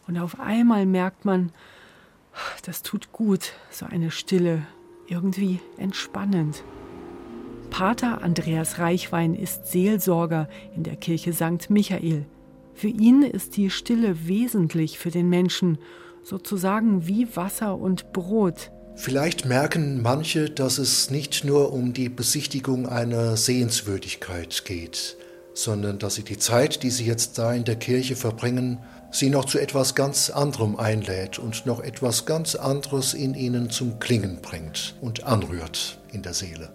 Und 0.07 0.19
auf 0.19 0.41
einmal 0.41 0.87
merkt 0.87 1.25
man, 1.25 1.53
das 2.65 2.83
tut 2.83 3.13
gut, 3.13 3.53
so 3.71 3.87
eine 3.87 4.11
Stille, 4.11 4.63
irgendwie 5.07 5.61
entspannend. 5.77 6.63
Pater 7.71 8.23
Andreas 8.23 8.79
Reichwein 8.79 9.35
ist 9.35 9.67
Seelsorger 9.67 10.49
in 10.75 10.83
der 10.83 10.97
Kirche 10.97 11.33
St. 11.33 11.71
Michael. 11.71 12.27
Für 12.75 12.89
ihn 12.89 13.23
ist 13.23 13.57
die 13.57 13.71
Stille 13.71 14.27
wesentlich 14.27 14.99
für 14.99 15.11
den 15.11 15.29
Menschen, 15.29 15.79
sozusagen 16.23 17.07
wie 17.07 17.35
Wasser 17.37 17.77
und 17.77 18.13
Brot. 18.13 18.71
Vielleicht 18.97 19.47
merken 19.47 20.03
manche, 20.03 20.51
dass 20.51 20.79
es 20.79 21.11
nicht 21.11 21.45
nur 21.45 21.73
um 21.73 21.93
die 21.93 22.09
Besichtigung 22.09 22.87
einer 22.87 23.37
Sehenswürdigkeit 23.37 24.65
geht, 24.65 25.17
sondern 25.63 25.99
dass 25.99 26.15
sie 26.15 26.25
die 26.25 26.39
Zeit, 26.39 26.83
die 26.83 26.91
sie 26.91 27.05
jetzt 27.05 27.39
da 27.39 27.53
in 27.53 27.65
der 27.65 27.77
Kirche 27.77 28.17
verbringen, 28.17 28.79
sie 29.11 29.29
noch 29.29 29.45
zu 29.45 29.59
etwas 29.59 29.95
ganz 29.95 30.31
anderem 30.31 30.77
einlädt 30.77 31.39
und 31.39 31.67
noch 31.67 31.81
etwas 31.81 32.27
ganz 32.27 32.55
anderes 32.55 33.15
in 33.15 33.35
ihnen 33.35 33.71
zum 33.71 33.99
Klingen 33.99 34.41
bringt 34.41 34.95
und 35.01 35.25
anrührt 35.25 35.99
in 36.13 36.23
der 36.23 36.35
Seele. 36.35 36.71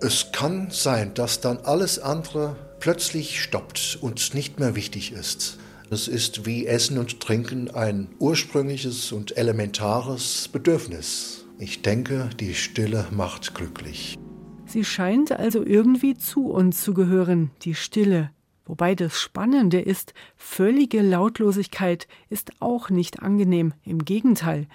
Es 0.00 0.32
kann 0.32 0.68
sein, 0.70 1.12
dass 1.14 1.40
dann 1.40 1.58
alles 1.58 1.98
andere 1.98 2.56
plötzlich 2.78 3.42
stoppt 3.42 3.98
und 4.00 4.34
nicht 4.34 4.58
mehr 4.58 4.74
wichtig 4.74 5.12
ist. 5.12 5.58
Es 5.90 6.08
ist 6.08 6.46
wie 6.46 6.66
Essen 6.66 6.98
und 6.98 7.20
Trinken 7.20 7.70
ein 7.70 8.08
ursprüngliches 8.18 9.12
und 9.12 9.36
elementares 9.36 10.48
Bedürfnis. 10.48 11.44
Ich 11.58 11.82
denke, 11.82 12.30
die 12.38 12.54
Stille 12.54 13.06
macht 13.10 13.54
glücklich. 13.54 14.16
Sie 14.70 14.84
scheint 14.84 15.32
also 15.32 15.66
irgendwie 15.66 16.16
zu 16.16 16.46
uns 16.46 16.82
zu 16.82 16.94
gehören, 16.94 17.50
die 17.62 17.74
Stille. 17.74 18.30
Wobei 18.66 18.94
das 18.94 19.18
Spannende 19.18 19.80
ist, 19.80 20.14
völlige 20.36 21.02
Lautlosigkeit 21.02 22.06
ist 22.28 22.52
auch 22.60 22.88
nicht 22.88 23.20
angenehm, 23.20 23.74
im 23.82 24.04
Gegenteil, 24.04 24.68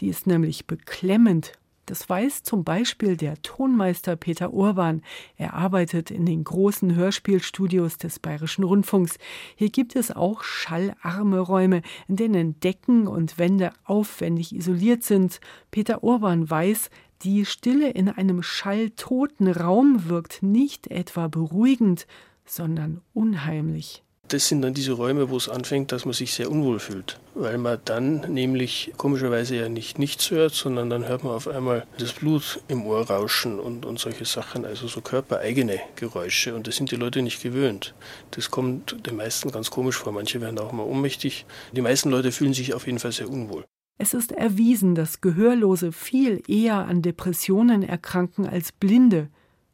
die 0.00 0.08
ist 0.08 0.26
nämlich 0.26 0.66
beklemmend. 0.66 1.52
Das 1.86 2.06
weiß 2.06 2.42
zum 2.42 2.62
Beispiel 2.62 3.16
der 3.16 3.40
Tonmeister 3.40 4.16
Peter 4.16 4.52
Urban. 4.52 5.00
Er 5.38 5.54
arbeitet 5.54 6.10
in 6.10 6.26
den 6.26 6.44
großen 6.44 6.94
Hörspielstudios 6.94 7.96
des 7.96 8.18
Bayerischen 8.18 8.64
Rundfunks. 8.64 9.16
Hier 9.56 9.70
gibt 9.70 9.96
es 9.96 10.14
auch 10.14 10.42
schallarme 10.42 11.38
Räume, 11.38 11.80
in 12.06 12.16
denen 12.16 12.60
Decken 12.60 13.06
und 13.06 13.38
Wände 13.38 13.72
aufwendig 13.84 14.54
isoliert 14.54 15.02
sind. 15.02 15.40
Peter 15.70 16.04
Urban 16.04 16.50
weiß, 16.50 16.90
die 17.22 17.44
Stille 17.44 17.90
in 17.90 18.08
einem 18.08 18.42
schalltoten 18.42 19.48
Raum 19.48 20.08
wirkt 20.08 20.42
nicht 20.42 20.88
etwa 20.88 21.28
beruhigend, 21.28 22.06
sondern 22.44 23.00
unheimlich. 23.12 24.02
Das 24.28 24.46
sind 24.46 24.60
dann 24.60 24.74
diese 24.74 24.92
Räume, 24.92 25.30
wo 25.30 25.38
es 25.38 25.48
anfängt, 25.48 25.90
dass 25.90 26.04
man 26.04 26.12
sich 26.12 26.34
sehr 26.34 26.50
unwohl 26.50 26.80
fühlt, 26.80 27.18
weil 27.34 27.56
man 27.56 27.78
dann 27.86 28.20
nämlich 28.32 28.92
komischerweise 28.98 29.56
ja 29.56 29.70
nicht 29.70 29.98
nichts 29.98 30.30
hört, 30.30 30.52
sondern 30.52 30.90
dann 30.90 31.08
hört 31.08 31.24
man 31.24 31.32
auf 31.32 31.48
einmal 31.48 31.86
das 31.96 32.12
Blut 32.12 32.60
im 32.68 32.84
Ohr 32.84 33.08
rauschen 33.08 33.58
und, 33.58 33.86
und 33.86 33.98
solche 33.98 34.26
Sachen, 34.26 34.66
also 34.66 34.86
so 34.86 35.00
körpereigene 35.00 35.80
Geräusche 35.96 36.54
und 36.54 36.66
das 36.66 36.76
sind 36.76 36.90
die 36.90 36.96
Leute 36.96 37.22
nicht 37.22 37.42
gewöhnt. 37.42 37.94
Das 38.32 38.50
kommt 38.50 39.06
den 39.06 39.16
meisten 39.16 39.50
ganz 39.50 39.70
komisch 39.70 39.96
vor, 39.96 40.12
manche 40.12 40.42
werden 40.42 40.58
auch 40.58 40.72
mal 40.72 40.84
ohnmächtig. 40.84 41.46
Die 41.72 41.80
meisten 41.80 42.10
Leute 42.10 42.30
fühlen 42.30 42.52
sich 42.52 42.74
auf 42.74 42.84
jeden 42.84 42.98
Fall 42.98 43.12
sehr 43.12 43.30
unwohl. 43.30 43.64
Es 44.00 44.14
ist 44.14 44.30
erwiesen, 44.30 44.94
dass 44.94 45.20
Gehörlose 45.20 45.90
viel 45.90 46.40
eher 46.46 46.86
an 46.86 47.02
Depressionen 47.02 47.82
erkranken 47.82 48.46
als 48.46 48.70
Blinde. 48.70 49.28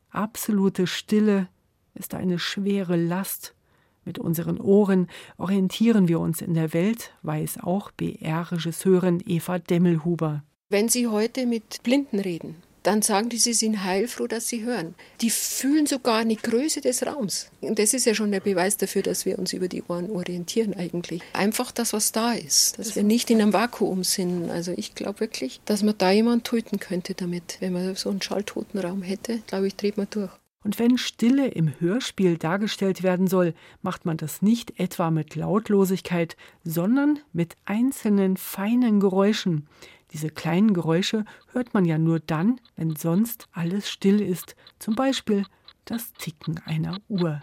Absolute 0.09 0.87
Stille 0.87 1.49
ist 1.95 2.15
eine 2.15 2.39
schwere 2.39 2.97
Last. 2.97 3.55
Mit 4.07 4.19
unseren 4.19 4.59
Ohren 4.61 5.09
orientieren 5.37 6.09
wir 6.09 6.21
uns 6.21 6.41
in 6.41 6.55
der 6.55 6.73
Welt, 6.73 7.13
weiß 7.23 7.59
auch 7.63 7.91
BR-Regisseurin 7.91 9.23
Eva 9.27 9.59
Demmelhuber. 9.59 10.43
Wenn 10.71 10.89
Sie 10.89 11.07
heute 11.07 11.45
mit 11.45 11.83
Blinden 11.83 12.19
reden, 12.19 12.57
dann 12.85 13.03
sagen 13.03 13.31
die, 13.31 13.39
sie 13.39 13.55
sind 13.55 13.83
heilfroh, 13.83 14.27
dass 14.27 14.49
sie 14.49 14.63
hören. 14.63 14.95
Die 15.21 15.31
fühlen 15.31 15.87
sogar 15.87 16.19
eine 16.19 16.37
Größe 16.37 16.81
des 16.81 17.05
Raums. 17.05 17.49
Und 17.61 17.79
das 17.79 17.95
ist 17.95 18.05
ja 18.05 18.15
schon 18.15 18.31
der 18.31 18.41
Beweis 18.41 18.77
dafür, 18.77 19.03
dass 19.03 19.27
wir 19.27 19.39
uns 19.39 19.53
über 19.53 19.69
die 19.69 19.83
Ohren 19.89 20.11
orientieren 20.11 20.75
eigentlich. 20.75 21.23
Einfach 21.33 21.73
das, 21.73 21.93
was 21.93 22.13
da 22.13 22.33
ist, 22.33 22.79
dass 22.79 22.95
wir 22.95 23.03
nicht 23.03 23.31
in 23.31 23.41
einem 23.41 23.53
Vakuum 23.53 24.05
sind. 24.05 24.51
Also 24.51 24.73
ich 24.77 24.95
glaube 24.95 25.21
wirklich, 25.21 25.61
dass 25.65 25.83
man 25.83 25.99
da 25.99 26.11
jemanden 26.11 26.45
töten 26.45 26.79
könnte 26.79 27.15
damit. 27.15 27.57
Wenn 27.61 27.73
man 27.73 27.97
so 27.97 28.11
einen 28.11 28.23
schalltoten 28.23 28.79
Raum 28.79 29.03
hätte, 29.03 29.41
glaube 29.47 29.67
ich, 29.67 29.77
dreht 29.77 29.97
man 29.97 30.07
durch. 30.11 30.31
Und 30.65 30.79
wenn 30.79 30.97
Stille 30.97 31.49
im 31.49 31.79
Hörspiel 31.79 32.39
dargestellt 32.39 33.03
werden 33.03 33.27
soll, 33.27 33.53
macht 33.83 34.07
man 34.07 34.17
das 34.17 34.41
nicht 34.41 34.81
etwa 34.81 35.11
mit 35.11 35.37
Lautlosigkeit, 35.37 36.39
sondern 36.65 37.19
mit 37.35 37.57
einzelnen 37.67 38.39
feinen 38.39 38.99
Geräuschen. 38.99 39.67
Diese 40.15 40.31
kleinen 40.31 40.75
Geräusche 40.75 41.25
hört 41.53 41.75
man 41.75 41.85
ja 41.85 41.99
nur 41.99 42.21
dann, 42.21 42.61
wenn 42.77 42.95
sonst 42.95 43.49
alles 43.51 43.91
still 43.91 44.23
ist, 44.23 44.55
zum 44.79 44.95
Beispiel 44.95 45.45
das 45.85 46.13
Ticken 46.13 46.61
einer 46.65 46.99
Uhr. 47.09 47.43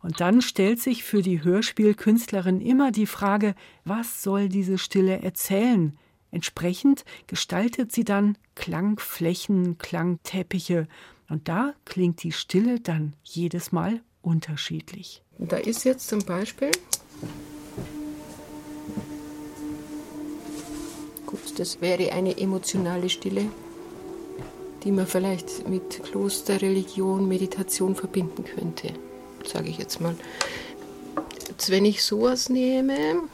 Und 0.00 0.20
dann 0.20 0.42
stellt 0.42 0.80
sich 0.80 1.02
für 1.02 1.22
die 1.22 1.42
Hörspielkünstlerin 1.42 2.60
immer 2.60 2.92
die 2.92 3.06
Frage, 3.06 3.56
was 3.84 4.22
soll 4.22 4.48
diese 4.48 4.78
Stille 4.78 5.22
erzählen? 5.22 5.98
Entsprechend 6.30 7.04
gestaltet 7.26 7.90
sie 7.90 8.04
dann 8.04 8.38
Klangflächen, 8.54 9.76
Klangteppiche, 9.78 10.86
und 11.28 11.48
da 11.48 11.74
klingt 11.84 12.22
die 12.22 12.32
Stille 12.32 12.78
dann 12.78 13.14
jedes 13.24 13.72
Mal 13.72 14.02
unterschiedlich. 14.22 15.22
Da 15.38 15.56
ist 15.56 15.84
jetzt 15.84 16.06
zum 16.06 16.24
Beispiel 16.24 16.70
Gut, 21.34 21.58
das 21.58 21.80
wäre 21.80 22.12
eine 22.12 22.38
emotionale 22.38 23.08
Stille, 23.08 23.46
die 24.84 24.92
man 24.92 25.04
vielleicht 25.04 25.68
mit 25.68 26.00
Kloster, 26.04 26.62
Religion, 26.62 27.26
Meditation 27.26 27.96
verbinden 27.96 28.44
könnte, 28.44 28.90
sage 29.44 29.68
ich 29.68 29.78
jetzt 29.78 30.00
mal. 30.00 30.14
Jetzt, 31.48 31.70
wenn 31.70 31.86
ich 31.86 32.04
sowas 32.04 32.48
nehme, 32.48 33.24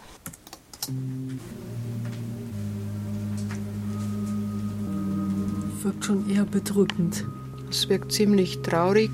wirkt 5.83 6.03
schon 6.03 6.31
eher 6.31 6.47
bedrückend. 6.47 7.27
Es 7.69 7.87
wirkt 7.91 8.13
ziemlich 8.13 8.63
traurig. 8.63 9.11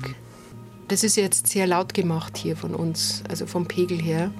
Das 0.87 1.03
ist 1.03 1.17
jetzt 1.17 1.47
sehr 1.47 1.67
laut 1.67 1.93
gemacht 1.93 2.37
hier 2.37 2.55
von 2.55 2.73
uns, 2.73 3.21
also 3.27 3.47
vom 3.47 3.67
Pegel 3.67 4.01
her. 4.01 4.31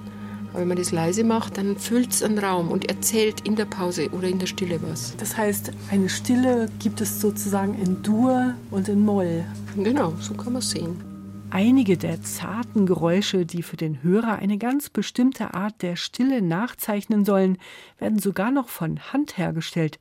Aber 0.57 0.63
wenn 0.63 0.69
man 0.69 0.77
das 0.77 0.91
leise 0.91 1.23
macht, 1.23 1.59
dann 1.59 1.77
füllt 1.77 2.09
es 2.09 2.23
einen 2.23 2.39
Raum 2.39 2.71
und 2.71 2.89
erzählt 2.89 3.41
in 3.41 3.55
der 3.55 3.65
Pause 3.65 4.09
oder 4.09 4.27
in 4.27 4.39
der 4.39 4.47
Stille 4.47 4.81
was. 4.81 5.15
Das 5.17 5.37
heißt, 5.37 5.71
eine 5.91 6.09
Stille 6.09 6.67
gibt 6.79 6.99
es 6.99 7.21
sozusagen 7.21 7.75
in 7.75 8.01
Dur 8.01 8.55
und 8.71 8.89
in 8.89 9.05
Moll. 9.05 9.45
Genau, 9.75 10.15
so 10.19 10.33
kann 10.33 10.53
man 10.53 10.63
es 10.63 10.71
sehen. 10.71 10.99
Einige 11.51 11.95
der 11.95 12.23
zarten 12.23 12.87
Geräusche, 12.87 13.45
die 13.45 13.61
für 13.61 13.77
den 13.77 14.01
Hörer 14.01 14.39
eine 14.39 14.57
ganz 14.57 14.89
bestimmte 14.89 15.53
Art 15.53 15.83
der 15.83 15.95
Stille 15.95 16.41
nachzeichnen 16.41 17.23
sollen, 17.23 17.59
werden 17.99 18.17
sogar 18.17 18.49
noch 18.49 18.69
von 18.69 18.99
Hand 19.13 19.37
hergestellt. 19.37 19.99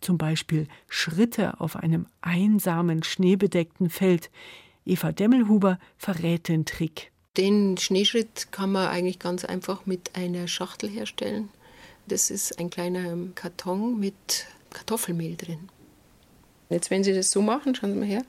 Zum 0.00 0.16
Beispiel 0.16 0.68
Schritte 0.88 1.60
auf 1.60 1.76
einem 1.76 2.06
einsamen, 2.22 3.02
schneebedeckten 3.02 3.90
Feld. 3.90 4.30
Eva 4.86 5.12
Demmelhuber 5.12 5.78
verrät 5.98 6.48
den 6.48 6.64
Trick. 6.64 7.12
Den 7.38 7.76
Schneeschritt 7.76 8.50
kann 8.50 8.72
man 8.72 8.88
eigentlich 8.88 9.20
ganz 9.20 9.44
einfach 9.44 9.86
mit 9.86 10.16
einer 10.16 10.48
Schachtel 10.48 10.90
herstellen. 10.90 11.50
Das 12.08 12.30
ist 12.30 12.58
ein 12.58 12.68
kleiner 12.68 13.16
Karton 13.36 14.00
mit 14.00 14.46
Kartoffelmehl 14.70 15.36
drin. 15.36 15.68
Jetzt, 16.68 16.90
wenn 16.90 17.04
Sie 17.04 17.14
das 17.14 17.30
so 17.30 17.40
machen, 17.40 17.76
schauen 17.76 17.92
Sie 17.92 17.98
mal 18.00 18.08
her. 18.08 18.24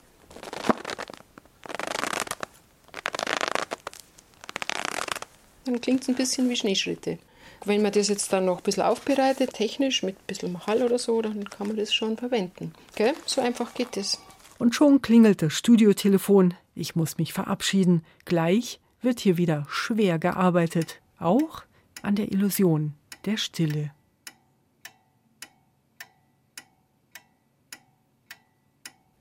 Dann 5.65 5.81
klingt 5.81 6.03
es 6.03 6.09
ein 6.09 6.15
bisschen 6.15 6.47
wie 6.47 6.55
Schneeschritte. 6.55 7.17
Wenn 7.65 7.81
man 7.81 7.91
das 7.91 8.09
jetzt 8.09 8.31
dann 8.31 8.45
noch 8.45 8.57
ein 8.57 8.63
bisschen 8.63 8.83
aufbereitet, 8.83 9.53
technisch 9.53 10.03
mit 10.03 10.17
ein 10.17 10.25
bisschen 10.27 10.67
Hall 10.67 10.83
oder 10.83 10.99
so, 10.99 11.19
dann 11.23 11.49
kann 11.49 11.65
man 11.65 11.77
das 11.77 11.91
schon 11.91 12.15
verwenden. 12.15 12.73
Gell? 12.93 13.15
So 13.25 13.41
einfach 13.41 13.73
geht 13.73 13.97
es. 13.97 14.21
Und 14.59 14.75
schon 14.75 15.01
klingelt 15.01 15.41
das 15.41 15.53
Studiotelefon. 15.53 16.53
Ich 16.75 16.95
muss 16.95 17.17
mich 17.17 17.33
verabschieden. 17.33 18.03
Gleich 18.25 18.79
wird 19.01 19.19
hier 19.19 19.37
wieder 19.37 19.65
schwer 19.69 20.19
gearbeitet, 20.19 21.01
auch 21.19 21.63
an 22.01 22.15
der 22.15 22.31
Illusion 22.31 22.93
der 23.25 23.37
Stille. 23.37 23.91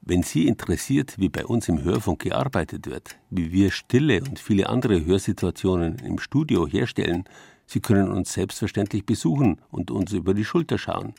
Wenn 0.01 0.23
Sie 0.23 0.47
interessiert, 0.47 1.19
wie 1.19 1.29
bei 1.29 1.45
uns 1.45 1.69
im 1.69 1.83
Hörfunk 1.83 2.21
gearbeitet 2.21 2.87
wird, 2.87 3.17
wie 3.29 3.53
wir 3.53 3.71
Stille 3.71 4.23
und 4.23 4.39
viele 4.39 4.71
andere 4.71 5.05
Hörsituationen 5.05 5.99
im 5.99 6.19
Studio 6.19 6.67
herstellen, 6.67 7.25
Sie 7.67 7.81
können 7.81 8.09
uns 8.11 8.33
selbstverständlich 8.33 9.05
besuchen 9.05 9.61
und 9.71 9.91
uns 9.91 10.13
über 10.13 10.33
die 10.33 10.47
Schulter 10.47 10.79
schauen. 10.79 11.13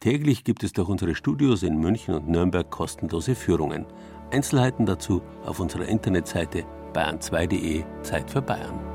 Täglich 0.00 0.44
gibt 0.44 0.62
es 0.62 0.74
durch 0.74 0.90
unsere 0.90 1.14
Studios 1.14 1.62
in 1.62 1.78
München 1.78 2.14
und 2.14 2.28
Nürnberg 2.28 2.70
kostenlose 2.70 3.34
Führungen. 3.34 3.86
Einzelheiten 4.30 4.84
dazu 4.84 5.22
auf 5.46 5.60
unserer 5.60 5.88
Internetseite 5.88 6.66
bayern2.de 6.94 7.84
Zeit 8.02 8.30
für 8.30 8.40
Bayern. 8.40 8.93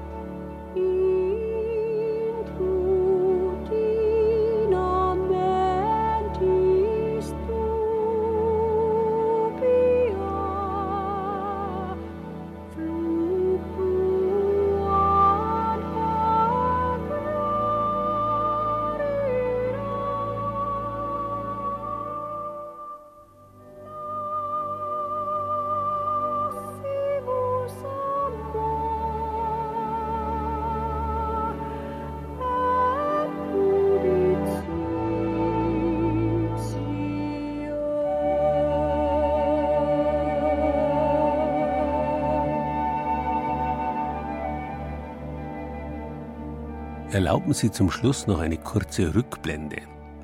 Erlauben 47.19 47.53
Sie 47.53 47.69
zum 47.69 47.91
Schluss 47.91 48.27
noch 48.27 48.39
eine 48.39 48.55
kurze 48.55 49.13
Rückblende. 49.13 49.81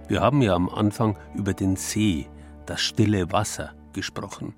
Wir 0.08 0.22
haben 0.22 0.42
ja 0.42 0.56
am 0.56 0.70
Anfang 0.70 1.18
über 1.34 1.54
den 1.54 1.76
See, 1.76 2.30
das 2.68 2.80
stille 2.80 3.34
Wasser 3.34 3.74
gesprochen. 3.92 4.56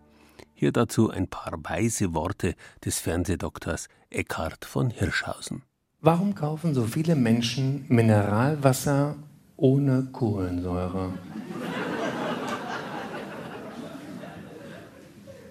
Hier 0.54 0.72
dazu 0.72 1.10
ein 1.10 1.28
paar 1.28 1.54
weise 1.64 2.14
Worte 2.14 2.54
des 2.86 3.00
Fernsehdoktors 3.00 3.88
Eckhard 4.12 4.66
von 4.66 4.92
Hirschhausen. 4.92 5.64
Warum 6.00 6.36
kaufen 6.36 6.76
so 6.76 6.84
viele 6.84 7.16
Menschen 7.16 7.86
Mineralwasser 7.88 9.16
ohne 9.56 10.04
Kohlensäure? 10.12 11.14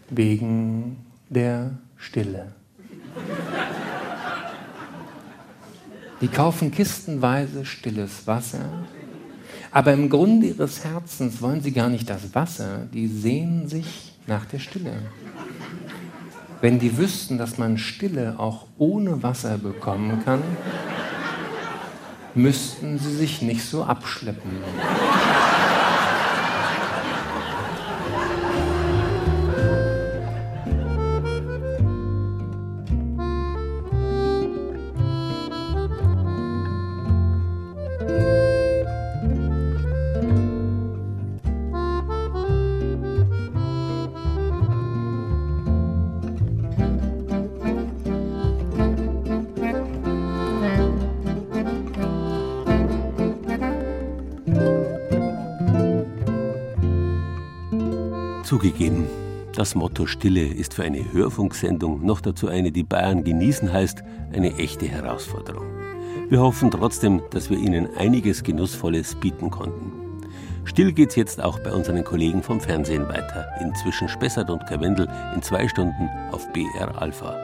Wegen 0.09 1.05
der 1.31 1.79
Stille. 1.97 2.55
Die 6.21 6.29
kaufen 6.29 6.71
kistenweise 6.71 7.65
stilles 7.65 8.27
Wasser, 8.27 8.71
aber 9.71 9.93
im 9.93 10.09
Grunde 10.09 10.47
ihres 10.47 10.85
Herzens 10.85 11.43
wollen 11.43 11.61
sie 11.61 11.73
gar 11.73 11.91
nicht 11.91 12.09
das 12.09 12.35
Wasser, 12.35 12.87
die 12.93 13.07
sehnen 13.07 13.69
sich 13.69 14.15
nach 14.27 14.47
der 14.47 14.59
Stille. 14.59 14.95
Wenn 16.63 16.79
die 16.79 16.97
wüssten, 16.97 17.37
dass 17.37 17.59
man 17.59 17.77
Stille 17.77 18.37
auch 18.39 18.67
ohne 18.79 19.23
Wasser 19.23 19.59
bekommen 19.59 20.23
kann, 20.25 20.43
müssten 22.35 22.99
sie 22.99 23.15
sich 23.15 23.43
nicht 23.43 23.65
so 23.65 23.85
abschleppen. 23.85 24.51
Zugegeben, 58.47 59.09
das 59.57 59.75
Motto 59.75 60.07
Stille 60.07 60.47
ist 60.47 60.75
für 60.75 60.85
eine 60.85 61.13
Hörfunksendung, 61.13 62.07
noch 62.07 62.21
dazu 62.21 62.47
eine, 62.47 62.71
die 62.71 62.85
Bayern 62.85 63.25
genießen 63.25 63.73
heißt, 63.73 64.05
eine 64.33 64.57
echte 64.57 64.87
Herausforderung. 64.87 65.67
Wir 66.29 66.41
hoffen 66.41 66.71
trotzdem, 66.71 67.23
dass 67.33 67.51
wir 67.51 67.59
Ihnen 67.59 67.89
einiges 67.97 68.45
Genussvolles 68.45 69.17
bieten 69.17 69.51
konnten. 69.51 69.91
Still 70.65 70.93
geht's 70.93 71.17
jetzt 71.17 71.43
auch 71.43 71.59
bei 71.59 71.73
unseren 71.73 72.05
Kollegen 72.05 72.41
vom 72.41 72.61
Fernsehen 72.61 73.09
weiter, 73.09 73.49
inzwischen 73.61 74.09
Spessart 74.09 74.49
und 74.49 74.65
Karwendel 74.69 75.09
in 75.35 75.43
zwei 75.43 75.67
Stunden 75.67 76.09
auf 76.31 76.47
BR 76.53 77.03
Alpha. 77.03 77.35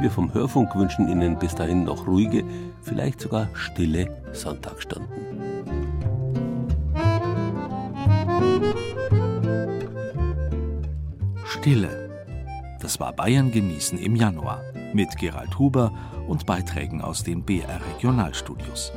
Wir 0.00 0.12
vom 0.12 0.32
Hörfunk 0.32 0.76
wünschen 0.76 1.08
Ihnen 1.08 1.40
bis 1.40 1.56
dahin 1.56 1.82
noch 1.82 2.06
ruhige, 2.06 2.44
vielleicht 2.82 3.20
sogar 3.20 3.48
stille 3.54 4.16
Sonntagsstunden. 4.32 5.31
Stille. 11.62 12.10
Das 12.80 12.98
war 12.98 13.12
Bayern 13.12 13.52
genießen 13.52 13.96
im 13.96 14.16
Januar 14.16 14.64
mit 14.92 15.16
Gerald 15.16 15.60
Huber 15.60 15.92
und 16.26 16.44
Beiträgen 16.44 17.00
aus 17.00 17.22
den 17.22 17.44
BR 17.44 17.80
Regionalstudios. 17.94 18.90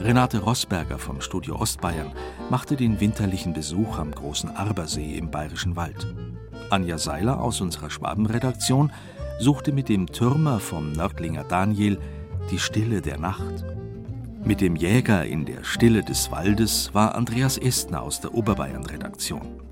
Renate 0.00 0.38
Rossberger 0.38 0.98
vom 0.98 1.20
Studio 1.20 1.56
Ostbayern 1.56 2.12
machte 2.48 2.76
den 2.76 2.98
winterlichen 2.98 3.52
Besuch 3.52 3.98
am 3.98 4.10
großen 4.10 4.56
Arbersee 4.56 5.18
im 5.18 5.30
Bayerischen 5.30 5.76
Wald. 5.76 6.16
Anja 6.70 6.96
Seiler 6.96 7.42
aus 7.42 7.60
unserer 7.60 7.90
Schwabenredaktion 7.90 8.90
suchte 9.38 9.70
mit 9.72 9.90
dem 9.90 10.06
Türmer 10.06 10.60
vom 10.60 10.92
Nördlinger 10.92 11.44
Daniel 11.44 12.00
die 12.50 12.58
Stille 12.58 13.02
der 13.02 13.18
Nacht. 13.18 13.66
Mit 14.42 14.62
dem 14.62 14.76
Jäger 14.76 15.26
in 15.26 15.44
der 15.44 15.62
Stille 15.62 16.02
des 16.02 16.30
Waldes 16.30 16.94
war 16.94 17.14
Andreas 17.14 17.58
Estner 17.58 18.00
aus 18.00 18.22
der 18.22 18.32
Oberbayern-Redaktion. 18.32 19.65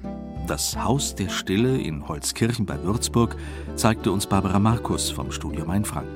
Das 0.47 0.77
Haus 0.77 1.15
der 1.15 1.31
Stille 1.31 1.79
in 1.79 2.07
Holzkirchen 2.07 2.67
bei 2.67 2.83
Würzburg 2.83 3.35
zeigte 3.77 4.13
uns 4.13 4.27
Barbara 4.27 4.59
Markus 4.59 5.11
vom 5.11 5.33
Studio 5.33 5.65
Mainfranken. 5.65 6.13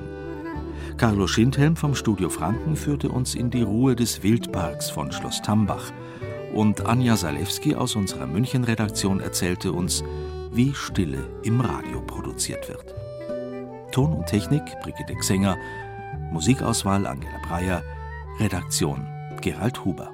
Carlo 0.99 1.27
Schindhelm 1.27 1.77
vom 1.77 1.95
Studio 1.95 2.29
Franken 2.29 2.77
führte 2.77 3.09
uns 3.09 3.35
in 3.35 3.49
die 3.49 3.63
Ruhe 3.63 3.97
des 3.97 4.23
Wildparks 4.23 4.91
von 4.91 5.13
Schloss 5.13 5.41
Tambach. 5.41 5.93
Und 6.53 6.85
Anja 6.85 7.17
Salewski 7.17 7.75
aus 7.75 7.97
unserer 7.97 8.27
München-Redaktion 8.27 9.21
erzählte 9.21 9.73
uns, 9.73 10.05
wie 10.53 10.75
Stille 10.75 11.27
im 11.43 11.63
Radio 11.63 12.03
produziert 12.03 12.69
wird. 12.69 12.95
Ton 13.93 14.13
und 14.13 14.27
Technik 14.27 14.63
Brigitte 14.83 15.15
Xenger, 15.15 15.57
Musikauswahl 16.33 17.07
Angela 17.07 17.39
Breyer, 17.49 17.83
Redaktion 18.39 19.07
Gerald 19.41 19.85
Huber. 19.87 20.13